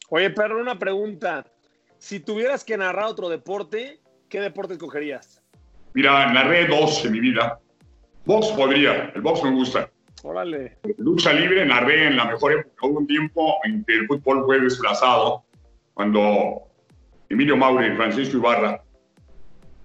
Oye, 0.09 0.31
pero 0.31 0.61
una 0.61 0.79
pregunta. 0.79 1.45
Si 1.99 2.21
tuvieras 2.21 2.65
que 2.65 2.77
narrar 2.77 3.07
otro 3.07 3.29
deporte, 3.29 4.01
¿qué 4.29 4.41
deporte 4.41 4.75
escogerías? 4.75 5.43
Mira, 5.95 6.33
narré 6.33 6.67
dos 6.67 7.05
en 7.05 7.13
mi 7.13 7.21
vida. 7.21 7.59
Box 8.25 8.49
podría, 8.49 9.13
el 9.15 9.21
box 9.21 9.43
me 9.45 9.51
gusta. 9.51 9.91
Órale. 10.23 10.79
Lucha 10.99 11.33
libre 11.33 11.65
narré 11.65 12.09
en 12.09 12.17
la 12.17 12.27
mejor 12.27 12.53
época. 12.53 12.87
Hubo 12.87 12.99
un 12.99 13.07
tiempo 13.07 13.57
en 13.65 13.85
que 13.85 13.95
el 13.95 14.07
fútbol 14.07 14.45
fue 14.45 14.61
desplazado, 14.61 15.45
cuando 15.95 16.63
Emilio 17.29 17.57
Mauri 17.57 17.87
y 17.87 17.97
Francisco 17.97 18.37
Ibarra, 18.37 18.83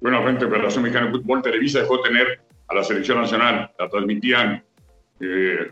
bueno, 0.02 0.22
frente 0.24 0.46
a 0.46 0.48
la 0.48 0.56
Federación 0.56 0.84
Mexicana 0.84 1.08
de 1.08 1.12
Fútbol, 1.14 1.42
Televisa 1.42 1.80
dejó 1.80 1.98
de 1.98 2.04
tener 2.04 2.42
a 2.68 2.76
la 2.76 2.84
selección 2.84 3.22
nacional, 3.22 3.72
la 3.78 3.90
transmitían 3.90 4.64
eh, 5.20 5.72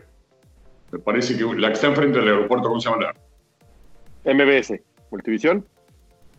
me 0.92 0.98
parece 0.98 1.36
que 1.36 1.44
la 1.44 1.68
que 1.68 1.74
está 1.74 1.86
enfrente 1.86 2.18
del 2.18 2.28
aeropuerto, 2.28 2.68
¿cómo 2.68 2.80
se 2.80 2.90
llama? 2.90 3.12
La... 4.24 4.34
MBS, 4.34 4.74
Multivisión. 5.10 5.64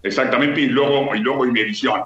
Exactamente, 0.03 0.61
y 0.61 0.67
luego, 0.67 1.15
y 1.15 1.19
luego 1.19 1.45
Imevisión. 1.45 2.03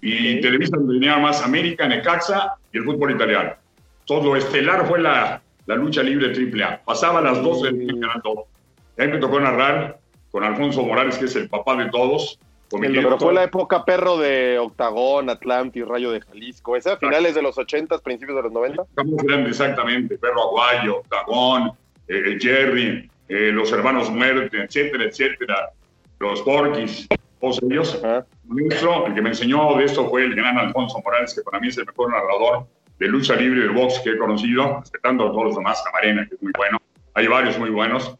Y 0.00 0.14
okay. 0.14 0.40
Televisa 0.40 0.76
tenía 0.76 1.18
más 1.18 1.42
América, 1.42 1.86
Necaxa 1.86 2.54
y 2.72 2.78
el 2.78 2.84
fútbol 2.84 3.12
italiano. 3.12 3.54
Todo 4.04 4.30
lo 4.30 4.36
estelar 4.36 4.86
fue 4.86 5.00
la, 5.00 5.42
la 5.66 5.76
lucha 5.76 6.02
libre 6.02 6.30
triple 6.30 6.64
A. 6.64 6.82
Pasaba 6.84 7.20
a 7.20 7.22
las 7.22 7.42
12 7.42 7.72
del 7.72 8.00
2. 8.00 8.38
Ahí 8.98 9.08
me 9.08 9.18
tocó 9.18 9.38
narrar 9.40 10.00
con 10.30 10.44
Alfonso 10.44 10.82
Morales, 10.82 11.18
que 11.18 11.26
es 11.26 11.36
el 11.36 11.48
papá 11.48 11.76
de 11.76 11.90
todos. 11.90 12.38
Pero 12.80 13.18
fue 13.18 13.34
la 13.34 13.44
época 13.44 13.84
perro 13.84 14.16
de 14.16 14.58
Octagón, 14.58 15.28
Atlantis, 15.30 15.86
Rayo 15.86 16.10
de 16.10 16.20
Jalisco. 16.20 16.76
¿Esa 16.76 16.96
finales 16.96 17.34
de 17.34 17.42
los 17.42 17.58
80, 17.58 17.98
principios 17.98 18.36
de 18.36 18.42
los 18.44 18.52
90? 18.52 18.82
Estamos 18.82 19.16
grandes, 19.24 19.50
exactamente. 19.50 20.18
Perro 20.18 20.48
Aguayo, 20.48 20.98
Octagón, 20.98 21.72
eh, 22.08 22.38
Jerry, 22.40 23.10
eh, 23.28 23.50
los 23.52 23.72
hermanos 23.72 24.10
Muerte, 24.10 24.62
etcétera, 24.62 25.04
etcétera. 25.04 25.70
Los 26.18 26.40
Porquis, 26.42 27.08
todos 27.40 27.60
ellos. 27.62 28.00
Nuestro, 28.44 29.06
el 29.06 29.14
que 29.14 29.22
me 29.22 29.30
enseñó 29.30 29.76
de 29.76 29.84
esto 29.84 30.08
fue 30.08 30.24
el 30.24 30.34
gran 30.34 30.58
Alfonso 30.58 31.00
Morales, 31.04 31.34
que 31.34 31.42
para 31.42 31.58
mí 31.58 31.68
es 31.68 31.78
el 31.78 31.86
mejor 31.86 32.10
narrador 32.10 32.66
de 32.98 33.08
lucha 33.08 33.34
libre 33.34 33.60
del 33.60 33.70
box 33.70 34.00
que 34.00 34.10
he 34.10 34.18
conocido, 34.18 34.78
respetando 34.80 35.24
a 35.24 35.32
todos 35.32 35.44
los 35.46 35.56
demás, 35.56 35.82
Camarena, 35.84 36.26
que 36.28 36.36
es 36.36 36.42
muy 36.42 36.52
bueno. 36.56 36.78
Hay 37.14 37.26
varios 37.26 37.58
muy 37.58 37.70
buenos. 37.70 38.16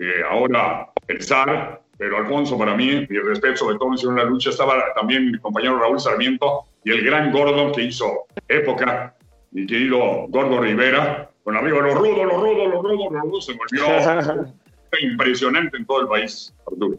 Eh, 0.00 0.22
ahora, 0.30 0.90
el 1.08 1.22
SAR, 1.22 1.80
pero 1.98 2.18
Alfonso, 2.18 2.58
para 2.58 2.76
mí, 2.76 3.06
mi 3.08 3.18
respeto, 3.18 3.56
sobre 3.56 3.78
todo 3.78 3.90
en 4.10 4.16
la 4.16 4.24
lucha, 4.24 4.50
estaba 4.50 4.92
también 4.94 5.30
mi 5.30 5.38
compañero 5.38 5.78
Raúl 5.78 5.98
Sarmiento 5.98 6.64
y 6.84 6.90
el 6.90 7.04
gran 7.04 7.32
Gordo 7.32 7.72
que 7.72 7.84
hizo 7.84 8.26
época, 8.48 9.14
mi 9.52 9.66
querido 9.66 10.26
Gordo 10.28 10.60
Rivera, 10.60 11.30
con 11.42 11.56
arriba 11.56 11.80
los 11.80 11.94
rudos, 11.94 12.26
los 12.26 12.40
rudos, 12.40 12.68
los 12.68 12.82
rudos, 12.82 13.12
los 13.12 13.22
rudos, 13.22 13.46
se 13.46 13.54
volvió 13.54 14.54
impresionante 15.00 15.76
en 15.76 15.86
todo 15.86 16.02
el 16.02 16.08
país, 16.08 16.54
Arturo. 16.66 16.98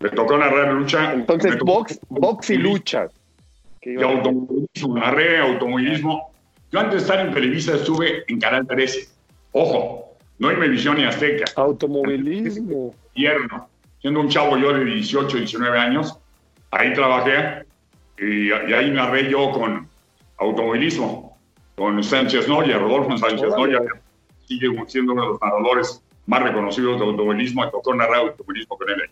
Me 0.00 0.10
tocó 0.10 0.36
narrar 0.36 0.72
lucha. 0.72 1.12
Entonces, 1.12 1.58
box, 1.58 2.00
box 2.08 2.50
y 2.50 2.56
lucha. 2.56 3.08
Y 3.82 4.02
automovilismo, 4.02 4.96
narré 4.96 5.38
automovilismo. 5.38 6.32
Yo 6.70 6.80
antes 6.80 6.94
de 6.94 7.00
estar 7.00 7.26
en 7.26 7.34
Televisa 7.34 7.74
estuve 7.74 8.24
en 8.26 8.40
Canal 8.40 8.66
13. 8.66 9.08
Ojo, 9.52 10.16
no 10.38 10.48
hay 10.48 10.56
Melvisión 10.56 10.96
ni 10.96 11.04
Azteca. 11.04 11.44
Automovilismo. 11.56 12.94
Tierno 13.12 13.68
siendo 14.02 14.20
un 14.20 14.28
chavo 14.28 14.58
yo 14.58 14.72
de 14.74 14.84
18, 14.84 15.38
19 15.38 15.78
años, 15.78 16.18
ahí 16.70 16.92
trabajé 16.92 17.64
y, 18.18 18.48
y 18.48 18.52
ahí 18.52 18.90
narré 18.90 19.30
yo 19.30 19.50
con 19.52 19.88
automovilismo, 20.38 21.38
con 21.76 22.02
Sánchez 22.02 22.48
Noya, 22.48 22.78
Rodolfo 22.78 23.16
Sánchez 23.16 23.48
Noya, 23.56 23.80
que 23.80 24.46
sigue 24.46 24.68
siendo 24.88 25.12
uno 25.12 25.22
de 25.22 25.28
los 25.28 25.40
narradores 25.40 26.02
más 26.26 26.42
reconocidos 26.42 27.00
de 27.00 27.06
automovilismo, 27.06 27.64
me 27.64 27.70
tocó 27.70 27.94
narrar 27.94 28.20
automovilismo 28.20 28.76
con 28.76 28.90
él. 28.90 29.10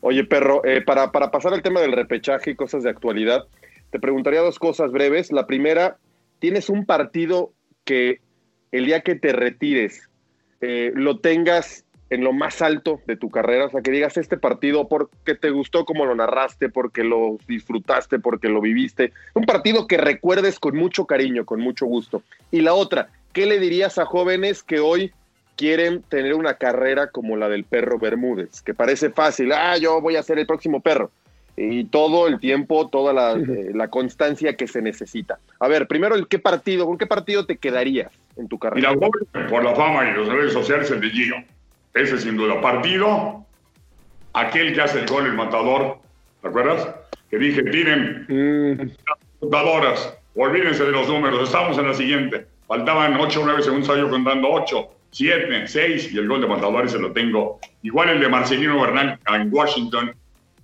Oye, 0.00 0.24
perro, 0.24 0.62
eh, 0.64 0.82
para, 0.82 1.12
para 1.12 1.30
pasar 1.30 1.54
al 1.54 1.62
tema 1.62 1.80
del 1.80 1.92
repechaje 1.92 2.50
y 2.50 2.56
cosas 2.56 2.82
de 2.82 2.90
actualidad, 2.90 3.46
te 3.90 3.98
preguntaría 3.98 4.40
dos 4.40 4.58
cosas 4.58 4.92
breves. 4.92 5.32
La 5.32 5.46
primera, 5.46 5.96
¿tienes 6.40 6.68
un 6.68 6.84
partido 6.84 7.52
que 7.84 8.20
el 8.70 8.86
día 8.86 9.00
que 9.00 9.14
te 9.14 9.32
retires 9.32 10.10
eh, 10.60 10.92
lo 10.94 11.20
tengas 11.20 11.83
en 12.10 12.22
lo 12.22 12.32
más 12.32 12.62
alto 12.62 13.00
de 13.06 13.16
tu 13.16 13.30
carrera, 13.30 13.66
o 13.66 13.70
sea, 13.70 13.82
que 13.82 13.90
digas 13.90 14.16
este 14.16 14.36
partido 14.36 14.88
porque 14.88 15.34
te 15.34 15.50
gustó 15.50 15.84
como 15.84 16.04
lo 16.04 16.14
narraste, 16.14 16.68
porque 16.68 17.02
lo 17.02 17.38
disfrutaste, 17.48 18.18
porque 18.18 18.48
lo 18.48 18.60
viviste, 18.60 19.12
un 19.34 19.44
partido 19.44 19.86
que 19.86 19.96
recuerdes 19.96 20.58
con 20.58 20.76
mucho 20.76 21.06
cariño, 21.06 21.44
con 21.44 21.60
mucho 21.60 21.86
gusto. 21.86 22.22
Y 22.50 22.60
la 22.60 22.74
otra, 22.74 23.08
¿qué 23.32 23.46
le 23.46 23.58
dirías 23.58 23.98
a 23.98 24.04
jóvenes 24.04 24.62
que 24.62 24.80
hoy 24.80 25.12
quieren 25.56 26.02
tener 26.02 26.34
una 26.34 26.54
carrera 26.54 27.10
como 27.10 27.36
la 27.36 27.48
del 27.48 27.64
perro 27.64 27.98
Bermúdez? 27.98 28.60
Que 28.62 28.74
parece 28.74 29.10
fácil, 29.10 29.52
ah, 29.52 29.76
yo 29.78 30.00
voy 30.00 30.16
a 30.16 30.22
ser 30.22 30.38
el 30.38 30.46
próximo 30.46 30.80
perro. 30.80 31.10
Y 31.56 31.84
todo 31.84 32.26
el 32.26 32.40
tiempo, 32.40 32.88
toda 32.88 33.12
la, 33.12 33.32
eh, 33.32 33.70
la 33.72 33.86
constancia 33.88 34.56
que 34.56 34.66
se 34.66 34.82
necesita. 34.82 35.38
A 35.60 35.68
ver, 35.68 35.86
primero, 35.86 36.16
¿el 36.16 36.26
qué 36.26 36.40
partido, 36.40 36.84
con 36.84 36.98
qué 36.98 37.06
partido 37.06 37.46
te 37.46 37.58
quedarías 37.58 38.10
en 38.36 38.48
tu 38.48 38.58
carrera? 38.58 38.92
Mira, 38.92 39.08
por 39.48 39.62
la 39.62 39.72
fama 39.74 40.10
y 40.10 40.18
las 40.18 40.28
redes 40.28 40.52
sociales, 40.52 40.90
el 40.90 41.00
de 41.00 41.10
Gio. 41.10 41.36
Ese 41.94 42.18
sin 42.18 42.36
duda. 42.36 42.60
Partido, 42.60 43.46
aquel 44.32 44.74
que 44.74 44.80
hace 44.80 45.00
el 45.00 45.06
gol, 45.06 45.26
el 45.26 45.34
matador, 45.34 45.98
¿te 46.42 46.48
acuerdas? 46.48 46.88
Que 47.30 47.38
dije, 47.38 47.62
tienen 47.62 48.26
mm. 48.28 48.90
computadoras, 49.38 50.18
olvídense 50.34 50.84
de 50.84 50.90
los 50.90 51.08
números, 51.08 51.44
estamos 51.44 51.78
en 51.78 51.86
la 51.86 51.94
siguiente. 51.94 52.46
Faltaban 52.66 53.14
8 53.14 53.40
o 53.40 53.44
9 53.44 53.62
segundos, 53.62 53.96
yo 53.96 54.10
contando 54.10 54.50
8, 54.50 54.88
7, 55.10 55.68
6 55.68 56.12
y 56.12 56.18
el 56.18 56.26
gol 56.26 56.40
de 56.40 56.48
matador 56.48 56.84
ese 56.84 56.98
lo 56.98 57.12
tengo. 57.12 57.60
Igual 57.82 58.10
el 58.10 58.20
de 58.20 58.28
Marcelino 58.28 58.80
Bernal 58.80 59.18
en 59.32 59.54
Washington, 59.54 60.14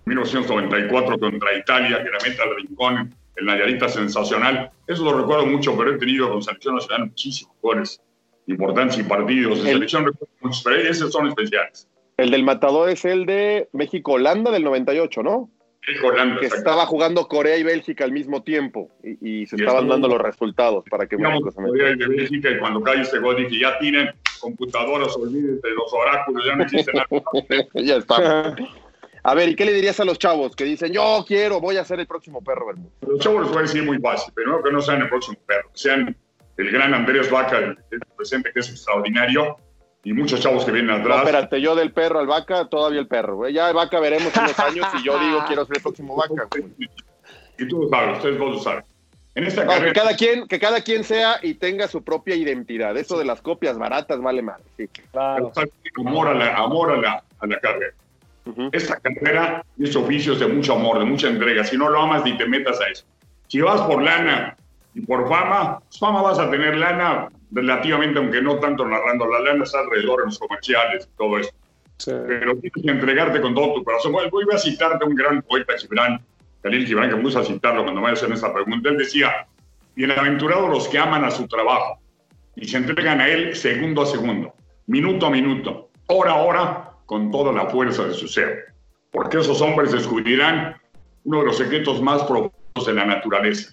1994 0.07 1.19
contra 1.19 1.55
Italia, 1.57 2.03
que 2.03 2.11
la 2.11 2.19
meta 2.29 2.43
al 2.43 2.57
rincón, 2.57 3.14
el 3.37 3.47
Nayarita 3.47 3.88
sensacional. 3.88 4.71
Eso 4.88 5.05
lo 5.05 5.16
recuerdo 5.21 5.47
mucho, 5.47 5.77
pero 5.79 5.95
he 5.95 5.99
tenido 5.99 6.29
con 6.31 6.43
Selección 6.43 6.75
Nacional 6.75 7.07
muchísimos 7.07 7.55
goles 7.62 8.01
importantes 8.50 8.98
y 8.98 9.02
partidos. 9.02 9.62
De 9.62 9.72
selección 9.72 10.10
muchos, 10.40 10.62
pero 10.62 10.76
esos 10.76 11.12
son 11.12 11.28
especiales. 11.28 11.88
El 12.16 12.30
del 12.30 12.44
matador 12.44 12.90
es 12.90 13.04
el 13.04 13.24
de 13.26 13.68
México-Holanda 13.72 14.50
del 14.50 14.64
98, 14.64 15.22
¿no? 15.22 15.50
México-Holanda. 15.86 16.40
Que 16.40 16.46
estaba 16.46 16.84
jugando 16.86 17.26
Corea 17.28 17.56
y 17.56 17.62
Bélgica 17.62 18.04
al 18.04 18.12
mismo 18.12 18.42
tiempo 18.42 18.90
y, 19.02 19.46
se 19.46 19.56
estaban 19.56 19.88
dando 19.88 20.08
los 20.08 20.20
resultados 20.20 20.84
para 20.90 21.06
que 21.06 21.16
México 21.16 21.50
se 21.50 21.56
Corea 21.56 21.92
y 21.92 21.96
Bélgica 21.96 22.50
y 22.50 22.58
cuando 22.58 22.82
cae 22.82 23.00
este 23.00 23.18
gol 23.18 23.36
dije, 23.36 23.60
ya 23.60 23.78
tienen 23.78 24.10
computadoras, 24.40 25.16
olvídense 25.16 25.66
de 25.66 25.74
los 25.74 25.92
oráculos, 25.92 26.44
ya 26.44 26.56
no 26.56 26.62
existe 26.64 26.92
nada. 26.92 27.08
ya 27.74 27.96
está. 27.96 28.54
A 29.22 29.34
ver, 29.34 29.50
¿y 29.50 29.54
qué 29.54 29.64
le 29.64 29.72
dirías 29.72 30.00
a 30.00 30.04
los 30.04 30.18
chavos 30.18 30.56
que 30.56 30.64
dicen, 30.64 30.92
yo 30.92 31.24
quiero, 31.26 31.60
voy 31.60 31.76
a 31.76 31.84
ser 31.84 32.00
el 32.00 32.06
próximo 32.06 32.42
perro 32.42 32.68
del 32.68 32.76
mundo? 32.76 32.92
Los 33.06 33.20
chavos 33.20 33.42
les 33.42 33.50
voy 33.50 33.58
a 33.58 33.62
decir 33.62 33.82
muy 33.82 33.98
fácil, 33.98 34.32
pero 34.34 34.62
que 34.62 34.72
no 34.72 34.80
sean 34.80 35.02
el 35.02 35.08
próximo 35.08 35.38
perro, 35.46 35.68
que 35.72 35.78
sean 35.78 36.16
el 36.61 36.70
gran 36.70 36.94
Andrés 36.94 37.31
Vaca, 37.31 37.59
el, 37.59 37.77
presente 38.16 38.51
que 38.53 38.61
es 38.61 38.70
extraordinario, 38.70 39.57
y 40.03 40.12
muchos 40.12 40.40
chavos 40.40 40.64
que 40.64 40.73
vienen 40.73 40.90
atrás. 40.90 41.18
No, 41.18 41.23
espérate, 41.23 41.61
yo 41.61 41.75
del 41.75 41.92
perro 41.92 42.20
al 42.20 42.27
Vaca, 42.27 42.66
todavía 42.68 43.01
el 43.01 43.07
perro. 43.07 43.49
Ya 43.49 43.68
el 43.68 43.75
Vaca 43.75 44.01
veremos 44.01 44.35
en 44.35 44.44
unos 44.44 44.59
años 44.59 44.87
y 44.99 45.05
yo 45.05 45.18
digo 45.18 45.44
quiero 45.46 45.66
ser 45.66 45.77
el 45.77 45.83
próximo 45.83 46.16
Vaca. 46.16 46.49
Y 47.59 47.68
tú 47.68 47.83
lo 47.83 47.88
sabes, 47.88 48.16
ustedes 48.16 48.38
dos 48.38 48.55
lo 48.55 48.59
saben. 48.59 48.85
En 49.35 49.44
esta 49.44 49.85
que, 49.85 49.92
cada 49.92 50.16
quien, 50.16 50.49
que 50.49 50.59
cada 50.59 50.81
quien 50.81 51.05
sea 51.05 51.38
y 51.42 51.55
tenga 51.55 51.87
su 51.87 52.03
propia 52.03 52.35
identidad. 52.35 52.96
Eso 52.96 53.18
de 53.18 53.25
las 53.25 53.40
copias 53.42 53.79
baratas 53.79 54.20
vale 54.20 54.42
más. 54.42 54.61
Sí. 54.77 54.88
Claro. 54.88 55.53
Amor 55.99 56.29
a 56.29 56.35
la, 56.35 56.57
amor 56.57 56.92
a 56.92 56.96
la, 56.96 57.25
a 57.38 57.46
la 57.46 57.61
carrera. 57.61 57.94
Esta 58.73 58.96
carrera 58.96 59.64
es 59.79 59.94
oficios 59.94 60.40
de 60.40 60.46
mucho 60.46 60.75
amor, 60.75 60.99
de 60.99 61.05
mucha 61.05 61.29
entrega. 61.29 61.62
Si 61.64 61.77
no 61.77 61.88
lo 61.88 62.01
amas, 62.01 62.25
ni 62.25 62.37
te 62.37 62.46
metas 62.46 62.81
a 62.81 62.88
eso. 62.88 63.05
Si 63.46 63.61
vas 63.61 63.83
por 63.83 64.03
lana 64.03 64.57
y 64.94 65.00
por 65.03 65.29
fama, 65.29 65.79
pues 65.81 65.98
fama 65.98 66.22
vas 66.22 66.38
a 66.38 66.50
tener 66.50 66.76
lana 66.76 67.29
relativamente, 67.53 68.18
aunque 68.18 68.42
no 68.42 68.59
tanto 68.59 68.87
narrando. 68.87 69.26
La 69.26 69.40
lana 69.40 69.64
está 69.64 69.81
alrededor 69.81 70.20
en 70.20 70.26
los 70.26 70.38
comerciales 70.38 71.09
y 71.12 71.16
todo 71.16 71.38
eso. 71.38 71.50
Pero 72.05 72.57
tienes 72.57 72.83
que 72.83 72.90
entregarte 72.90 73.40
con 73.40 73.55
todo 73.55 73.74
tu 73.74 73.85
corazón. 73.85 74.12
Voy 74.12 74.44
a 74.53 74.59
citarte 74.59 75.05
a 75.05 75.07
un 75.07 75.14
gran 75.14 75.42
poeta, 75.42 75.74
Gibran, 75.79 76.20
Khalil 76.62 76.87
Gibran, 76.87 77.11
que 77.11 77.16
me 77.16 77.22
gusta 77.22 77.44
citarlo 77.44 77.83
cuando 77.83 78.00
me 78.00 78.11
hacen 78.11 78.33
esta 78.33 78.53
pregunta. 78.53 78.88
Él 78.88 78.96
decía, 78.96 79.46
bienaventurados 79.94 80.70
los 80.70 80.88
que 80.88 80.98
aman 80.98 81.24
a 81.24 81.31
su 81.31 81.46
trabajo 81.46 82.00
y 82.57 82.66
se 82.66 82.79
entregan 82.79 83.20
a 83.20 83.29
él 83.29 83.55
segundo 83.55 84.03
a 84.03 84.07
segundo, 84.07 84.55
minuto 84.87 85.26
a 85.26 85.31
minuto, 85.31 85.90
hora 86.07 86.33
a 86.33 86.37
hora, 86.37 86.90
con 87.07 87.31
toda 87.31 87.53
la 87.53 87.66
fuerza 87.66 88.05
de 88.05 88.14
su 88.14 88.29
ser, 88.29 88.66
porque 89.11 89.38
esos 89.38 89.61
hombres 89.61 89.92
descubrirán 89.92 90.76
uno 91.24 91.40
de 91.40 91.46
los 91.46 91.59
secretos 91.59 92.00
más 92.00 92.22
profundos 92.22 92.87
de 92.87 92.94
la 92.94 93.05
naturaleza. 93.05 93.72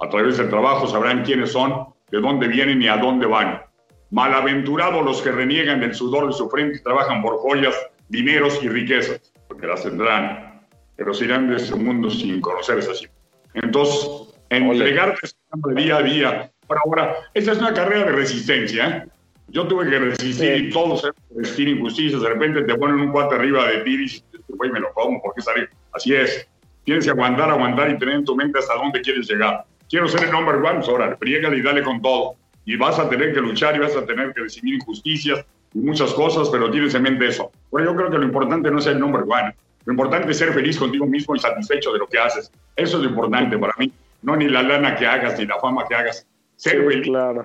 A 0.00 0.08
través 0.08 0.38
del 0.38 0.48
trabajo 0.48 0.86
sabrán 0.86 1.24
quiénes 1.24 1.52
son, 1.52 1.86
de 2.10 2.20
dónde 2.20 2.48
vienen 2.48 2.80
y 2.82 2.88
a 2.88 2.96
dónde 2.96 3.26
van. 3.26 3.62
Malaventurados 4.10 5.04
los 5.04 5.20
que 5.20 5.32
reniegan 5.32 5.80
del 5.80 5.94
sudor 5.94 6.28
de 6.28 6.32
su 6.32 6.48
frente 6.48 6.78
y 6.78 6.82
trabajan 6.82 7.20
por 7.22 7.38
joyas, 7.38 7.74
dineros 8.08 8.62
y 8.62 8.68
riquezas, 8.68 9.32
porque 9.48 9.66
las 9.66 9.82
tendrán, 9.82 10.66
pero 10.96 11.12
se 11.12 11.24
irán 11.26 11.50
de 11.50 11.56
este 11.56 11.74
mundo 11.74 12.10
sin 12.10 12.40
conocerse 12.40 12.90
así. 12.90 13.06
Entonces, 13.54 14.34
entregarte 14.50 15.28
día 15.74 15.96
a 15.96 16.02
día. 16.02 16.52
Por 16.66 16.78
ahora, 16.78 17.14
esta 17.34 17.52
es 17.52 17.58
una 17.58 17.74
carrera 17.74 18.04
de 18.04 18.12
resistencia. 18.12 18.88
¿eh? 18.88 19.08
Yo 19.48 19.66
tuve 19.66 19.88
que 19.88 19.98
resistir 19.98 20.56
y 20.56 20.70
todos 20.70 21.10
resistir 21.34 21.68
injusticias. 21.68 22.20
De 22.20 22.28
repente 22.28 22.62
te 22.62 22.74
ponen 22.74 23.00
un 23.00 23.12
cuate 23.12 23.34
arriba 23.34 23.66
de 23.66 23.78
ti 23.78 23.90
y 23.94 23.96
dices, 23.96 24.24
este 24.32 24.52
güey, 24.54 24.70
me 24.70 24.80
lo 24.80 24.92
como, 24.92 25.20
¿por 25.22 25.34
qué 25.34 25.42
salir? 25.42 25.70
Así 25.92 26.14
es. 26.14 26.46
Tienes 26.84 27.04
que 27.04 27.10
aguantar, 27.10 27.50
aguantar 27.50 27.90
y 27.90 27.98
tener 27.98 28.16
en 28.16 28.24
tu 28.24 28.36
mente 28.36 28.58
hasta 28.58 28.74
dónde 28.74 29.00
quieres 29.00 29.28
llegar. 29.28 29.64
Quiero 29.88 30.08
ser 30.08 30.24
el 30.24 30.30
number 30.30 30.56
one, 30.56 30.76
pues 30.76 30.88
órale, 30.88 31.16
y 31.20 31.62
dale 31.62 31.82
con 31.82 32.02
todo. 32.02 32.34
Y 32.64 32.76
vas 32.76 32.98
a 32.98 33.08
tener 33.08 33.32
que 33.32 33.40
luchar 33.40 33.76
y 33.76 33.78
vas 33.78 33.96
a 33.96 34.04
tener 34.04 34.34
que 34.34 34.42
recibir 34.42 34.74
injusticias 34.74 35.44
y 35.74 35.78
muchas 35.78 36.12
cosas, 36.12 36.48
pero 36.50 36.70
tienes 36.70 36.94
en 36.94 37.02
mente 37.02 37.26
eso. 37.26 37.50
Bueno, 37.70 37.90
yo 37.90 37.96
creo 37.96 38.10
que 38.10 38.18
lo 38.18 38.24
importante 38.24 38.70
no 38.70 38.78
es 38.78 38.86
el 38.86 38.98
number 38.98 39.22
one. 39.22 39.54
Lo 39.86 39.92
importante 39.92 40.30
es 40.30 40.38
ser 40.38 40.52
feliz 40.52 40.78
contigo 40.78 41.06
mismo 41.06 41.34
y 41.34 41.38
satisfecho 41.38 41.92
de 41.92 41.98
lo 41.98 42.06
que 42.06 42.18
haces. 42.18 42.52
Eso 42.76 42.98
es 42.98 43.02
lo 43.04 43.08
importante 43.08 43.56
para 43.56 43.72
mí. 43.78 43.90
No 44.22 44.36
ni 44.36 44.48
la 44.48 44.62
lana 44.62 44.96
que 44.96 45.06
hagas, 45.06 45.38
ni 45.38 45.46
la 45.46 45.58
fama 45.58 45.84
que 45.88 45.94
hagas. 45.94 46.26
Ser 46.56 46.84
feliz. 46.84 47.06
Claro 47.06 47.44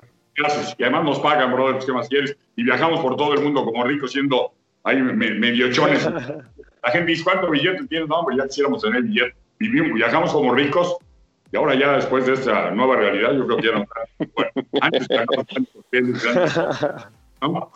y 0.78 0.82
además 0.82 1.04
nos 1.04 1.20
pagan, 1.20 1.52
brother, 1.52 1.74
pues, 1.74 1.86
¿qué 1.86 1.92
más 1.92 2.08
quieres? 2.08 2.36
Y 2.56 2.64
viajamos 2.64 3.00
por 3.00 3.16
todo 3.16 3.34
el 3.34 3.40
mundo 3.42 3.64
como 3.64 3.84
ricos, 3.84 4.12
siendo 4.12 4.52
ahí 4.82 5.00
medio 5.00 5.70
chones. 5.72 6.04
La 6.82 6.90
gente 6.90 7.12
dice, 7.12 7.24
¿cuánto 7.24 7.50
billete 7.50 7.86
tienes? 7.86 8.08
No, 8.08 8.16
hombre, 8.16 8.36
ya 8.36 8.46
quisiéramos 8.46 8.82
tener 8.82 9.02
billete. 9.02 9.34
Vivimos, 9.58 9.94
viajamos 9.94 10.32
como 10.32 10.54
ricos 10.54 10.96
y 11.54 11.56
ahora 11.56 11.76
ya 11.76 11.92
después 11.92 12.26
de 12.26 12.32
esta 12.32 12.72
nueva 12.72 12.96
realidad, 12.96 13.32
yo 13.32 13.46
creo 13.46 13.58
que 13.58 13.66
ya 13.68 13.74
no. 13.74 13.86
Bueno, 14.34 14.50
antes 14.80 15.06
¿no? 17.40 17.70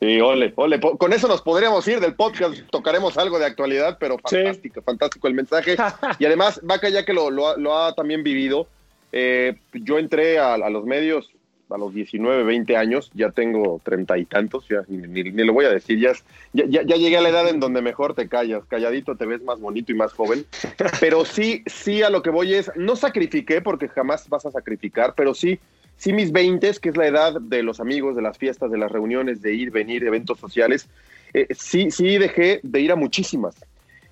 Sí, 0.00 0.20
ole, 0.20 0.52
ole. 0.56 0.80
Con 0.80 1.12
eso 1.12 1.28
nos 1.28 1.40
podríamos 1.40 1.86
ir 1.86 2.00
del 2.00 2.16
podcast. 2.16 2.58
Tocaremos 2.70 3.16
algo 3.16 3.38
de 3.38 3.46
actualidad, 3.46 3.96
pero 4.00 4.18
fantástico, 4.18 4.82
fantástico 4.82 5.28
el 5.28 5.34
mensaje. 5.34 5.76
Y 6.18 6.24
además, 6.24 6.58
Vaca, 6.64 6.88
ya 6.88 7.04
que 7.04 7.12
lo, 7.12 7.30
lo, 7.30 7.78
ha 7.78 7.94
también 7.94 8.24
vivido, 8.24 8.66
eh, 9.12 9.54
yo 9.72 10.00
entré 10.00 10.40
a, 10.40 10.56
los 10.68 10.84
medios 10.84 11.30
a 11.70 11.78
los 11.78 11.94
19, 11.94 12.42
20 12.42 12.76
años, 12.76 13.10
ya 13.14 13.30
tengo 13.30 13.80
treinta 13.82 14.18
y 14.18 14.24
tantos, 14.26 14.66
ya 14.68 14.82
ni, 14.88 15.22
lo 15.22 15.52
voy 15.52 15.64
a 15.64 15.70
decir, 15.70 15.98
ya, 15.98 16.12
ya, 16.52 16.82
ya, 16.82 16.96
llegué 16.96 17.16
a 17.16 17.20
la 17.20 17.30
edad 17.30 17.48
en 17.48 17.60
donde 17.60 17.82
mejor 17.82 18.14
te 18.14 18.28
callas, 18.28 18.64
calladito 18.66 19.16
te 19.16 19.26
ves 19.26 19.42
más 19.42 19.60
bonito 19.60 19.92
y 19.92 19.94
más 19.94 20.12
joven, 20.12 20.44
pero 21.00 21.24
sí, 21.24 21.62
sí 21.66 22.02
a 22.02 22.10
lo 22.10 22.22
que 22.22 22.30
voy 22.30 22.54
es, 22.54 22.70
no 22.76 22.96
sacrifiqué 22.96 23.60
porque 23.60 23.88
jamás 23.88 24.28
vas 24.28 24.46
a 24.46 24.50
sacrificar, 24.50 25.14
pero 25.16 25.34
sí, 25.34 25.58
sí 25.96 26.12
mis 26.12 26.32
20, 26.32 26.72
que 26.80 26.88
es 26.90 26.96
la 26.96 27.06
edad 27.06 27.40
de 27.40 27.62
los 27.62 27.80
amigos, 27.80 28.16
de 28.16 28.22
las 28.22 28.38
fiestas, 28.38 28.70
de 28.70 28.78
las 28.78 28.92
reuniones, 28.92 29.40
de 29.42 29.54
ir, 29.54 29.70
venir, 29.70 30.04
eventos 30.04 30.38
sociales, 30.38 30.88
eh, 31.32 31.46
sí, 31.50 31.90
sí 31.90 32.18
dejé 32.18 32.60
de 32.62 32.80
ir 32.80 32.92
a 32.92 32.96
muchísimas. 32.96 33.56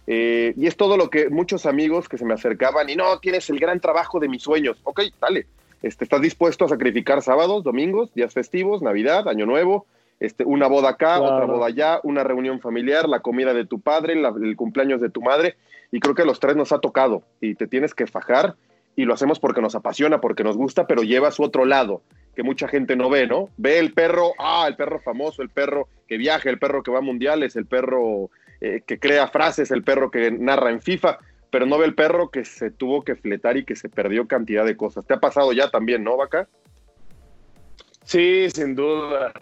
Eh, 0.08 0.52
y 0.56 0.66
es 0.66 0.76
todo 0.76 0.96
lo 0.96 1.10
que 1.10 1.28
muchos 1.28 1.64
amigos 1.64 2.08
que 2.08 2.18
se 2.18 2.24
me 2.24 2.34
acercaban 2.34 2.90
y 2.90 2.96
no, 2.96 3.20
tienes 3.20 3.48
el 3.50 3.60
gran 3.60 3.78
trabajo 3.78 4.18
de 4.18 4.28
mis 4.28 4.42
sueños. 4.42 4.78
Ok, 4.82 5.02
dale 5.20 5.46
este, 5.82 6.04
¿Estás 6.04 6.20
dispuesto 6.20 6.64
a 6.64 6.68
sacrificar 6.68 7.22
sábados, 7.22 7.64
domingos, 7.64 8.14
días 8.14 8.32
festivos, 8.32 8.82
Navidad, 8.82 9.28
Año 9.28 9.46
Nuevo? 9.46 9.86
Este, 10.20 10.44
una 10.44 10.68
boda 10.68 10.90
acá, 10.90 11.20
otra 11.20 11.46
boda 11.46 11.66
allá, 11.66 12.00
una 12.04 12.22
reunión 12.22 12.60
familiar, 12.60 13.08
la 13.08 13.20
comida 13.20 13.52
de 13.54 13.66
tu 13.66 13.80
padre, 13.80 14.14
el 14.14 14.56
cumpleaños 14.56 15.00
de 15.00 15.10
tu 15.10 15.20
madre. 15.20 15.56
Y 15.90 15.98
creo 15.98 16.14
que 16.14 16.22
a 16.22 16.24
los 16.24 16.38
tres 16.38 16.54
nos 16.54 16.70
ha 16.70 16.78
tocado 16.78 17.24
y 17.40 17.56
te 17.56 17.66
tienes 17.66 17.92
que 17.94 18.06
fajar 18.06 18.54
y 18.94 19.04
lo 19.04 19.14
hacemos 19.14 19.40
porque 19.40 19.60
nos 19.60 19.74
apasiona, 19.74 20.20
porque 20.20 20.44
nos 20.44 20.56
gusta, 20.56 20.86
pero 20.86 21.02
lleva 21.02 21.32
su 21.32 21.42
otro 21.42 21.64
lado 21.64 22.02
que 22.34 22.42
mucha 22.42 22.68
gente 22.68 22.96
no 22.96 23.10
ve, 23.10 23.26
¿no? 23.26 23.50
Ve 23.56 23.78
el 23.78 23.92
perro, 23.92 24.32
ah, 24.38 24.64
el 24.68 24.76
perro 24.76 25.00
famoso, 25.00 25.42
el 25.42 25.50
perro 25.50 25.88
que 26.06 26.16
viaja, 26.16 26.48
el 26.48 26.58
perro 26.58 26.82
que 26.82 26.90
va 26.90 26.98
a 26.98 27.02
mundiales, 27.02 27.56
el 27.56 27.66
perro 27.66 28.30
eh, 28.60 28.82
que 28.86 28.98
crea 28.98 29.28
frases, 29.28 29.70
el 29.70 29.82
perro 29.82 30.10
que 30.10 30.30
narra 30.30 30.70
en 30.70 30.80
FIFA, 30.80 31.18
pero 31.52 31.66
no 31.66 31.78
ve 31.78 31.86
el 31.86 31.94
perro 31.94 32.30
que 32.30 32.44
se 32.44 32.72
tuvo 32.72 33.04
que 33.04 33.14
fletar 33.14 33.56
y 33.56 33.64
que 33.64 33.76
se 33.76 33.88
perdió 33.88 34.26
cantidad 34.26 34.64
de 34.64 34.76
cosas. 34.76 35.06
¿Te 35.06 35.14
ha 35.14 35.20
pasado 35.20 35.52
ya 35.52 35.70
también, 35.70 36.02
no, 36.02 36.16
Vaca? 36.16 36.48
Sí, 38.04 38.50
sin 38.50 38.74
duda 38.74 39.32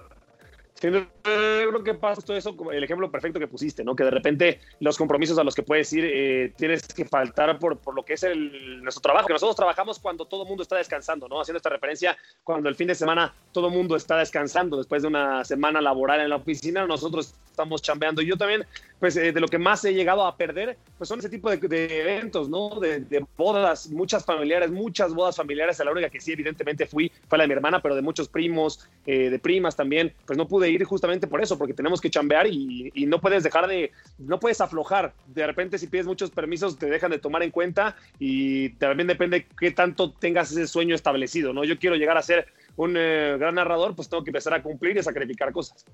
yo 1.25 1.69
creo 1.71 1.85
que 1.85 1.95
pasa 1.95 2.23
todo 2.23 2.37
eso, 2.37 2.57
el 2.73 2.85
ejemplo 2.85 3.11
perfecto 3.11 3.39
que 3.39 3.47
pusiste, 3.47 3.85
¿no? 3.85 3.95
Que 3.95 4.05
de 4.05 4.11
repente 4.11 4.61
los 4.81 4.97
compromisos 4.97 5.39
a 5.39 5.45
los 5.45 5.55
que 5.55 5.63
puedes 5.63 5.93
ir 5.93 6.05
eh, 6.05 6.53
tienes 6.57 6.87
que 6.87 7.05
faltar 7.05 7.59
por, 7.59 7.79
por, 7.79 7.95
lo 7.95 8.05
que 8.05 8.15
es 8.15 8.23
el, 8.23 8.83
nuestro 8.83 9.03
trabajo, 9.03 9.27
que 9.27 9.33
nosotros 9.33 9.57
trabajamos 9.57 9.99
cuando 9.99 10.27
todo 10.27 10.43
el 10.43 10.49
mundo 10.49 10.63
está 10.63 10.77
descansando, 10.77 11.29
¿no? 11.29 11.41
Haciendo 11.41 11.59
esta 11.59 11.71
referencia, 11.71 12.17
cuando 12.45 12.69
el 12.69 12.75
fin 12.75 12.89
de 12.89 12.95
semana 12.95 13.35
todo 13.53 13.69
el 13.69 13.75
mundo 13.75 13.97
está 13.97 14.19
descansando, 14.19 14.77
después 14.77 15.03
de 15.03 15.09
una 15.09 15.45
semana 15.45 15.81
laboral 15.81 16.21
en 16.21 16.31
la 16.31 16.37
oficina, 16.37 16.87
nosotros 16.87 17.35
estamos 17.51 17.83
chambeando. 17.83 18.23
Y 18.23 18.27
yo 18.27 18.37
también, 18.37 18.65
pues 18.99 19.17
eh, 19.17 19.33
de 19.33 19.41
lo 19.41 19.49
que 19.49 19.59
más 19.59 19.85
he 19.85 19.93
llegado 19.93 20.25
a 20.25 20.37
perder, 20.37 20.79
pues 20.97 21.09
son 21.09 21.19
ese 21.19 21.29
tipo 21.29 21.51
de, 21.51 22.01
eventos, 22.01 22.49
¿no? 22.49 22.81
De, 22.81 23.01
de, 23.01 23.25
bodas, 23.37 23.91
muchas 23.91 24.25
familiares, 24.25 24.71
muchas 24.71 25.15
bodas 25.15 25.37
familiares. 25.37 25.81
A 25.81 25.85
la 25.85 25.93
única 25.93 26.09
que 26.09 26.21
sí, 26.21 26.33
evidentemente 26.33 26.87
fui 26.87 27.11
fue 27.29 27.39
la 27.39 27.45
de 27.45 27.49
mi 27.49 27.55
hermana, 27.55 27.83
pero 27.83 27.95
de 27.95 28.03
muchos 28.03 28.29
primos, 28.29 28.89
eh, 29.07 29.31
de 29.31 29.39
primas 29.39 29.77
también, 29.77 30.13
pues 30.27 30.37
no 30.37 30.49
pude 30.49 30.71
ir 30.71 30.85
justamente 30.85 31.10
por 31.19 31.43
eso, 31.43 31.59
porque 31.59 31.75
tenemos 31.75 32.01
que 32.01 32.11
chambear 32.11 32.47
y, 32.47 32.93
no 33.07 33.21
puedes 33.21 33.43
dejar 33.43 33.67
de, 33.67 33.91
no 34.19 34.39
puedes 34.39 34.61
aflojar. 34.61 35.13
De 35.27 35.47
repente 35.47 35.79
si 35.79 35.87
pides 35.87 36.07
muchos 36.07 36.31
permisos 36.31 36.79
te 36.79 36.87
dejan 36.87 37.11
de 37.11 37.19
tomar 37.19 37.43
en 37.43 37.51
cuenta 37.51 37.97
y 38.19 38.71
también 38.71 39.09
depende 39.09 39.47
qué 39.59 39.71
tanto 39.71 40.13
tengas 40.13 40.53
ese 40.53 40.67
sueño 40.67 40.95
establecido, 40.95 41.53
¿no? 41.53 41.65
Yo 41.65 41.79
quiero 41.79 41.97
llegar 41.97 42.17
a 42.17 42.23
ser 42.23 42.47
un 42.77 42.95
eh, 42.97 43.37
gran 43.39 43.57
narrador, 43.57 43.97
pues 43.97 44.09
tengo 44.09 44.23
que 44.23 44.31
empezar 44.31 44.55
a 44.55 44.63
cumplir 44.63 44.97
y 44.97 45.01
a 45.01 45.03
sacrificar 45.03 45.53
cosas. 45.53 45.85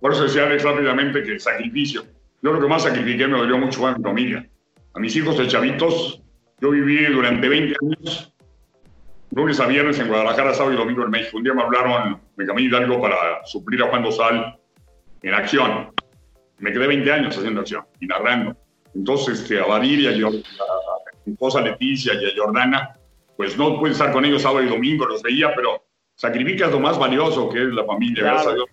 Por 0.00 0.12
eso 0.12 0.24
decía 0.24 0.44
Alex 0.44 0.62
rápidamente 0.62 1.22
que 1.22 1.38
sacrificio. 1.38 2.04
Yo 2.42 2.52
lo 2.52 2.60
que 2.60 2.68
más 2.68 2.82
sacrifiqué 2.82 3.26
me 3.26 3.38
dolió 3.38 3.58
mucho 3.58 3.86
a 3.86 3.96
mi 3.96 4.02
familia. 4.02 4.46
A 4.94 5.00
mis 5.00 5.16
hijos 5.16 5.38
de 5.38 5.48
chavitos, 5.48 6.22
yo 6.60 6.70
viví 6.70 7.04
durante 7.06 7.48
20 7.48 7.74
años 7.82 8.33
lunes 9.34 9.58
a 9.58 9.66
viernes 9.66 9.98
en 9.98 10.08
Guadalajara, 10.08 10.54
sábado 10.54 10.74
y 10.74 10.76
domingo 10.76 11.02
en 11.02 11.10
México. 11.10 11.38
Un 11.38 11.44
día 11.44 11.54
me 11.54 11.62
hablaron 11.62 12.20
Benjamín 12.36 12.66
Hidalgo 12.66 13.00
para 13.00 13.44
suplir 13.44 13.82
a 13.82 13.88
Juan 13.88 14.02
Dosal 14.02 14.58
en 15.22 15.34
acción. 15.34 15.90
Me 16.58 16.72
quedé 16.72 16.86
20 16.86 17.12
años 17.12 17.36
haciendo 17.36 17.60
acción 17.60 17.84
y 18.00 18.06
narrando. 18.06 18.56
Entonces, 18.94 19.40
este, 19.40 19.60
a 19.60 19.66
Badir 19.66 20.00
y 20.00 20.06
a, 20.06 20.10
a, 20.26 20.30
mi 21.26 21.32
esposa 21.32 21.60
Leticia 21.60 22.12
y 22.14 22.26
a 22.26 22.30
Jordana, 22.36 22.92
pues 23.36 23.58
no 23.58 23.78
puede 23.80 23.92
estar 23.92 24.12
con 24.12 24.24
ellos 24.24 24.42
sábado 24.42 24.62
y 24.62 24.68
domingo, 24.68 25.06
los 25.06 25.22
veía, 25.22 25.52
pero 25.54 25.84
sacrificas 26.14 26.70
lo 26.70 26.78
más 26.78 26.96
valioso 26.96 27.48
que 27.48 27.60
es 27.62 27.68
la 27.68 27.84
familia, 27.84 28.22
gracias 28.22 28.52
a 28.52 28.54
Dios. 28.54 28.66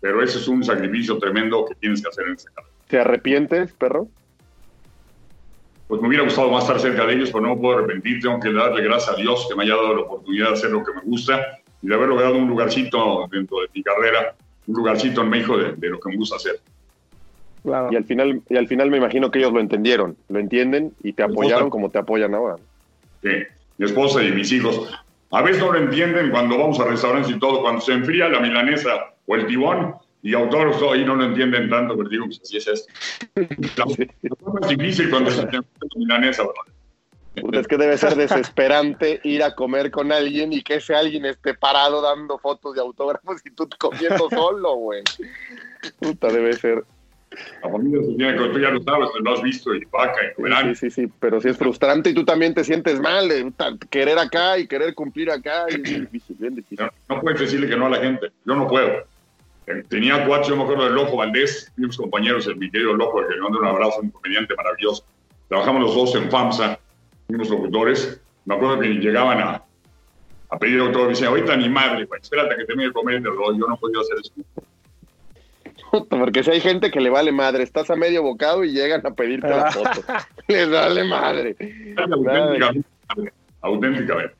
Pero 0.00 0.22
ese 0.22 0.38
es 0.38 0.48
un 0.48 0.62
sacrificio 0.62 1.18
tremendo 1.18 1.64
que 1.64 1.74
tienes 1.76 2.02
que 2.02 2.08
hacer 2.08 2.26
en 2.26 2.34
este 2.34 2.52
caso. 2.52 2.68
¿Te 2.88 3.00
arrepientes, 3.00 3.72
perro? 3.72 4.08
Pues 5.88 6.00
me 6.02 6.08
hubiera 6.08 6.24
gustado 6.24 6.50
más 6.50 6.64
estar 6.64 6.78
cerca 6.78 7.06
de 7.06 7.14
ellos, 7.14 7.30
pero 7.32 7.46
no 7.46 7.54
me 7.54 7.60
puedo 7.60 7.78
arrepentir. 7.78 8.20
Tengo 8.20 8.38
que 8.38 8.52
darle 8.52 8.82
gracias 8.82 9.16
a 9.16 9.18
Dios 9.18 9.46
que 9.48 9.56
me 9.56 9.64
haya 9.64 9.74
dado 9.74 9.94
la 9.94 10.02
oportunidad 10.02 10.48
de 10.48 10.52
hacer 10.52 10.70
lo 10.70 10.84
que 10.84 10.92
me 10.92 11.00
gusta 11.00 11.40
y 11.82 11.88
de 11.88 11.94
haber 11.94 12.08
logrado 12.08 12.36
un 12.36 12.46
lugarcito 12.46 13.26
dentro 13.32 13.60
de 13.60 13.68
mi 13.74 13.82
carrera, 13.82 14.34
un 14.66 14.76
lugarcito 14.76 15.22
en 15.22 15.30
México 15.30 15.56
de, 15.56 15.72
de 15.72 15.88
lo 15.88 15.98
que 15.98 16.10
me 16.10 16.16
gusta 16.16 16.36
hacer. 16.36 16.60
Claro. 17.62 17.88
Y 17.90 17.96
al 17.96 18.04
final, 18.04 18.42
y 18.48 18.56
al 18.56 18.68
final 18.68 18.90
me 18.90 18.98
imagino 18.98 19.30
que 19.30 19.38
ellos 19.38 19.52
lo 19.52 19.60
entendieron, 19.60 20.16
lo 20.28 20.38
entienden 20.38 20.92
y 21.02 21.12
te 21.14 21.22
apoyaron 21.22 21.70
como 21.70 21.90
te 21.90 21.98
apoyan 21.98 22.34
ahora. 22.34 22.56
Sí, 23.22 23.30
mi 23.78 23.86
esposa 23.86 24.22
y 24.22 24.30
mis 24.32 24.52
hijos. 24.52 24.90
A 25.30 25.42
veces 25.42 25.62
no 25.62 25.72
lo 25.72 25.78
entienden 25.78 26.30
cuando 26.30 26.58
vamos 26.58 26.78
a 26.80 26.84
restaurantes 26.84 27.30
y 27.34 27.38
todo, 27.38 27.60
cuando 27.62 27.80
se 27.80 27.92
enfría 27.92 28.28
la 28.28 28.40
milanesa 28.40 29.14
o 29.26 29.34
el 29.34 29.46
tibón, 29.46 29.94
y 30.22 30.34
autores 30.34 30.76
ahí 30.82 31.04
no 31.04 31.14
lo 31.14 31.24
entienden 31.24 31.70
tanto, 31.70 31.96
pero 31.96 32.08
digo, 32.08 32.26
pues 32.26 32.40
así 32.42 32.56
es 32.56 32.66
esto. 32.66 32.92
es 33.36 34.68
difícil 34.68 35.10
cuando 35.10 35.30
se 35.30 35.42
la 35.42 35.62
milanesa, 35.96 36.42
¿verdad? 36.42 36.74
Es 37.52 37.68
que 37.68 37.76
debe 37.76 37.96
ser 37.96 38.16
desesperante 38.16 39.20
ir 39.22 39.42
a 39.42 39.54
comer 39.54 39.90
con 39.90 40.10
alguien 40.12 40.52
y 40.52 40.62
que 40.62 40.76
ese 40.76 40.94
alguien 40.94 41.24
esté 41.24 41.54
parado 41.54 42.02
dando 42.02 42.38
fotos 42.38 42.74
de 42.74 42.80
autógrafos 42.80 43.40
y 43.44 43.50
tú 43.50 43.68
comiendo 43.78 44.28
solo, 44.30 44.74
güey. 44.74 45.02
Puta, 46.00 46.28
debe 46.28 46.54
ser. 46.54 46.84
La 47.62 47.70
familia 47.70 48.00
se 48.02 48.14
tiene 48.16 48.38
que, 48.38 48.48
tú 48.48 48.58
ya 48.58 48.70
lo 48.70 48.82
sabes, 48.82 49.08
lo 49.22 49.34
has 49.34 49.42
visto 49.42 49.74
y 49.74 49.84
vaca 49.84 50.18
y 50.36 50.42
verán. 50.42 50.74
Sí, 50.74 50.90
sí, 50.90 51.02
sí, 51.02 51.12
pero 51.20 51.40
sí 51.40 51.48
es 51.48 51.58
frustrante 51.58 52.10
y 52.10 52.14
tú 52.14 52.24
también 52.24 52.54
te 52.54 52.64
sientes 52.64 52.98
mal 53.00 53.28
de 53.28 53.52
querer 53.90 54.18
acá 54.18 54.58
y 54.58 54.66
querer 54.66 54.94
cumplir 54.94 55.30
acá. 55.30 55.66
Es 55.68 55.82
difícil, 55.82 56.36
bien 56.38 56.54
difícil. 56.54 56.86
No, 57.08 57.14
no, 57.14 57.20
puedes 57.20 57.40
decirle 57.40 57.68
que 57.68 57.76
no 57.76 57.86
a 57.86 57.90
la 57.90 57.98
gente. 57.98 58.32
Yo 58.46 58.56
no 58.56 58.66
puedo. 58.66 59.04
Tenía 59.88 60.26
cuatro, 60.26 60.50
yo 60.50 60.56
me 60.56 60.62
acuerdo 60.62 60.84
del 60.84 60.94
Lojo 60.94 61.16
Valdés, 61.16 61.72
mis 61.76 61.96
compañeros, 61.96 62.46
el 62.46 62.56
mi 62.56 62.70
querido 62.70 62.94
Lojo, 62.94 63.20
el 63.20 63.28
que 63.28 63.34
le 63.34 63.40
mando 63.40 63.58
un 63.58 63.66
abrazo, 63.66 64.00
un 64.00 64.10
comediante 64.10 64.54
maravilloso. 64.54 65.04
Trabajamos 65.48 65.82
los 65.82 65.94
dos 65.94 66.14
en 66.14 66.30
FAMSA, 66.30 66.78
fuimos 67.26 67.48
locutores. 67.48 68.20
Me 68.44 68.54
acuerdo 68.54 68.80
que 68.80 68.88
llegaban 68.88 69.40
a, 69.40 69.62
a 70.50 70.58
pedir 70.58 70.80
autógrafo 70.80 71.10
y 71.10 71.12
decían, 71.12 71.30
ahorita 71.30 71.56
ni 71.56 71.68
madre, 71.68 72.06
pues, 72.06 72.22
espérate 72.22 72.56
que 72.56 72.64
termine 72.64 72.88
de 72.88 72.94
comer, 72.94 73.22
yo 73.22 73.66
no 73.66 73.76
podía 73.76 74.00
hacer 74.00 74.16
eso. 74.22 74.32
Porque 76.08 76.42
si 76.42 76.50
hay 76.50 76.60
gente 76.60 76.90
que 76.90 77.00
le 77.00 77.10
vale 77.10 77.32
madre, 77.32 77.62
estás 77.62 77.90
a 77.90 77.96
medio 77.96 78.22
bocado 78.22 78.64
y 78.64 78.72
llegan 78.72 79.06
a 79.06 79.10
pedirte 79.14 79.48
la 79.48 79.70
foto. 79.72 80.02
Les 80.48 80.70
vale 80.70 81.04
madre. 81.04 81.56
Auténticamente. 81.96 82.88
Auténticamente. 83.62 84.34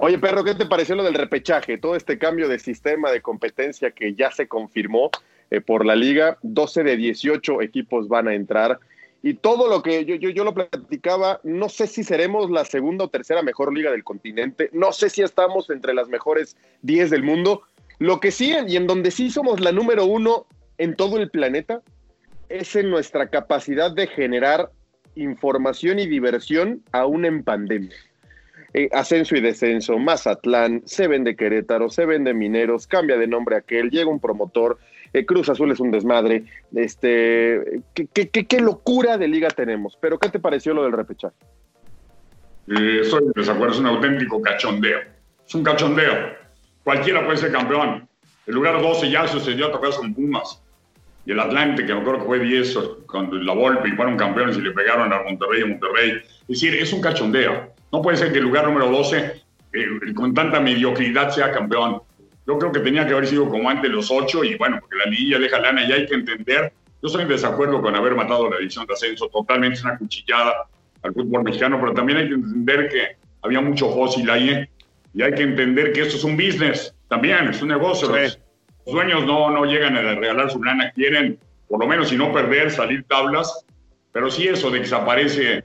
Oye, 0.00 0.16
perro, 0.18 0.44
¿qué 0.44 0.54
te 0.54 0.66
pareció 0.66 0.94
lo 0.94 1.02
del 1.02 1.14
repechaje? 1.14 1.76
Todo 1.76 1.96
este 1.96 2.18
cambio 2.18 2.46
de 2.46 2.60
sistema 2.60 3.10
de 3.10 3.20
competencia 3.20 3.90
que 3.90 4.14
ya 4.14 4.30
se 4.30 4.46
confirmó 4.46 5.10
eh, 5.50 5.60
por 5.60 5.84
la 5.84 5.96
liga. 5.96 6.38
12 6.42 6.84
de 6.84 6.96
18 6.96 7.62
equipos 7.62 8.06
van 8.06 8.28
a 8.28 8.34
entrar. 8.34 8.78
Y 9.24 9.34
todo 9.34 9.68
lo 9.68 9.82
que 9.82 10.04
yo, 10.04 10.14
yo, 10.14 10.30
yo 10.30 10.44
lo 10.44 10.54
platicaba, 10.54 11.40
no 11.42 11.68
sé 11.68 11.88
si 11.88 12.04
seremos 12.04 12.48
la 12.48 12.64
segunda 12.64 13.06
o 13.06 13.08
tercera 13.08 13.42
mejor 13.42 13.74
liga 13.74 13.90
del 13.90 14.04
continente. 14.04 14.70
No 14.72 14.92
sé 14.92 15.10
si 15.10 15.22
estamos 15.22 15.68
entre 15.68 15.94
las 15.94 16.08
mejores 16.08 16.56
10 16.82 17.10
del 17.10 17.24
mundo. 17.24 17.62
Lo 17.98 18.20
que 18.20 18.30
sí, 18.30 18.54
y 18.68 18.76
en 18.76 18.86
donde 18.86 19.10
sí 19.10 19.30
somos 19.30 19.58
la 19.58 19.72
número 19.72 20.04
uno 20.04 20.46
en 20.78 20.94
todo 20.94 21.18
el 21.18 21.28
planeta, 21.28 21.82
es 22.48 22.76
en 22.76 22.88
nuestra 22.88 23.30
capacidad 23.30 23.90
de 23.90 24.06
generar 24.06 24.70
información 25.16 25.98
y 25.98 26.06
diversión 26.06 26.84
aún 26.92 27.24
en 27.24 27.42
pandemia. 27.42 27.96
Eh, 28.74 28.88
ascenso 28.92 29.34
y 29.34 29.40
descenso, 29.40 29.98
Mazatlán, 29.98 30.82
se 30.84 31.08
vende 31.08 31.36
Querétaro, 31.36 31.88
se 31.88 32.04
vende 32.04 32.34
Mineros, 32.34 32.86
cambia 32.86 33.16
de 33.16 33.26
nombre 33.26 33.56
aquel, 33.56 33.90
llega 33.90 34.10
un 34.10 34.20
promotor, 34.20 34.78
eh, 35.12 35.24
Cruz 35.24 35.48
Azul 35.48 35.72
es 35.72 35.80
un 35.80 35.90
desmadre. 35.90 36.44
Este, 36.74 37.82
¿qué, 37.94 38.06
qué, 38.08 38.46
qué, 38.46 38.60
locura 38.60 39.16
de 39.16 39.28
liga 39.28 39.48
tenemos. 39.48 39.96
Pero, 40.00 40.18
¿qué 40.18 40.28
te 40.28 40.38
pareció 40.38 40.74
lo 40.74 40.82
del 40.82 40.92
repechaje? 40.92 41.34
Eh, 42.68 43.02
soy 43.04 43.24
desacuerdo, 43.34 43.74
es 43.74 43.80
un 43.80 43.86
auténtico 43.86 44.40
cachondeo. 44.42 44.98
Es 45.46 45.54
un 45.54 45.64
cachondeo. 45.64 46.12
Cualquiera 46.84 47.24
puede 47.24 47.38
ser 47.38 47.52
campeón. 47.52 48.06
El 48.46 48.54
lugar 48.54 48.80
12 48.80 49.10
ya 49.10 49.26
sucedió 49.26 49.70
tocar 49.70 49.90
con 49.94 50.14
Pumas. 50.14 50.62
Y 51.24 51.32
el 51.32 51.40
Atlante, 51.40 51.84
que 51.84 51.92
me 51.92 52.00
acuerdo 52.00 52.20
que 52.20 52.26
fue 52.26 52.38
10 52.38 52.78
con 53.06 53.44
la 53.44 53.52
Volpe 53.52 53.88
y 53.88 53.92
fueron 53.92 54.16
campeones 54.16 54.56
y 54.56 54.62
le 54.62 54.70
pegaron 54.70 55.12
a 55.12 55.22
Monterrey 55.22 55.62
y 55.62 55.64
Monterrey. 55.66 56.22
Es 56.48 56.60
decir, 56.60 56.74
es 56.74 56.92
un 56.92 57.00
cachondeo. 57.00 57.74
No 57.92 58.00
puede 58.00 58.16
ser 58.16 58.32
que 58.32 58.38
el 58.38 58.44
lugar 58.44 58.66
número 58.66 58.90
12, 58.90 59.42
eh, 59.72 59.86
con 60.14 60.32
tanta 60.32 60.60
mediocridad, 60.60 61.30
sea 61.30 61.52
campeón. 61.52 62.00
Yo 62.46 62.58
creo 62.58 62.72
que 62.72 62.80
tenía 62.80 63.06
que 63.06 63.12
haber 63.12 63.26
sido 63.26 63.48
como 63.50 63.68
antes 63.68 63.90
los 63.90 64.10
8 64.10 64.44
y 64.44 64.56
bueno, 64.56 64.78
porque 64.80 64.96
la 64.96 65.10
liguilla 65.10 65.38
deja 65.38 65.60
lana 65.60 65.84
y 65.84 65.92
hay 65.92 66.06
que 66.06 66.14
entender. 66.14 66.72
Yo 67.02 67.08
soy 67.10 67.22
en 67.22 67.28
desacuerdo 67.28 67.82
con 67.82 67.94
haber 67.94 68.14
matado 68.14 68.48
la 68.48 68.56
división 68.56 68.86
de 68.86 68.94
ascenso, 68.94 69.28
totalmente 69.28 69.76
es 69.76 69.84
una 69.84 69.98
cuchillada 69.98 70.66
al 71.02 71.12
fútbol 71.12 71.44
mexicano, 71.44 71.78
pero 71.78 71.92
también 71.92 72.18
hay 72.18 72.28
que 72.28 72.34
entender 72.34 72.88
que 72.88 73.16
había 73.42 73.60
mucho 73.60 73.90
fósil 73.90 74.28
ahí 74.30 74.66
y 75.14 75.22
hay 75.22 75.32
que 75.34 75.42
entender 75.42 75.92
que 75.92 76.00
esto 76.00 76.16
es 76.16 76.24
un 76.24 76.36
business 76.36 76.94
también, 77.08 77.48
es 77.48 77.60
un 77.60 77.68
negocio. 77.68 78.08
Los 78.08 78.38
dueños 78.86 79.26
no, 79.26 79.50
no 79.50 79.64
llegan 79.66 79.96
a 79.96 80.14
regalar 80.14 80.50
su 80.50 80.62
lana, 80.64 80.90
quieren, 80.92 81.38
por 81.68 81.80
lo 81.80 81.86
menos, 81.86 82.08
si 82.08 82.16
no 82.16 82.32
perder, 82.32 82.70
salir 82.70 83.04
tablas. 83.04 83.66
Pero 84.12 84.30
sí 84.30 84.48
eso 84.48 84.70
de 84.70 84.80
que 84.80 84.86
se 84.86 84.94
aparece, 84.94 85.64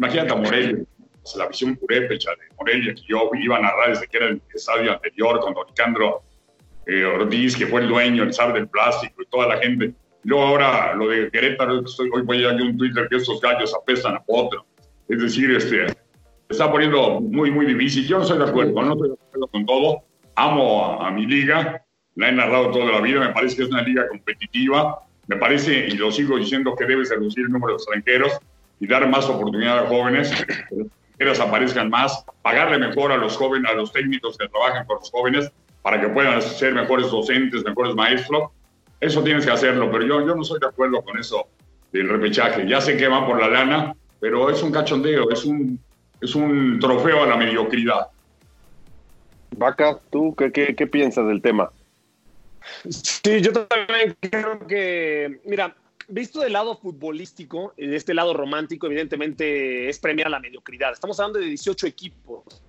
imagínate 0.00 0.32
a 0.32 0.36
Morelia, 0.36 0.78
la 1.36 1.46
visión 1.46 1.76
purépecha 1.76 2.30
de 2.30 2.56
Morelia, 2.56 2.94
que 2.94 3.02
yo 3.06 3.30
iba 3.34 3.58
a 3.58 3.60
narrar 3.60 3.90
desde 3.90 4.08
que 4.08 4.16
era 4.16 4.28
el 4.28 4.40
estadio 4.54 4.92
anterior 4.92 5.38
con 5.40 5.52
Don 5.52 5.64
Alejandro 5.66 6.22
eh, 6.86 7.04
Ortiz, 7.04 7.54
que 7.54 7.66
fue 7.66 7.82
el 7.82 7.88
dueño, 7.88 8.22
el 8.22 8.32
zar 8.32 8.54
del 8.54 8.66
plástico 8.66 9.20
y 9.22 9.26
toda 9.26 9.46
la 9.46 9.58
gente. 9.58 9.92
Luego 10.24 10.46
ahora 10.46 10.94
lo 10.94 11.08
de 11.08 11.30
Querétaro, 11.30 11.84
estoy, 11.84 12.08
hoy 12.12 12.22
voy 12.22 12.44
a 12.44 12.48
un 12.48 12.78
Twitter 12.78 13.08
que 13.08 13.16
estos 13.16 13.40
gallos 13.42 13.74
apestan 13.74 14.14
a 14.14 14.22
potro. 14.22 14.64
Es 15.06 15.20
decir, 15.20 15.50
este, 15.50 15.86
está 16.48 16.72
poniendo 16.72 17.20
muy, 17.20 17.50
muy 17.50 17.66
difícil. 17.66 18.06
Yo 18.06 18.16
no 18.16 18.22
estoy 18.22 18.38
de 18.38 18.44
acuerdo, 18.44 18.82
no 18.82 18.94
estoy 18.94 19.08
de 19.08 19.14
acuerdo 19.14 19.46
con 19.48 19.66
todo. 19.66 20.02
Amo 20.36 20.84
a, 20.84 21.08
a 21.08 21.10
mi 21.10 21.26
liga, 21.26 21.84
la 22.14 22.28
he 22.30 22.32
narrado 22.32 22.70
toda 22.70 22.86
la 22.86 23.00
vida, 23.02 23.20
me 23.20 23.34
parece 23.34 23.56
que 23.56 23.62
es 23.64 23.68
una 23.68 23.82
liga 23.82 24.08
competitiva, 24.08 25.00
me 25.26 25.36
parece, 25.36 25.88
y 25.88 25.92
lo 25.92 26.10
sigo 26.10 26.38
diciendo, 26.38 26.74
que 26.74 26.86
debe 26.86 27.04
reducir 27.04 27.44
el 27.44 27.52
número 27.52 27.74
de 27.74 27.76
extranjeros 27.76 28.40
y 28.80 28.86
dar 28.86 29.08
más 29.08 29.28
oportunidad 29.28 29.80
a 29.80 29.86
jóvenes, 29.86 30.30
que 30.30 30.52
extranjeros 31.22 31.40
aparezcan 31.40 31.90
más, 31.90 32.24
pagarle 32.42 32.78
mejor 32.78 33.12
a 33.12 33.18
los 33.18 33.36
jóvenes, 33.36 33.70
a 33.70 33.74
los 33.74 33.92
técnicos 33.92 34.38
que 34.38 34.48
trabajan 34.48 34.86
con 34.86 34.96
los 34.96 35.10
jóvenes, 35.10 35.52
para 35.82 36.00
que 36.00 36.08
puedan 36.08 36.40
ser 36.40 36.74
mejores 36.74 37.10
docentes, 37.10 37.64
mejores 37.64 37.94
maestros. 37.94 38.50
Eso 39.00 39.22
tienes 39.22 39.44
que 39.44 39.52
hacerlo, 39.52 39.90
pero 39.90 40.04
yo, 40.04 40.26
yo 40.26 40.34
no 40.34 40.42
estoy 40.42 40.60
de 40.60 40.66
acuerdo 40.66 41.02
con 41.02 41.18
eso 41.18 41.46
del 41.92 42.08
repechaje. 42.08 42.66
Ya 42.66 42.80
sé 42.80 42.96
que 42.96 43.08
van 43.08 43.26
por 43.26 43.40
la 43.40 43.48
lana, 43.48 43.94
pero 44.18 44.50
es 44.50 44.62
un 44.62 44.72
cachondeo, 44.72 45.30
es 45.30 45.44
un, 45.44 45.78
es 46.20 46.34
un 46.34 46.78
trofeo 46.80 47.22
a 47.22 47.26
la 47.26 47.36
mediocridad. 47.36 48.08
Vaca, 49.56 49.98
¿tú 50.10 50.34
qué, 50.36 50.52
qué, 50.52 50.74
qué 50.74 50.86
piensas 50.86 51.26
del 51.26 51.42
tema? 51.42 51.70
Sí, 52.88 53.40
yo 53.40 53.52
también 53.52 54.16
creo 54.20 54.66
que, 54.66 55.40
mira, 55.44 55.74
visto 56.10 56.40
del 56.40 56.52
lado 56.52 56.76
futbolístico, 56.76 57.74
de 57.76 57.96
este 57.96 58.14
lado 58.14 58.34
romántico, 58.34 58.86
evidentemente 58.86 59.88
es 59.88 59.98
premiar 59.98 60.30
la 60.30 60.40
mediocridad. 60.40 60.92
Estamos 60.92 61.18
hablando 61.20 61.38
de 61.38 61.46
18 61.46 61.86
equipos. 61.86 62.62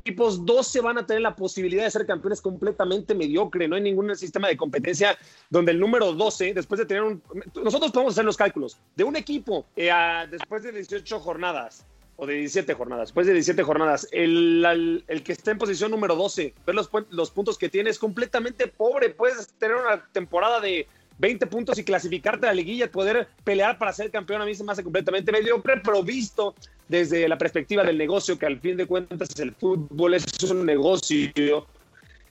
Equipos 0.00 0.46
12 0.46 0.80
van 0.80 0.96
a 0.96 1.06
tener 1.06 1.20
la 1.20 1.36
posibilidad 1.36 1.84
de 1.84 1.90
ser 1.90 2.06
campeones 2.06 2.40
completamente 2.40 3.14
mediocre. 3.14 3.68
No 3.68 3.76
hay 3.76 3.82
ningún 3.82 4.16
sistema 4.16 4.48
de 4.48 4.56
competencia 4.56 5.18
donde 5.50 5.72
el 5.72 5.80
número 5.80 6.12
12, 6.14 6.54
después 6.54 6.78
de 6.78 6.86
tener 6.86 7.02
un. 7.02 7.22
Nosotros 7.62 7.92
podemos 7.92 8.14
hacer 8.14 8.24
los 8.24 8.36
cálculos. 8.36 8.78
De 8.96 9.04
un 9.04 9.16
equipo, 9.16 9.66
eh, 9.76 9.90
a, 9.90 10.26
después 10.26 10.62
de 10.62 10.72
18 10.72 11.20
jornadas, 11.20 11.84
o 12.16 12.26
de 12.26 12.34
17 12.34 12.72
jornadas, 12.74 13.08
después 13.08 13.26
de 13.26 13.34
17 13.34 13.62
jornadas, 13.62 14.08
el, 14.10 14.64
el, 14.64 15.04
el, 15.06 15.22
que 15.22 15.32
está 15.32 15.50
en 15.50 15.58
posición 15.58 15.90
número 15.90 16.16
12, 16.16 16.54
ver 16.66 16.74
los, 16.74 16.90
los 17.10 17.30
puntos 17.30 17.58
que 17.58 17.68
tiene, 17.68 17.90
es 17.90 17.98
completamente 17.98 18.66
pobre. 18.66 19.10
Puedes 19.10 19.48
tener 19.58 19.76
una 19.76 20.04
temporada 20.10 20.58
de 20.60 20.88
20 21.18 21.46
puntos 21.46 21.78
y 21.78 21.84
clasificarte 21.84 22.46
a 22.46 22.50
la 22.50 22.54
liguilla, 22.54 22.90
poder 22.90 23.28
pelear 23.44 23.78
para 23.78 23.92
ser 23.92 24.10
campeón, 24.10 24.42
a 24.42 24.44
mí 24.44 24.54
se 24.54 24.64
me 24.64 24.72
hace 24.72 24.84
completamente 24.84 25.32
mediocre, 25.32 25.80
pero 25.84 26.02
visto 26.02 26.54
desde 26.88 27.28
la 27.28 27.36
perspectiva 27.36 27.82
del 27.84 27.98
negocio, 27.98 28.38
que 28.38 28.46
al 28.46 28.60
fin 28.60 28.76
de 28.76 28.86
cuentas 28.86 29.38
el 29.38 29.54
fútbol 29.54 30.14
es 30.14 30.24
un 30.44 30.64
negocio, 30.64 31.66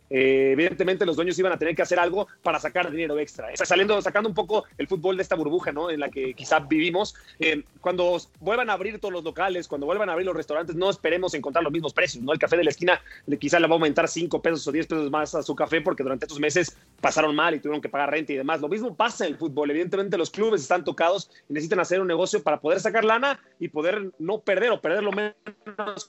eh, 0.09 0.51
evidentemente 0.53 1.05
los 1.05 1.15
dueños 1.15 1.37
iban 1.39 1.51
a 1.51 1.57
tener 1.57 1.75
que 1.75 1.81
hacer 1.81 1.99
algo 1.99 2.27
para 2.41 2.59
sacar 2.59 2.89
dinero 2.91 3.19
extra. 3.19 3.51
Está 3.51 3.65
saliendo, 3.65 4.01
sacando 4.01 4.29
un 4.29 4.35
poco 4.35 4.65
el 4.77 4.87
fútbol 4.87 5.17
de 5.17 5.23
esta 5.23 5.35
burbuja, 5.35 5.71
¿no? 5.71 5.89
En 5.89 5.99
la 5.99 6.09
que 6.09 6.33
quizá 6.33 6.59
vivimos. 6.59 7.15
Eh, 7.39 7.63
cuando 7.81 8.17
vuelvan 8.39 8.69
a 8.69 8.73
abrir 8.73 8.99
todos 8.99 9.13
los 9.13 9.23
locales, 9.23 9.67
cuando 9.67 9.85
vuelvan 9.85 10.09
a 10.09 10.13
abrir 10.13 10.25
los 10.25 10.35
restaurantes, 10.35 10.75
no 10.75 10.89
esperemos 10.89 11.33
encontrar 11.33 11.63
los 11.63 11.73
mismos 11.73 11.93
precios, 11.93 12.23
¿no? 12.23 12.33
El 12.33 12.39
café 12.39 12.57
de 12.57 12.63
la 12.63 12.69
esquina 12.69 13.01
quizá 13.39 13.59
le 13.59 13.67
va 13.67 13.73
a 13.73 13.77
aumentar 13.77 14.07
5 14.07 14.41
pesos 14.41 14.67
o 14.67 14.71
10 14.71 14.87
pesos 14.87 15.11
más 15.11 15.35
a 15.35 15.43
su 15.43 15.55
café 15.55 15.81
porque 15.81 16.03
durante 16.03 16.25
estos 16.25 16.39
meses 16.39 16.77
pasaron 17.01 17.35
mal 17.35 17.55
y 17.55 17.59
tuvieron 17.59 17.81
que 17.81 17.89
pagar 17.89 18.11
renta 18.11 18.33
y 18.33 18.37
demás. 18.37 18.61
Lo 18.61 18.69
mismo 18.69 18.95
pasa 18.95 19.25
en 19.25 19.33
el 19.33 19.37
fútbol. 19.37 19.69
Evidentemente 19.71 20.17
los 20.17 20.29
clubes 20.29 20.61
están 20.61 20.83
tocados 20.83 21.29
y 21.49 21.53
necesitan 21.53 21.79
hacer 21.79 22.01
un 22.01 22.07
negocio 22.07 22.41
para 22.41 22.59
poder 22.59 22.79
sacar 22.79 23.03
lana 23.03 23.39
y 23.59 23.67
poder 23.67 24.11
no 24.19 24.39
perder 24.39 24.71
o 24.71 24.81
perder 24.81 25.03
lo 25.03 25.11
menos 25.11 25.35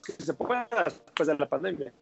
que 0.04 0.12
se 0.12 0.34
pueda 0.34 0.68
después 0.84 1.26
de 1.26 1.36
la 1.36 1.48
pandemia. 1.48 1.92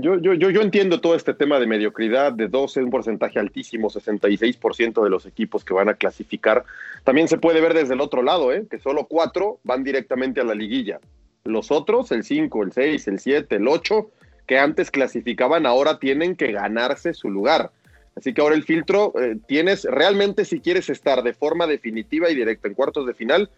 Yo, 0.00 0.18
yo, 0.18 0.34
yo, 0.34 0.50
yo 0.50 0.62
entiendo 0.62 1.00
todo 1.00 1.14
este 1.14 1.34
tema 1.34 1.58
de 1.58 1.66
mediocridad, 1.66 2.32
de 2.32 2.48
12, 2.48 2.82
un 2.82 2.90
porcentaje 2.90 3.38
altísimo, 3.38 3.90
66% 3.90 5.02
de 5.02 5.10
los 5.10 5.26
equipos 5.26 5.64
que 5.64 5.74
van 5.74 5.88
a 5.88 5.94
clasificar. 5.94 6.64
También 7.04 7.28
se 7.28 7.38
puede 7.38 7.60
ver 7.60 7.74
desde 7.74 7.94
el 7.94 8.00
otro 8.00 8.22
lado, 8.22 8.52
¿eh? 8.52 8.66
que 8.70 8.78
solo 8.78 9.06
cuatro 9.06 9.58
van 9.64 9.84
directamente 9.84 10.40
a 10.40 10.44
la 10.44 10.54
liguilla. 10.54 11.00
Los 11.44 11.70
otros, 11.70 12.12
el 12.12 12.24
5, 12.24 12.62
el 12.62 12.72
6, 12.72 13.08
el 13.08 13.18
7, 13.18 13.56
el 13.56 13.68
8, 13.68 14.10
que 14.46 14.58
antes 14.58 14.90
clasificaban, 14.90 15.66
ahora 15.66 15.98
tienen 15.98 16.36
que 16.36 16.52
ganarse 16.52 17.14
su 17.14 17.30
lugar. 17.30 17.70
Así 18.16 18.34
que 18.34 18.40
ahora 18.40 18.54
el 18.54 18.64
filtro, 18.64 19.12
eh, 19.20 19.36
tienes 19.46 19.84
realmente 19.84 20.44
si 20.44 20.60
quieres 20.60 20.90
estar 20.90 21.22
de 21.22 21.32
forma 21.32 21.66
definitiva 21.66 22.30
y 22.30 22.34
directa 22.34 22.68
en 22.68 22.74
cuartos 22.74 23.06
de 23.06 23.14
final, 23.14 23.50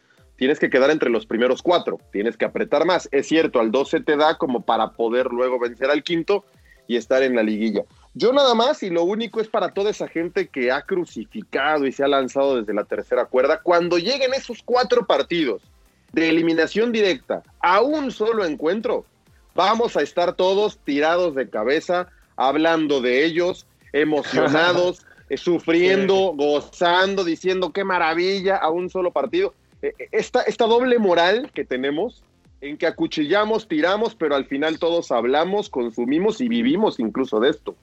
tienes 0.43 0.59
que 0.59 0.71
quedar 0.71 0.91
entre 0.91 1.09
los 1.09 1.25
primeros 1.25 1.63
cuatro, 1.63 2.01
tienes 2.11 2.37
que 2.37 2.45
apretar 2.45 2.85
más. 2.85 3.09
Es 3.13 3.29
cierto, 3.29 3.61
al 3.61 3.71
12 3.71 4.01
te 4.01 4.17
da 4.17 4.39
como 4.39 4.63
para 4.63 4.91
poder 4.91 5.27
luego 5.27 5.61
vencer 5.61 5.89
al 5.89 6.03
quinto 6.03 6.45
y 6.89 6.97
estar 6.97 7.23
en 7.23 7.37
la 7.37 7.45
liguilla. 7.45 7.85
Yo 8.15 8.33
nada 8.33 8.53
más, 8.57 8.83
y 8.83 8.91
lo 8.91 9.05
único 9.05 9.41
es 9.41 9.47
para 9.47 9.73
toda 9.73 9.91
esa 9.91 10.09
gente 10.09 10.49
que 10.49 10.73
ha 10.73 10.83
crucificado 10.83 11.87
y 11.87 11.93
se 11.93 12.03
ha 12.03 12.09
lanzado 12.09 12.57
desde 12.57 12.75
la 12.75 12.83
tercera 12.83 13.27
cuerda, 13.27 13.61
cuando 13.63 13.99
lleguen 13.99 14.35
esos 14.35 14.65
cuatro 14.65 15.07
partidos 15.07 15.63
de 16.11 16.29
eliminación 16.29 16.91
directa 16.91 17.45
a 17.61 17.81
un 17.81 18.11
solo 18.11 18.45
encuentro, 18.45 19.05
vamos 19.55 19.97
a 19.97 20.03
estar 20.03 20.33
todos 20.33 20.77
tirados 20.79 21.37
de 21.37 21.49
cabeza, 21.51 22.09
hablando 22.35 23.01
de 23.01 23.25
ellos, 23.25 23.65
emocionados, 23.93 25.07
sufriendo, 25.37 26.33
gozando, 26.35 27.23
diciendo 27.23 27.73
qué 27.73 27.85
maravilla 27.85 28.57
a 28.57 28.71
un 28.71 28.91
solo 28.91 29.13
partido 29.13 29.55
esta, 30.13 30.43
esta 30.43 30.67
doble 30.67 30.99
moral 30.99 31.51
que 31.53 31.65
tenemos 31.65 32.25
en 32.61 32.77
que 32.77 32.87
acuchillamos, 32.87 33.67
tiramos, 33.67 34.15
pero 34.15 34.37
al 34.37 34.47
final 34.47 34.79
todos 34.79 35.11
hablamos, 35.11 35.69
consumimos 35.69 36.41
y 36.41 36.49
vivimos 36.49 37.01
incluso 37.01 37.41
de 37.41 37.51
esto. 37.51 37.75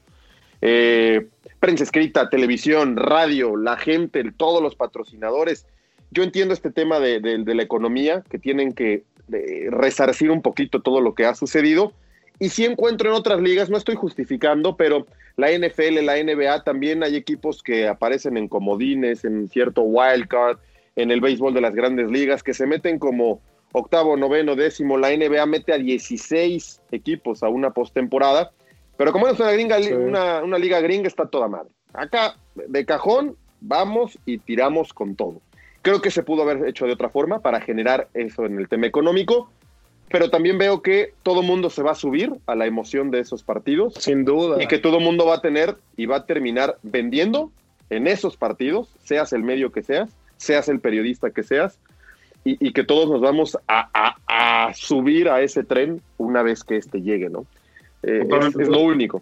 Eh, 0.62 1.28
prensa 1.60 1.84
escrita, 1.84 2.30
televisión, 2.30 2.95
radio, 2.95 3.58
la 3.58 3.78
gente, 3.78 4.24
todos 4.36 4.64
los 4.64 4.76
patrocinadores. 4.76 5.66
Yo 6.12 6.24
entiendo 6.24 6.54
este 6.54 6.72
tema 6.72 7.00
de, 7.00 7.20
la 7.45 7.64
economía, 7.64 8.24
que 8.30 8.39
tienen 8.39 8.74
que 8.74 9.04
resarcir 9.70 10.32
un 10.32 10.41
poquito 10.41 10.82
todo 10.82 11.02
lo 11.02 11.14
que 11.14 11.26
ha 11.26 11.36
sucedido. 11.36 11.93
Y 12.39 12.50
sí 12.50 12.64
encuentro 12.64 13.10
en 13.10 13.16
otras 13.16 13.41
ligas, 13.41 13.70
no 13.70 13.78
estoy 13.78 13.95
justificando, 13.95 14.78
pero 14.78 15.06
la 15.36 15.52
NFL, 15.52 16.06
la 16.06 16.24
NBA, 16.24 16.64
también 16.64 17.04
hay 17.04 17.18
equipos 17.18 17.62
que 17.62 17.88
aparecen 17.88 18.38
en 18.38 18.47
comodines, 18.47 19.26
en 19.26 19.50
cierto 19.50 19.82
wildcard, 19.82 20.58
en 21.02 21.12
el 21.12 21.22
béisbol 21.22 21.54
de 21.54 21.62
las 21.62 21.74
grandes 21.74 22.10
ligas, 22.12 22.43
que 22.43 22.54
se 22.54 22.66
meten 22.66 23.00
como 23.00 23.41
octavo, 23.72 24.18
noveno, 24.18 24.56
décimo. 24.56 24.97
La 24.97 25.16
NBA 25.16 25.45
mete 25.45 25.74
a 25.74 25.78
16 25.78 26.82
equipos 26.91 27.43
a 27.43 27.50
una 27.50 27.72
postemporada. 27.72 28.52
Pero 28.97 29.14
como 29.14 29.28
es 29.28 29.39
una, 29.39 29.52
gringa, 29.52 29.78
una, 29.97 30.43
una 30.43 30.58
liga 30.58 30.82
gringa, 30.82 31.08
está 31.08 31.26
toda 31.26 31.47
madre. 31.47 31.70
Acá, 31.93 32.36
de 32.56 32.86
cajón, 32.86 33.38
vamos 33.62 34.18
y 34.26 34.39
tiramos 34.39 34.93
con 34.93 35.16
todo. 35.16 35.41
Creo 35.82 36.02
que 36.02 36.12
se 36.12 36.24
pudo 36.24 36.41
haber 36.41 36.68
hecho 36.68 36.86
de 36.86 36.93
otra 36.93 37.10
forma 37.10 37.39
para 37.39 37.62
generar 37.62 38.10
eso 38.14 38.45
en 38.45 38.60
el 38.60 38.68
tema 38.68 38.88
económico, 38.88 39.50
pero 40.10 40.30
también 40.30 40.58
veo 40.58 40.82
que 40.82 41.14
todo 41.24 41.41
mundo 41.41 41.70
se 41.70 41.82
va 41.82 41.91
a 41.91 41.95
subir 41.95 42.34
a 42.45 42.56
la 42.56 42.66
emoción 42.66 43.12
de 43.12 43.20
esos 43.20 43.43
partidos. 43.43 43.93
Sin 43.93 44.26
duda. 44.26 44.62
Y 44.62 44.68
que 44.68 44.80
todo 44.80 45.00
mundo 45.00 45.26
va 45.26 45.36
a 45.36 45.41
tener 45.41 45.78
y 45.95 46.06
va 46.06 46.18
a 46.18 46.26
terminar 46.26 46.78
vendiendo 46.84 47.52
en 47.89 48.08
esos 48.08 48.36
partidos, 48.36 48.93
seas 49.04 49.32
el 49.32 49.43
medio 49.43 49.72
que 49.72 49.82
seas, 49.82 50.10
seas 50.40 50.70
el 50.70 50.80
periodista 50.80 51.30
que 51.30 51.44
seas, 51.44 51.80
y, 52.44 52.72
que 52.72 52.84
todos 52.84 53.10
nos 53.10 53.22
vamos 53.22 53.58
a, 53.68 54.72
subir 54.74 55.30
a 55.30 55.42
ese 55.42 55.64
tren 55.64 56.02
una 56.18 56.42
vez 56.42 56.64
que 56.64 56.78
este 56.78 57.02
llegue, 57.02 57.30
¿no? 57.30 57.46
Eh, 58.02 58.26
es, 58.58 58.68
lo 58.68 58.80
único. 58.80 59.22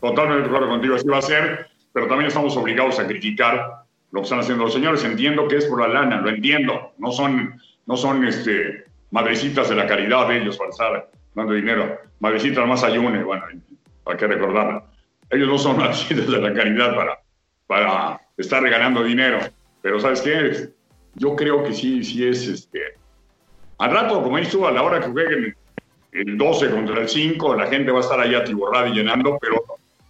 Totalmente 0.00 0.46
acuerdo 0.46 0.68
contigo, 0.68 0.94
así 0.94 1.06
va 1.06 1.18
a 1.18 1.22
ser, 1.22 1.66
pero 1.92 2.06
también 2.06 2.28
estamos 2.28 2.56
obligados 2.56 2.98
a 3.00 3.06
criticar 3.06 3.84
lo 4.12 4.20
que 4.20 4.24
están 4.24 4.40
haciendo 4.40 4.64
los 4.64 4.72
señores. 4.72 5.04
Entiendo 5.04 5.48
que 5.48 5.56
es 5.56 5.66
por 5.66 5.80
la 5.80 5.88
lana, 5.88 6.20
lo 6.20 6.28
entiendo. 6.28 6.92
No 6.98 7.10
son, 7.10 7.60
no 7.86 7.96
son 7.96 8.24
este, 8.24 8.84
madrecitas 9.10 9.68
de 9.68 9.74
la 9.74 9.86
caridad 9.86 10.28
de 10.28 10.38
ellos 10.38 10.56
para 10.56 10.70
estar 10.70 11.10
dando 11.34 11.52
dinero. 11.52 11.98
Madrecitas 12.20 12.66
más 12.66 12.84
ayune, 12.84 13.24
bueno, 13.24 13.44
hay 14.06 14.16
que 14.16 14.26
recordarlo. 14.26 14.84
Ellos 15.30 15.48
no 15.48 15.58
son 15.58 15.76
madrecitas 15.78 16.28
de 16.28 16.40
la 16.40 16.54
caridad 16.54 16.94
para, 16.94 17.18
para 17.66 18.20
estar 18.36 18.62
regalando 18.62 19.02
dinero. 19.02 19.38
Pero 19.84 20.00
¿sabes 20.00 20.22
qué? 20.22 20.70
Yo 21.16 21.36
creo 21.36 21.62
que 21.62 21.74
sí, 21.74 22.02
sí 22.02 22.26
es 22.26 22.48
este... 22.48 22.80
Al 23.76 23.90
rato, 23.90 24.22
como 24.22 24.38
dices 24.38 24.54
tú, 24.54 24.66
a 24.66 24.72
la 24.72 24.82
hora 24.82 24.98
que 24.98 25.10
jueguen 25.10 25.54
el 26.12 26.38
12 26.38 26.70
contra 26.70 27.02
el 27.02 27.08
5, 27.08 27.54
la 27.54 27.66
gente 27.66 27.92
va 27.92 27.98
a 27.98 28.00
estar 28.00 28.18
allá 28.18 28.38
atiborrada 28.38 28.88
y 28.88 28.94
llenando, 28.94 29.36
pero 29.38 29.62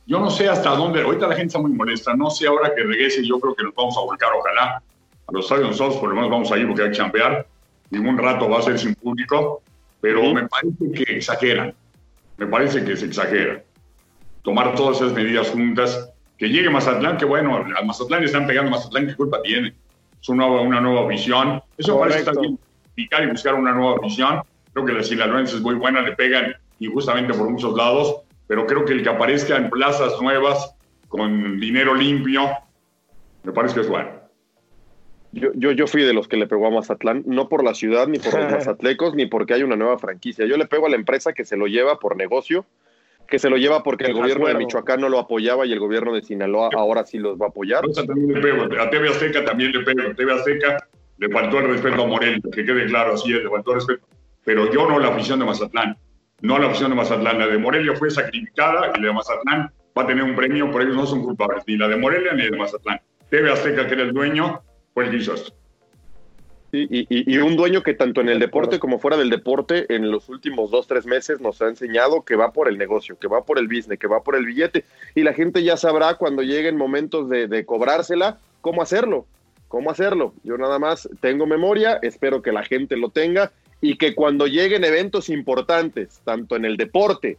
yo 0.07 0.21
no 0.21 0.31
sé 0.31 0.49
hasta 0.49 0.71
dónde, 0.77 1.03
ahorita 1.03 1.27
la 1.27 1.35
gente 1.35 1.49
está 1.49 1.59
muy 1.59 1.73
molesta, 1.73 2.15
no 2.15 2.31
sé 2.31 2.47
ahora 2.47 2.73
que 2.73 2.85
regrese, 2.85 3.27
yo 3.27 3.41
creo 3.41 3.57
que 3.57 3.65
nos 3.65 3.75
vamos 3.75 3.97
a 3.97 4.03
volcar, 4.03 4.29
ojalá, 4.39 4.81
a 5.27 5.33
los 5.33 5.45
estadios 5.45 5.71
nosotros 5.71 5.97
por 5.97 6.11
lo 6.11 6.15
menos 6.15 6.31
vamos 6.31 6.53
a 6.53 6.57
ir 6.57 6.69
porque 6.69 6.83
hay 6.83 6.91
que 6.91 6.97
champear, 6.97 7.45
ningún 7.91 8.17
rato 8.17 8.49
va 8.49 8.61
a 8.61 8.63
ser 8.63 8.79
sin 8.79 8.95
público, 8.95 9.61
pero 10.01 10.33
me 10.33 10.47
parece 10.47 10.93
que 10.93 11.17
exageran, 11.17 11.75
me 12.37 12.47
parece 12.47 12.85
que 12.85 12.97
se 12.97 13.07
exagera. 13.07 13.65
Tomar 14.43 14.77
todas 14.77 14.99
esas 14.99 15.15
medidas 15.15 15.51
juntas 15.51 16.14
que 16.39 16.49
llegue 16.49 16.71
Mazatlán, 16.71 17.17
que 17.17 17.25
bueno, 17.25 17.57
a 17.57 17.85
Mazatlán 17.85 18.21
le 18.21 18.27
están 18.27 18.47
pegando 18.47 18.71
Mazatlán, 18.71 19.07
¿qué 19.07 19.15
culpa 19.15 19.41
tiene? 19.43 19.75
Es 20.21 20.29
una, 20.29 20.47
una 20.47 20.81
nueva 20.81 21.07
visión. 21.07 21.63
Eso 21.77 21.99
parece 21.99 22.25
también 22.25 22.59
picar 22.95 23.25
y 23.25 23.31
buscar 23.31 23.55
una 23.55 23.73
nueva 23.73 24.01
visión. 24.03 24.41
Creo 24.73 24.85
que 24.85 24.93
la 24.93 25.03
sinaloense 25.03 25.57
es 25.57 25.63
muy 25.63 25.75
buena, 25.75 26.01
le 26.03 26.13
pegan 26.13 26.55
injustamente 26.81 27.35
por 27.35 27.49
muchos 27.49 27.77
lados, 27.77 28.17
pero 28.47 28.67
creo 28.67 28.85
que 28.85 28.95
el 28.95 29.03
que 29.03 29.09
aparezca 29.09 29.57
en 29.57 29.71
plazas 29.71 30.21
nuevas 30.21 30.75
con 31.09 31.61
dinero 31.61 31.95
limpio, 31.95 32.51
me 33.45 33.53
parece 33.53 33.75
que 33.75 33.81
es 33.83 33.89
bueno. 33.89 34.11
Yo, 35.33 35.51
yo, 35.55 35.73
yo, 35.73 35.87
fui 35.87 36.03
de 36.03 36.13
los 36.13 36.29
que 36.29 36.37
le 36.37 36.47
pegó 36.47 36.67
a 36.67 36.71
Mazatlán, 36.71 37.25
no 37.27 37.49
por 37.49 37.65
la 37.65 37.75
ciudad, 37.75 38.07
ni 38.07 38.19
por 38.19 38.35
los 38.35 38.53
mazatlecos, 38.53 39.15
ni 39.15 39.27
porque 39.27 39.55
hay 39.55 39.63
una 39.63 39.77
nueva 39.77 39.99
franquicia. 39.99 40.47
Yo 40.47 40.57
le 40.57 40.67
pego 40.67 40.87
a 40.87 40.91
la 40.91 40.97
empresa 40.97 41.33
que 41.33 41.45
se 41.45 41.57
lo 41.57 41.67
lleva 41.67 41.99
por 41.99 42.17
negocio, 42.17 42.65
que 43.29 43.39
se 43.39 43.51
lo 43.51 43.57
lleva 43.57 43.83
porque 43.83 44.05
el 44.05 44.15
gobierno 44.15 44.47
de 44.47 44.55
Michoacán 44.55 45.01
no 45.01 45.09
lo 45.09 45.19
apoyaba 45.19 45.67
y 45.67 45.73
el 45.73 45.81
gobierno 45.81 46.13
de 46.15 46.23
Sinaloa 46.23 46.71
ahora 46.77 47.05
sí 47.05 47.19
los 47.19 47.39
va 47.39 47.47
a 47.47 47.49
apoyar. 47.49 47.85
A 47.85 48.91
TV 48.91 49.09
Azteca 49.09 49.45
también 49.45 49.73
le 49.73 49.81
pego. 49.81 50.03
A 50.11 50.15
TV 50.15 50.33
Azteca 50.33 50.89
le 51.19 51.29
faltó 51.29 51.59
el 51.59 51.69
respeto 51.69 52.03
a 52.03 52.07
Morel, 52.07 52.41
que 52.53 52.65
quede 52.65 52.87
claro, 52.87 53.15
así 53.15 53.33
es, 53.33 53.43
le 53.43 53.51
faltó 53.51 53.73
el 53.73 53.77
respeto. 53.77 54.07
Pero 54.45 54.71
yo 54.73 54.89
no 54.89 54.99
la 54.99 55.09
afición 55.09 55.39
de 55.39 55.47
Mazatlán, 55.47 55.97
no 56.43 56.59
la 56.59 56.67
afición 56.67 56.91
de 56.91 56.97
Mazatlán. 56.97 57.39
La 57.39 57.47
de 57.47 57.59
Morelia 57.59 57.95
fue 57.95 58.11
sacrificada 58.11 58.93
y 58.95 59.01
la 59.01 59.07
de 59.09 59.13
Mazatlán 59.13 59.73
va 59.97 60.03
a 60.03 60.07
tener 60.07 60.25
un 60.25 60.35
premio, 60.35 60.71
por 60.71 60.83
ellos 60.83 60.97
no 60.97 61.07
son 61.07 61.23
culpables, 61.23 61.65
ni 61.67 61.77
la 61.77 61.89
de 61.89 61.97
Morelia 61.97 62.33
ni 62.33 62.43
la 62.43 62.51
de 62.51 62.57
Mazatlán. 62.59 63.01
TV 63.31 63.51
Azteca, 63.51 63.87
que 63.87 63.95
era 63.95 64.03
el 64.03 64.13
dueño, 64.13 64.61
fue 64.93 65.05
el 65.05 65.11
que 65.11 65.17
hizo 65.17 65.35
esto 65.35 65.55
y, 66.75 67.39
un 67.39 67.57
dueño 67.57 67.83
que 67.83 67.95
tanto 67.95 68.21
en 68.21 68.29
el 68.29 68.39
deporte 68.39 68.79
como 68.79 68.99
fuera 68.99 69.17
del 69.17 69.31
deporte 69.31 69.87
en 69.95 70.11
los 70.11 70.29
últimos 70.29 70.71
dos, 70.71 70.87
tres 70.87 71.07
meses 71.07 71.41
nos 71.41 71.63
ha 71.63 71.69
enseñado 71.69 72.25
que 72.25 72.37
va 72.37 72.53
por 72.53 72.69
el 72.69 72.77
negocio, 72.77 73.19
que 73.19 73.29
va 73.29 73.45
por 73.45 73.59
el 73.59 73.69
business, 73.69 73.99
que 73.99 74.07
va 74.07 74.23
por 74.23 74.35
el 74.37 74.45
billete. 74.45 74.85
Y 75.15 75.23
la 75.23 75.33
gente 75.33 75.63
ya 75.63 75.77
sabrá 75.77 76.15
cuando 76.15 76.43
lleguen 76.43 76.77
momentos 76.77 77.29
de, 77.29 77.47
de 77.47 77.65
cobrársela 77.65 78.39
cómo 78.61 78.83
hacerlo, 78.83 79.27
cómo 79.69 79.91
hacerlo. 79.91 80.35
Yo 80.43 80.59
nada 80.59 80.79
más 80.79 81.09
tengo 81.21 81.47
memoria, 81.47 81.99
espero 82.03 82.43
que 82.43 82.53
la 82.53 82.65
gente 82.65 82.97
lo 82.97 83.11
tenga 83.11 83.53
y 83.81 83.97
que 83.97 84.15
cuando 84.15 84.47
lleguen 84.47 84.85
eventos 84.85 85.29
importantes, 85.29 86.21
tanto 86.25 86.57
en 86.57 86.65
el 86.65 86.77
deporte 86.77 87.39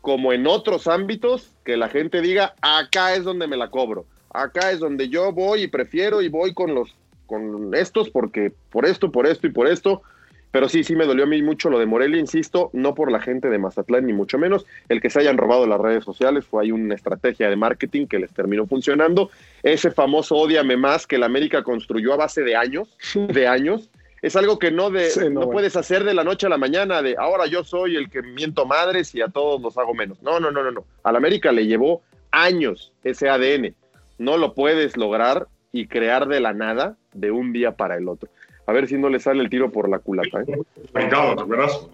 como 0.00 0.32
en 0.32 0.46
otros 0.46 0.86
ámbitos, 0.86 1.50
que 1.64 1.76
la 1.76 1.88
gente 1.88 2.20
diga, 2.20 2.54
acá 2.60 3.14
es 3.14 3.24
donde 3.24 3.46
me 3.46 3.56
la 3.56 3.70
cobro, 3.70 4.04
acá 4.30 4.70
es 4.70 4.80
donde 4.80 5.08
yo 5.08 5.32
voy 5.32 5.62
y 5.62 5.68
prefiero 5.68 6.20
y 6.20 6.28
voy 6.28 6.52
con 6.52 6.74
los 6.74 6.94
con 7.26 7.74
estos 7.74 8.10
porque 8.10 8.52
por 8.70 8.86
esto, 8.86 9.10
por 9.12 9.26
esto 9.26 9.46
y 9.46 9.50
por 9.50 9.66
esto. 9.68 10.02
Pero 10.50 10.68
sí, 10.68 10.84
sí 10.84 10.94
me 10.94 11.04
dolió 11.04 11.24
a 11.24 11.26
mí 11.26 11.42
mucho 11.42 11.68
lo 11.68 11.80
de 11.80 11.86
Morelia, 11.86 12.20
insisto, 12.20 12.70
no 12.72 12.94
por 12.94 13.10
la 13.10 13.20
gente 13.20 13.50
de 13.50 13.58
Mazatlán 13.58 14.06
ni 14.06 14.12
mucho 14.12 14.38
menos. 14.38 14.64
El 14.88 15.00
que 15.00 15.10
se 15.10 15.18
hayan 15.18 15.36
robado 15.36 15.66
las 15.66 15.80
redes 15.80 16.04
sociales 16.04 16.44
fue 16.44 16.62
ahí 16.62 16.70
una 16.70 16.94
estrategia 16.94 17.50
de 17.50 17.56
marketing 17.56 18.06
que 18.06 18.20
les 18.20 18.32
terminó 18.32 18.64
funcionando. 18.64 19.30
Ese 19.64 19.90
famoso 19.90 20.36
odiame 20.36 20.76
más 20.76 21.08
que 21.08 21.18
la 21.18 21.26
América 21.26 21.64
construyó 21.64 22.12
a 22.12 22.18
base 22.18 22.42
de 22.42 22.54
años, 22.54 22.96
de 23.16 23.48
años. 23.48 23.90
es 24.22 24.36
algo 24.36 24.60
que 24.60 24.70
no, 24.70 24.90
de, 24.90 25.10
Sí, 25.10 25.18
no, 25.22 25.24
no 25.30 25.34
bueno. 25.40 25.50
puedes 25.50 25.74
hacer 25.76 26.04
de 26.04 26.14
la 26.14 26.22
noche 26.22 26.46
a 26.46 26.50
la 26.50 26.56
mañana, 26.58 27.02
de 27.02 27.16
ahora 27.18 27.46
yo 27.46 27.64
soy 27.64 27.96
el 27.96 28.08
que 28.08 28.22
miento 28.22 28.64
madres 28.64 29.12
y 29.16 29.22
a 29.22 29.28
todos 29.28 29.60
los 29.60 29.76
hago 29.76 29.92
menos. 29.92 30.22
No, 30.22 30.38
no, 30.38 30.52
no, 30.52 30.62
no, 30.62 30.70
no. 30.70 30.84
Al 31.02 31.16
América 31.16 31.50
le 31.50 31.66
llevó 31.66 32.00
años 32.30 32.92
ese 33.02 33.28
ADN. 33.28 33.74
No 34.18 34.36
lo 34.36 34.54
puedes 34.54 34.96
lograr 34.96 35.48
y 35.74 35.88
crear 35.88 36.28
de 36.28 36.38
la 36.38 36.52
nada 36.52 36.96
de 37.12 37.32
un 37.32 37.52
día 37.52 37.72
para 37.72 37.96
el 37.96 38.08
otro. 38.08 38.30
A 38.64 38.72
ver 38.72 38.86
si 38.86 38.96
no 38.96 39.08
le 39.08 39.18
sale 39.18 39.42
el 39.42 39.50
tiro 39.50 39.72
por 39.72 39.88
la 39.88 39.98
culata. 39.98 40.42
¿eh? 40.42 40.56
Ricardo, 40.94 41.34
¿te 41.34 41.42
acuerdas? 41.42 41.88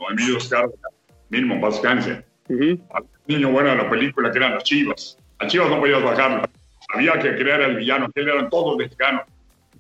Emilio 1.31 1.55
en 1.55 1.61
paz 1.63 1.81
descanse. 1.81 2.23
Ujú. 2.51 2.79
Al 2.93 3.05
niño 3.27 3.51
bueno 3.51 3.71
de 3.71 3.77
la 3.77 3.89
película 3.89 4.31
que 4.31 4.37
eran 4.37 4.53
las 4.53 4.65
chivas. 4.65 5.17
A 5.39 5.47
chivas 5.47 5.71
no 5.71 5.81
podías 5.81 6.03
bajarlo. 6.03 6.43
Había 6.95 7.19
que 7.21 7.35
crear 7.37 7.63
al 7.63 7.77
villano, 7.77 8.11
que 8.15 8.21
él 8.21 8.29
eran 8.29 8.51
todos 8.51 8.77
mexicanos. 8.77 9.23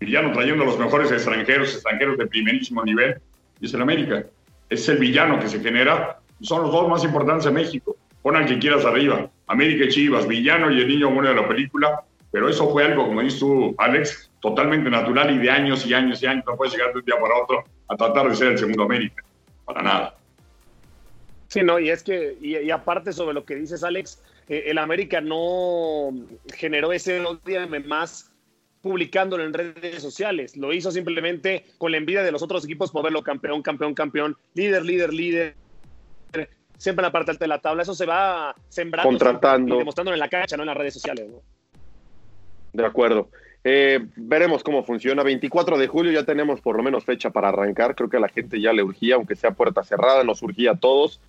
Villano 0.01 0.33
trayendo 0.33 0.63
a 0.63 0.67
los 0.67 0.79
mejores 0.79 1.13
extranjeros, 1.13 1.75
extranjeros 1.75 2.17
de 2.17 2.27
primerísimo 2.27 2.83
nivel. 2.83 3.21
Y 3.61 3.67
es 3.67 3.75
el 3.75 3.83
América. 3.83 4.25
Es 4.71 4.89
el 4.89 4.97
villano 4.97 5.39
que 5.39 5.49
se 5.49 5.61
genera. 5.61 6.21
Son 6.41 6.63
los 6.63 6.73
dos 6.73 6.89
más 6.89 7.05
importantes 7.05 7.45
de 7.45 7.51
México. 7.51 7.97
Pon 8.23 8.35
al 8.35 8.47
que 8.47 8.59
quieras 8.59 8.87
arriba. 8.87 9.29
América 9.47 9.85
y 9.85 9.89
Chivas, 9.89 10.27
villano 10.27 10.71
y 10.71 10.81
el 10.81 10.89
niño 10.89 11.11
bueno 11.11 11.29
de 11.29 11.35
la 11.35 11.47
película. 11.47 12.03
Pero 12.33 12.49
eso 12.49 12.71
fue 12.71 12.85
algo, 12.85 13.07
como 13.07 13.23
dices 13.23 13.41
tú, 13.41 13.75
Alex, 13.79 14.31
totalmente 14.41 14.89
natural 14.89 15.35
y 15.35 15.39
de 15.39 15.51
años 15.51 15.85
y 15.87 15.95
años 15.95 16.23
y 16.23 16.27
años. 16.27 16.45
No 16.47 16.57
puedes 16.57 16.75
llegar 16.75 16.93
de 16.93 17.01
un 17.01 17.05
día 17.05 17.21
para 17.21 17.43
otro 17.43 17.65
a 17.89 17.97
tratar 17.97 18.29
de 18.29 18.37
ser 18.37 18.53
el 18.53 18.59
segundo 18.59 18.85
América. 18.85 19.25
Para 19.65 19.83
nada. 19.83 20.15
Sí, 21.49 21.63
no, 21.63 21.81
y 21.81 21.91
es 21.91 22.05
que, 22.05 22.37
y, 22.41 22.57
y 22.59 22.71
aparte 22.71 23.13
sobre 23.13 23.35
lo 23.35 23.45
que 23.45 23.57
dices, 23.57 23.83
Alex, 23.83 24.23
eh, 24.49 24.65
el 24.67 24.79
América 24.79 25.21
no 25.21 26.11
generó 26.55 26.93
ese 26.93 27.21
odio 27.25 27.61
más 27.87 28.31
publicándolo 28.83 29.45
en 29.45 29.53
redes 29.53 30.03
sociales. 30.03 30.57
Lo 30.57 30.73
hizo 30.73 30.91
simplemente 30.91 31.65
con 31.79 31.93
la 31.93 31.99
envidia 31.99 32.23
de 32.23 32.33
los 32.33 32.43
otros 32.43 32.65
equipos 32.65 32.91
por 32.91 33.05
verlo 33.05 33.23
campeón, 33.23 33.63
campeón, 33.63 33.95
campeón, 33.95 34.37
líder, 34.55 34.85
líder, 34.85 35.13
líder. 35.13 35.55
Siempre 36.79 37.03
en 37.03 37.07
la 37.07 37.13
parte 37.13 37.31
alta 37.31 37.45
de 37.45 37.49
la 37.49 37.61
tabla. 37.61 37.83
Eso 37.83 37.95
se 37.95 38.07
va 38.07 38.55
sembrando 38.69 39.09
Contratando. 39.09 39.75
y 39.75 39.79
demostrándolo 39.79 40.15
en 40.15 40.21
la 40.21 40.29
cancha, 40.29 40.57
no 40.57 40.63
en 40.63 40.69
las 40.69 40.77
redes 40.77 40.95
sociales. 40.95 41.29
¿no? 41.29 41.43
De 42.73 42.85
acuerdo. 42.87 43.29
Eh, 43.63 44.01
veremos 44.17 44.63
cómo 44.63 44.85
funciona. 44.85 45.23
24 45.23 45.77
de 45.79 45.87
julio 45.89 46.13
ya 46.13 46.25
tenemos 46.25 46.61
por 46.61 46.77
lo 46.77 46.83
menos 46.83 47.05
fecha 47.05 47.31
para 47.31 47.49
arrancar. 47.51 47.95
Creo 47.95 48.09
que 48.09 48.17
a 48.17 48.21
la 48.21 48.29
gente 48.29 48.61
ya 48.61 48.73
le 48.73 48.83
urgía, 48.83 49.17
aunque 49.17 49.37
sea 49.37 49.51
puerta 49.51 49.83
cerrada, 49.85 50.25
nos 50.25 50.43
urgía 50.43 50.73
a 50.73 50.77
todos. 50.77 51.21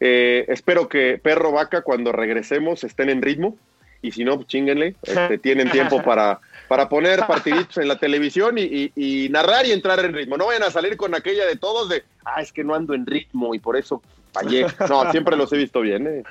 Eh, 0.00 0.44
espero 0.48 0.88
que 0.88 1.18
Perro 1.22 1.52
Vaca, 1.52 1.82
cuando 1.82 2.12
regresemos, 2.12 2.84
estén 2.84 3.08
en 3.10 3.22
ritmo. 3.22 3.56
Y 4.02 4.12
si 4.12 4.24
no, 4.24 4.36
pues 4.36 4.48
chinguenle. 4.48 4.94
Este, 5.02 5.38
tienen 5.42 5.70
tiempo 5.70 6.02
para, 6.02 6.40
para 6.68 6.88
poner 6.88 7.20
partiditos 7.26 7.76
en 7.78 7.88
la 7.88 7.98
televisión 7.98 8.56
y, 8.58 8.62
y- 8.62 8.92
y 9.24 9.28
narrar 9.30 9.66
y 9.66 9.72
entrar 9.72 10.00
en 10.04 10.12
ritmo. 10.14 10.36
No 10.36 10.46
vayan 10.46 10.62
a 10.64 10.70
salir 10.70 10.96
con 10.96 11.14
aquella 11.14 11.46
de 11.46 11.56
todos 11.56 11.88
de, 11.88 12.02
ah, 12.24 12.40
es 12.42 12.52
que 12.52 12.64
no 12.64 12.74
ando 12.74 12.94
en 12.94 13.06
ritmo 13.06 13.54
y 13.54 13.58
por 13.58 13.76
eso 13.76 14.02
fallé. 14.32 14.66
No, 14.88 15.10
siempre 15.10 15.36
los 15.36 15.52
he 15.52 15.56
visto 15.58 15.80
bien. 15.82 16.06
¿eh? 16.06 16.22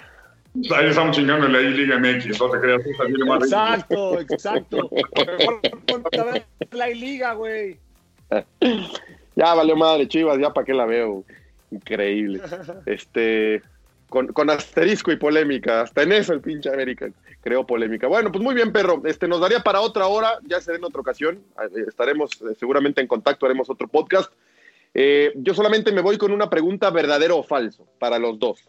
Ahí 0.76 0.88
estamos 0.88 1.16
chingando 1.16 1.46
en 1.46 1.54
la 1.54 1.62
I-Liga 1.62 2.00
MX, 2.00 2.40
no 2.40 2.50
te 2.50 2.60
creas, 2.60 2.82
tiene 2.84 3.26
más. 3.26 3.44
Exacto, 3.44 4.20
exacto. 4.20 4.90
Mejor 5.26 6.44
la 6.72 6.88
liga, 6.88 7.34
güey. 7.34 7.80
Ya 9.36 9.54
valió 9.54 9.76
madre, 9.76 10.08
Chivas, 10.08 10.40
ya 10.40 10.52
para 10.52 10.66
qué 10.66 10.74
la 10.74 10.86
veo. 10.86 11.24
Increíble. 11.72 12.42
Este, 12.86 13.62
con, 14.10 14.28
con 14.28 14.50
asterisco 14.50 15.12
y 15.12 15.18
polémica, 15.18 15.82
hasta 15.82 16.02
en 16.02 16.12
eso 16.12 16.34
el 16.34 16.42
pinche 16.42 16.70
América 16.70 17.10
creó 17.42 17.66
polémica. 17.66 18.08
Bueno, 18.08 18.32
pues 18.32 18.44
muy 18.44 18.56
bien, 18.56 18.72
perro. 18.72 19.02
Este, 19.06 19.28
nos 19.28 19.40
daría 19.40 19.62
para 19.62 19.82
otra 19.82 20.08
hora, 20.08 20.40
ya 20.46 20.60
será 20.60 20.78
en 20.78 20.84
otra 20.84 21.02
ocasión. 21.02 21.40
Eh, 21.62 21.86
Estaremos 21.88 22.32
eh, 22.42 22.56
seguramente 22.60 23.02
en 23.02 23.08
contacto, 23.08 23.46
haremos 23.46 23.70
otro 23.70 23.88
podcast. 23.88 24.32
Eh, 24.94 25.32
yo 25.36 25.54
solamente 25.54 25.92
me 25.92 26.02
voy 26.02 26.18
con 26.18 26.32
una 26.32 26.50
pregunta 26.50 26.90
verdadero 26.90 27.38
o 27.38 27.44
falso 27.44 27.88
para 28.00 28.18
los 28.20 28.40
dos. 28.40 28.68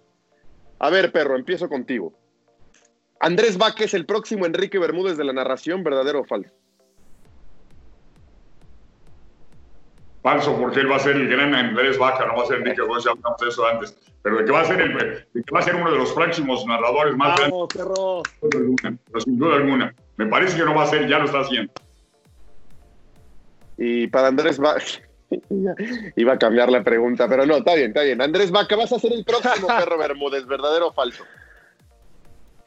A 0.81 0.91
ver, 0.91 1.13
perro, 1.13 1.37
empiezo 1.37 1.69
contigo. 1.69 2.13
Andrés 3.21 3.59
es 3.79 3.95
el 3.95 4.07
próximo 4.07 4.47
Enrique 4.47 4.79
Bermúdez 4.79 5.19
de 5.19 5.25
la 5.25 5.35
narración, 5.35 5.85
verdadero 5.85 6.21
o 6.21 6.25
falso. 6.25 6.51
Falso, 10.23 10.59
porque 10.59 10.81
él 10.81 10.91
va 10.91 10.97
a 10.97 11.01
ser 11.01 11.17
el 11.17 11.29
gran 11.29 11.55
Andrés 11.55 11.99
Vaca, 11.99 12.27
no 12.27 12.37
va 12.37 12.45
a 12.45 12.47
ser 12.47 12.59
Enrique 12.59 12.81
Gómez, 12.81 13.05
ya 13.05 13.11
hablamos 13.11 13.39
de 13.41 13.49
eso 13.49 13.67
antes. 13.67 13.97
Pero 14.23 14.39
de 14.39 14.45
que 14.47 14.53
va 14.53 14.61
a 14.61 14.65
ser, 14.65 14.81
el, 14.81 14.97
de 14.97 15.43
que 15.43 15.55
va 15.55 15.61
a 15.61 15.63
ser 15.63 15.77
uno 15.77 15.91
de 15.91 15.99
los 15.99 16.13
próximos 16.13 16.65
narradores 16.67 17.15
más 17.17 17.37
grandes, 17.37 17.53
Vamos, 17.53 17.69
perro. 17.75 18.23
sin 18.41 18.49
duda 18.51 18.59
alguna, 18.59 18.99
pero 19.07 19.21
sin 19.21 19.39
duda 19.39 19.57
alguna. 19.57 19.95
Me 20.17 20.27
parece 20.27 20.57
que 20.59 20.65
no 20.65 20.75
va 20.75 20.85
a 20.85 20.87
ser, 20.87 21.07
ya 21.09 21.19
lo 21.19 21.27
está 21.27 21.41
haciendo. 21.41 21.73
Y 23.77 24.07
para 24.09 24.29
Andrés 24.29 24.59
Vaca, 24.59 24.83
iba 26.17 26.33
a 26.33 26.39
cambiar 26.39 26.71
la 26.71 26.83
pregunta, 26.83 27.29
pero 27.29 27.47
no, 27.47 27.59
está 27.59 27.75
bien, 27.75 27.89
está 27.89 28.03
bien. 28.03 28.21
Andrés 28.21 28.51
Vaca, 28.51 28.77
vas 28.77 28.93
a 28.93 28.99
ser 28.99 29.13
el 29.13 29.25
próximo 29.25 29.67
perro 29.79 29.99
Bermúdez, 29.99 30.47
¿verdadero 30.47 30.89
o 30.89 30.93
falso? 30.93 31.25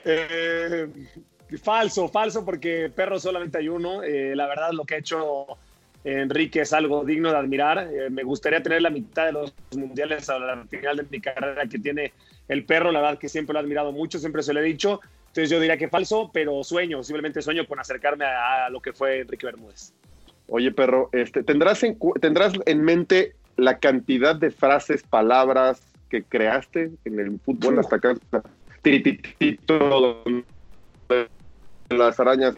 Eh, 0.06 0.88
falso, 1.62 2.08
falso, 2.08 2.46
porque 2.46 2.92
perro 2.94 3.20
solamente 3.20 3.58
hay 3.58 3.70
uno. 3.70 4.04
Eh, 4.04 4.36
la 4.36 4.48
verdad, 4.48 4.72
lo 4.72 4.86
que 4.86 4.96
ha 4.96 4.98
hecho 5.00 5.48
Enrique 6.04 6.62
es 6.62 6.74
algo 6.74 7.04
digno 7.04 7.32
de 7.32 7.38
admirar. 7.38 7.90
Eh, 7.92 8.10
me 8.10 8.24
gustaría 8.24 8.62
tener 8.62 8.82
la 8.82 8.90
mitad 8.90 9.26
de 9.26 9.32
los 9.34 9.54
mundiales 9.76 10.30
a 10.30 10.40
la 10.40 10.66
final 10.66 10.98
de 10.98 11.06
mi 11.10 11.22
carrera 11.22 11.66
que 11.68 11.80
tiene 11.80 12.14
el 12.48 12.66
perro. 12.66 12.92
La 12.92 13.02
verdad 13.02 13.20
que 13.20 13.30
siempre 13.30 13.54
lo 13.54 13.60
he 13.60 13.64
admirado 13.64 13.92
mucho, 13.92 14.20
siempre 14.20 14.44
se 14.44 14.54
lo 14.54 14.60
he 14.60 14.64
dicho. 14.64 15.02
Entonces 15.28 15.50
yo 15.50 15.60
diría 15.60 15.78
que 15.78 15.90
falso, 15.90 16.30
pero 16.32 16.64
sueño, 16.64 17.04
simplemente 17.04 17.42
sueño 17.42 17.66
con 17.66 17.80
acercarme 17.80 18.26
a, 18.26 18.66
a 18.66 18.70
lo 18.70 18.82
que 18.82 18.94
fue 18.94 19.22
Enrique 19.22 19.46
Bermúdez. 19.46 19.94
Oye, 20.56 20.72
perro, 20.72 21.10
este, 21.14 21.42
¿tendrás, 21.42 21.82
en, 21.82 21.98
¿tendrás 22.22 22.54
en 22.68 22.84
mente 22.84 23.34
la 23.58 23.80
cantidad 23.80 24.36
de 24.36 24.52
frases, 24.52 25.02
palabras 25.02 25.82
que 26.12 26.22
creaste 26.22 26.92
en 27.06 27.20
el 27.20 27.40
fútbol 27.40 27.80
hasta 27.80 27.96
acá? 27.96 28.14
Tirititito, 28.84 30.14
las 31.90 32.20
arañas. 32.20 32.54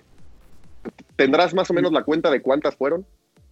¿Tendrás 1.16 1.54
más 1.54 1.72
o 1.72 1.74
menos 1.74 1.94
la 1.94 2.04
cuenta 2.04 2.30
de 2.30 2.42
cuántas 2.42 2.76
fueron? 2.76 3.06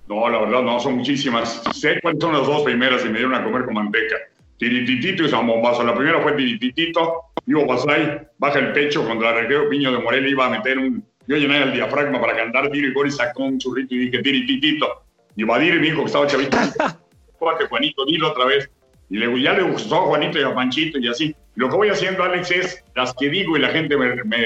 No, 0.09 0.27
la 0.27 0.41
verdad, 0.41 0.61
no, 0.61 0.77
son 0.77 0.95
muchísimas. 0.95 1.63
Sé 1.73 2.01
cuáles 2.01 2.19
son 2.21 2.33
las 2.33 2.45
dos 2.45 2.63
primeras 2.63 3.05
y 3.05 3.07
me 3.07 3.19
dieron 3.19 3.35
a 3.35 3.45
comer 3.45 3.63
con 3.63 3.75
manteca. 3.75 4.17
Tirititito 4.57 5.23
y 5.23 5.29
San 5.29 5.47
Bombazo. 5.47 5.85
La 5.85 5.95
primera 5.95 6.21
fue 6.21 6.33
Tirititito, 6.33 7.21
Ivo 7.45 7.65
Pasay, 7.65 8.27
baja 8.39 8.59
el 8.59 8.73
pecho 8.73 9.07
contra 9.07 9.31
el 9.31 9.37
arquero 9.45 9.69
Piño 9.69 9.93
de 9.93 9.99
Morelia, 9.99 10.29
iba 10.29 10.47
a 10.47 10.49
meter 10.49 10.79
un... 10.79 11.05
Yo 11.27 11.37
llené 11.37 11.63
el 11.63 11.73
diafragma 11.73 12.19
para 12.19 12.35
cantar 12.35 12.69
tiro 12.69 12.87
y 12.87 12.93
gol 12.93 13.07
y 13.07 13.11
sacó 13.11 13.43
un 13.43 13.57
churrito 13.57 13.95
y 13.95 14.05
dije 14.05 14.21
Tirititito. 14.21 15.03
Y 15.35 15.43
Badir 15.43 15.75
me 15.75 15.87
dijo 15.87 15.99
que 16.01 16.05
estaba 16.07 16.27
chavito. 16.27 16.57
Juárate, 17.39 17.65
Juanito, 17.67 18.05
dilo 18.05 18.31
otra 18.31 18.45
vez. 18.45 18.69
Y 19.09 19.17
le, 19.17 19.41
ya 19.41 19.53
le 19.53 19.63
gustó 19.63 19.95
a 19.95 20.05
Juanito 20.07 20.39
y 20.39 20.43
a 20.43 20.53
Panchito 20.53 20.99
y 20.99 21.07
así. 21.07 21.35
Y 21.55 21.59
lo 21.59 21.69
que 21.69 21.75
voy 21.75 21.89
haciendo, 21.89 22.23
Alex, 22.23 22.51
es 22.51 22.83
las 22.95 23.13
que 23.13 23.29
digo 23.29 23.57
y 23.57 23.61
la 23.61 23.69
gente 23.69 23.95
me, 23.97 24.23
me 24.23 24.45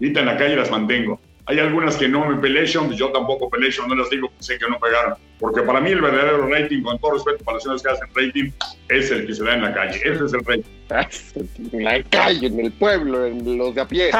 grita 0.00 0.20
en 0.20 0.26
la 0.26 0.36
calle 0.36 0.56
las 0.56 0.70
mantengo. 0.70 1.20
Hay 1.48 1.60
algunas 1.60 1.96
que 1.96 2.08
no 2.08 2.26
me 2.26 2.36
pelean, 2.40 2.90
yo 2.92 3.10
tampoco 3.12 3.48
peleo, 3.48 3.70
no 3.86 3.94
las 3.94 4.10
digo, 4.10 4.30
sé 4.40 4.58
que 4.58 4.68
no 4.68 4.78
pegaron. 4.80 5.14
Porque 5.38 5.62
para 5.62 5.80
mí 5.80 5.90
el 5.90 6.00
verdadero 6.00 6.48
rating, 6.48 6.82
con 6.82 6.98
todo 6.98 7.12
respeto 7.12 7.44
para 7.44 7.56
las 7.56 7.62
señoras 7.62 7.82
que 7.82 7.88
hacen 7.90 8.08
rating, 8.14 8.50
es 8.88 9.10
el 9.12 9.26
que 9.26 9.34
se 9.34 9.44
da 9.44 9.54
en 9.54 9.62
la 9.62 9.72
calle. 9.74 9.96
Ese 10.04 10.24
es 10.24 10.32
el 10.32 10.44
rating. 10.44 10.62
En 11.72 11.84
la 11.84 12.02
calle, 12.04 12.46
en 12.48 12.60
el 12.60 12.72
pueblo, 12.72 13.26
en 13.26 13.58
los 13.58 13.74
de 13.74 13.80
a 13.80 13.86
pie. 13.88 14.10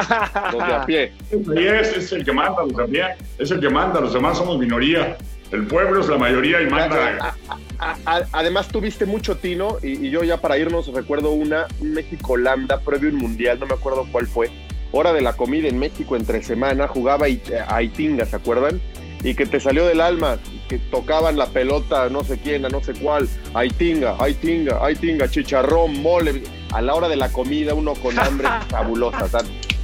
Los 0.53 0.67
de 0.67 0.75
a 0.75 0.87
pie. 0.87 1.13
Y 1.33 1.65
es, 1.67 1.97
es 1.97 2.13
el 2.13 2.25
que 2.25 2.33
manda, 2.33 2.63
los 2.65 2.77
de 2.77 2.83
a 2.83 2.87
pie. 2.87 3.05
Es 3.39 3.51
el 3.51 3.61
que 3.61 3.69
manda, 3.71 4.01
los 4.01 4.13
demás 4.13 4.39
somos 4.39 4.59
minoría. 4.59 5.17
El 5.53 5.67
pueblo 5.67 6.01
es 6.01 6.09
la 6.09 6.19
mayoría 6.19 6.61
y 6.63 6.67
manda. 6.67 7.35
A- 7.79 7.97
a- 8.07 8.23
además 8.33 8.69
tuviste 8.69 9.05
mucho 9.07 9.37
tino 9.37 9.79
y, 9.83 10.07
y 10.07 10.11
yo 10.11 10.23
ya 10.25 10.41
para 10.41 10.59
irnos 10.59 10.89
recuerdo 10.93 11.31
una 11.31 11.67
un 11.81 11.93
México-Holanda 11.93 12.81
previo 12.81 13.11
un 13.11 13.17
mundial, 13.17 13.59
no 13.61 13.67
me 13.67 13.75
acuerdo 13.75 14.07
cuál 14.11 14.27
fue. 14.27 14.51
Hora 14.93 15.13
de 15.13 15.21
la 15.21 15.35
comida 15.35 15.69
en 15.69 15.79
México 15.79 16.17
entre 16.17 16.43
semana, 16.43 16.89
jugaba 16.89 17.27
a 17.69 17.83
Itinga, 17.83 18.25
¿se 18.27 18.37
acuerdan? 18.37 18.81
Y 19.23 19.35
que 19.35 19.45
te 19.47 19.59
salió 19.61 19.85
del 19.87 20.01
alma, 20.01 20.39
que 20.69 20.79
tocaban 20.79 21.37
la 21.37 21.47
pelota 21.47 22.09
no 22.09 22.23
sé 22.23 22.39
quién, 22.39 22.65
a 22.65 22.69
no 22.69 22.83
sé 22.83 22.93
cuál, 22.95 23.29
Aitinga, 23.55 24.15
Aitinga, 24.21 24.79
Aitinga, 24.85 25.29
chicharrón, 25.29 26.01
mole. 26.03 26.43
A 26.73 26.81
la 26.83 26.95
hora 26.95 27.09
de 27.09 27.17
la 27.17 27.31
comida, 27.31 27.75
uno 27.75 27.95
con 27.95 28.19
hambre 28.19 28.49
fabulosa. 28.69 29.25
O 29.25 29.29
sea, 29.29 29.41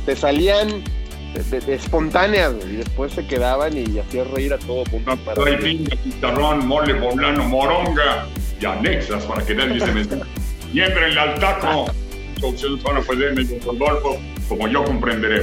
te 0.07 0.15
salían 0.15 0.69
de, 1.35 1.43
de- 1.51 1.61
de 1.65 1.75
espontáneas 1.75 2.53
y 2.71 2.77
después 2.77 3.13
se 3.13 3.27
quedaban 3.27 3.77
y 3.77 3.99
hacías 3.99 4.31
reír 4.31 4.53
a 4.53 4.59
todo 4.59 4.85
mundo. 4.93 5.17
para- 5.25 5.43
Hay 5.45 5.57
pinga, 5.57 5.97
chicharrón, 6.05 6.67
mole 6.67 6.95
poblano, 6.97 7.45
moronga 7.45 8.27
y 8.61 8.65
anexas 8.65 9.25
para 9.25 9.45
que 9.45 9.55
nadie 9.55 9.81
se 9.81 9.93
me 9.93 10.03
Y 10.75 10.81
entren 10.81 11.19
al 11.19 11.35
taco. 11.41 11.87
Opción 12.43 12.81
zona 12.81 13.01
pues 13.01 13.19
de 13.19 13.33
medio 13.33 13.59
Rodolfo, 13.65 14.19
como 14.49 14.69
yo 14.69 14.85
comprenderé. 14.85 15.43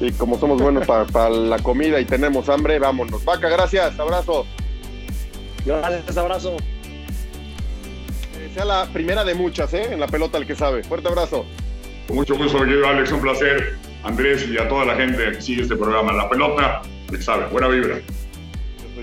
Y 0.00 0.12
como 0.12 0.38
somos 0.38 0.60
buenos 0.60 0.86
para 0.86 1.28
la 1.30 1.58
comida 1.58 2.00
y 2.00 2.04
tenemos 2.04 2.48
hambre, 2.48 2.78
vámonos. 2.78 3.24
Vaca, 3.24 3.48
gracias, 3.48 3.98
abrazo. 3.98 4.46
Gracias, 5.64 6.16
abrazo. 6.16 6.56
Eh, 8.38 8.50
sea 8.54 8.64
la 8.64 8.86
primera 8.86 9.24
de 9.24 9.34
muchas, 9.34 9.72
¿eh? 9.74 9.92
En 9.92 10.00
la 10.00 10.06
pelota 10.06 10.38
el 10.38 10.46
que 10.46 10.54
sabe. 10.54 10.84
Fuerte 10.84 11.08
abrazo. 11.08 11.44
Con 12.06 12.16
mucho 12.16 12.36
gusto, 12.36 12.58
mi 12.58 12.66
querido 12.66 12.86
Alex, 12.86 13.12
un 13.12 13.20
placer. 13.20 13.76
Andrés 14.02 14.46
y 14.48 14.58
a 14.58 14.68
toda 14.68 14.84
la 14.84 14.94
gente 14.96 15.32
que 15.32 15.40
sigue 15.40 15.62
este 15.62 15.76
programa. 15.76 16.12
La 16.12 16.28
pelota, 16.28 16.82
Alex 17.08 17.24
sabe, 17.24 17.46
buena 17.46 17.68
vibra. 17.68 18.00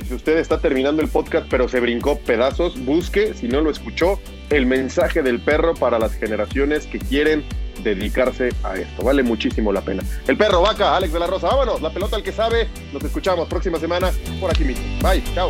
Si 0.07 0.13
usted 0.13 0.37
está 0.37 0.59
terminando 0.59 1.01
el 1.01 1.07
podcast 1.07 1.47
pero 1.49 1.67
se 1.67 1.79
brincó 1.79 2.19
pedazos, 2.19 2.83
busque, 2.85 3.33
si 3.33 3.47
no 3.47 3.61
lo 3.61 3.69
escuchó, 3.69 4.19
el 4.49 4.65
mensaje 4.65 5.21
del 5.21 5.39
perro 5.39 5.73
para 5.73 5.99
las 5.99 6.13
generaciones 6.13 6.85
que 6.87 6.99
quieren 6.99 7.43
dedicarse 7.83 8.49
a 8.63 8.75
esto. 8.75 9.03
Vale 9.03 9.23
muchísimo 9.23 9.71
la 9.71 9.81
pena. 9.81 10.03
El 10.27 10.37
perro, 10.37 10.61
vaca, 10.61 10.95
Alex 10.95 11.13
de 11.13 11.19
la 11.19 11.27
Rosa, 11.27 11.47
vámonos. 11.47 11.81
La 11.81 11.91
pelota 11.91 12.15
al 12.15 12.23
que 12.23 12.31
sabe. 12.31 12.67
Nos 12.93 13.03
escuchamos 13.03 13.47
próxima 13.47 13.79
semana 13.79 14.11
por 14.39 14.51
aquí 14.51 14.63
mismo. 14.63 14.83
Bye, 15.01 15.23
chao. 15.33 15.49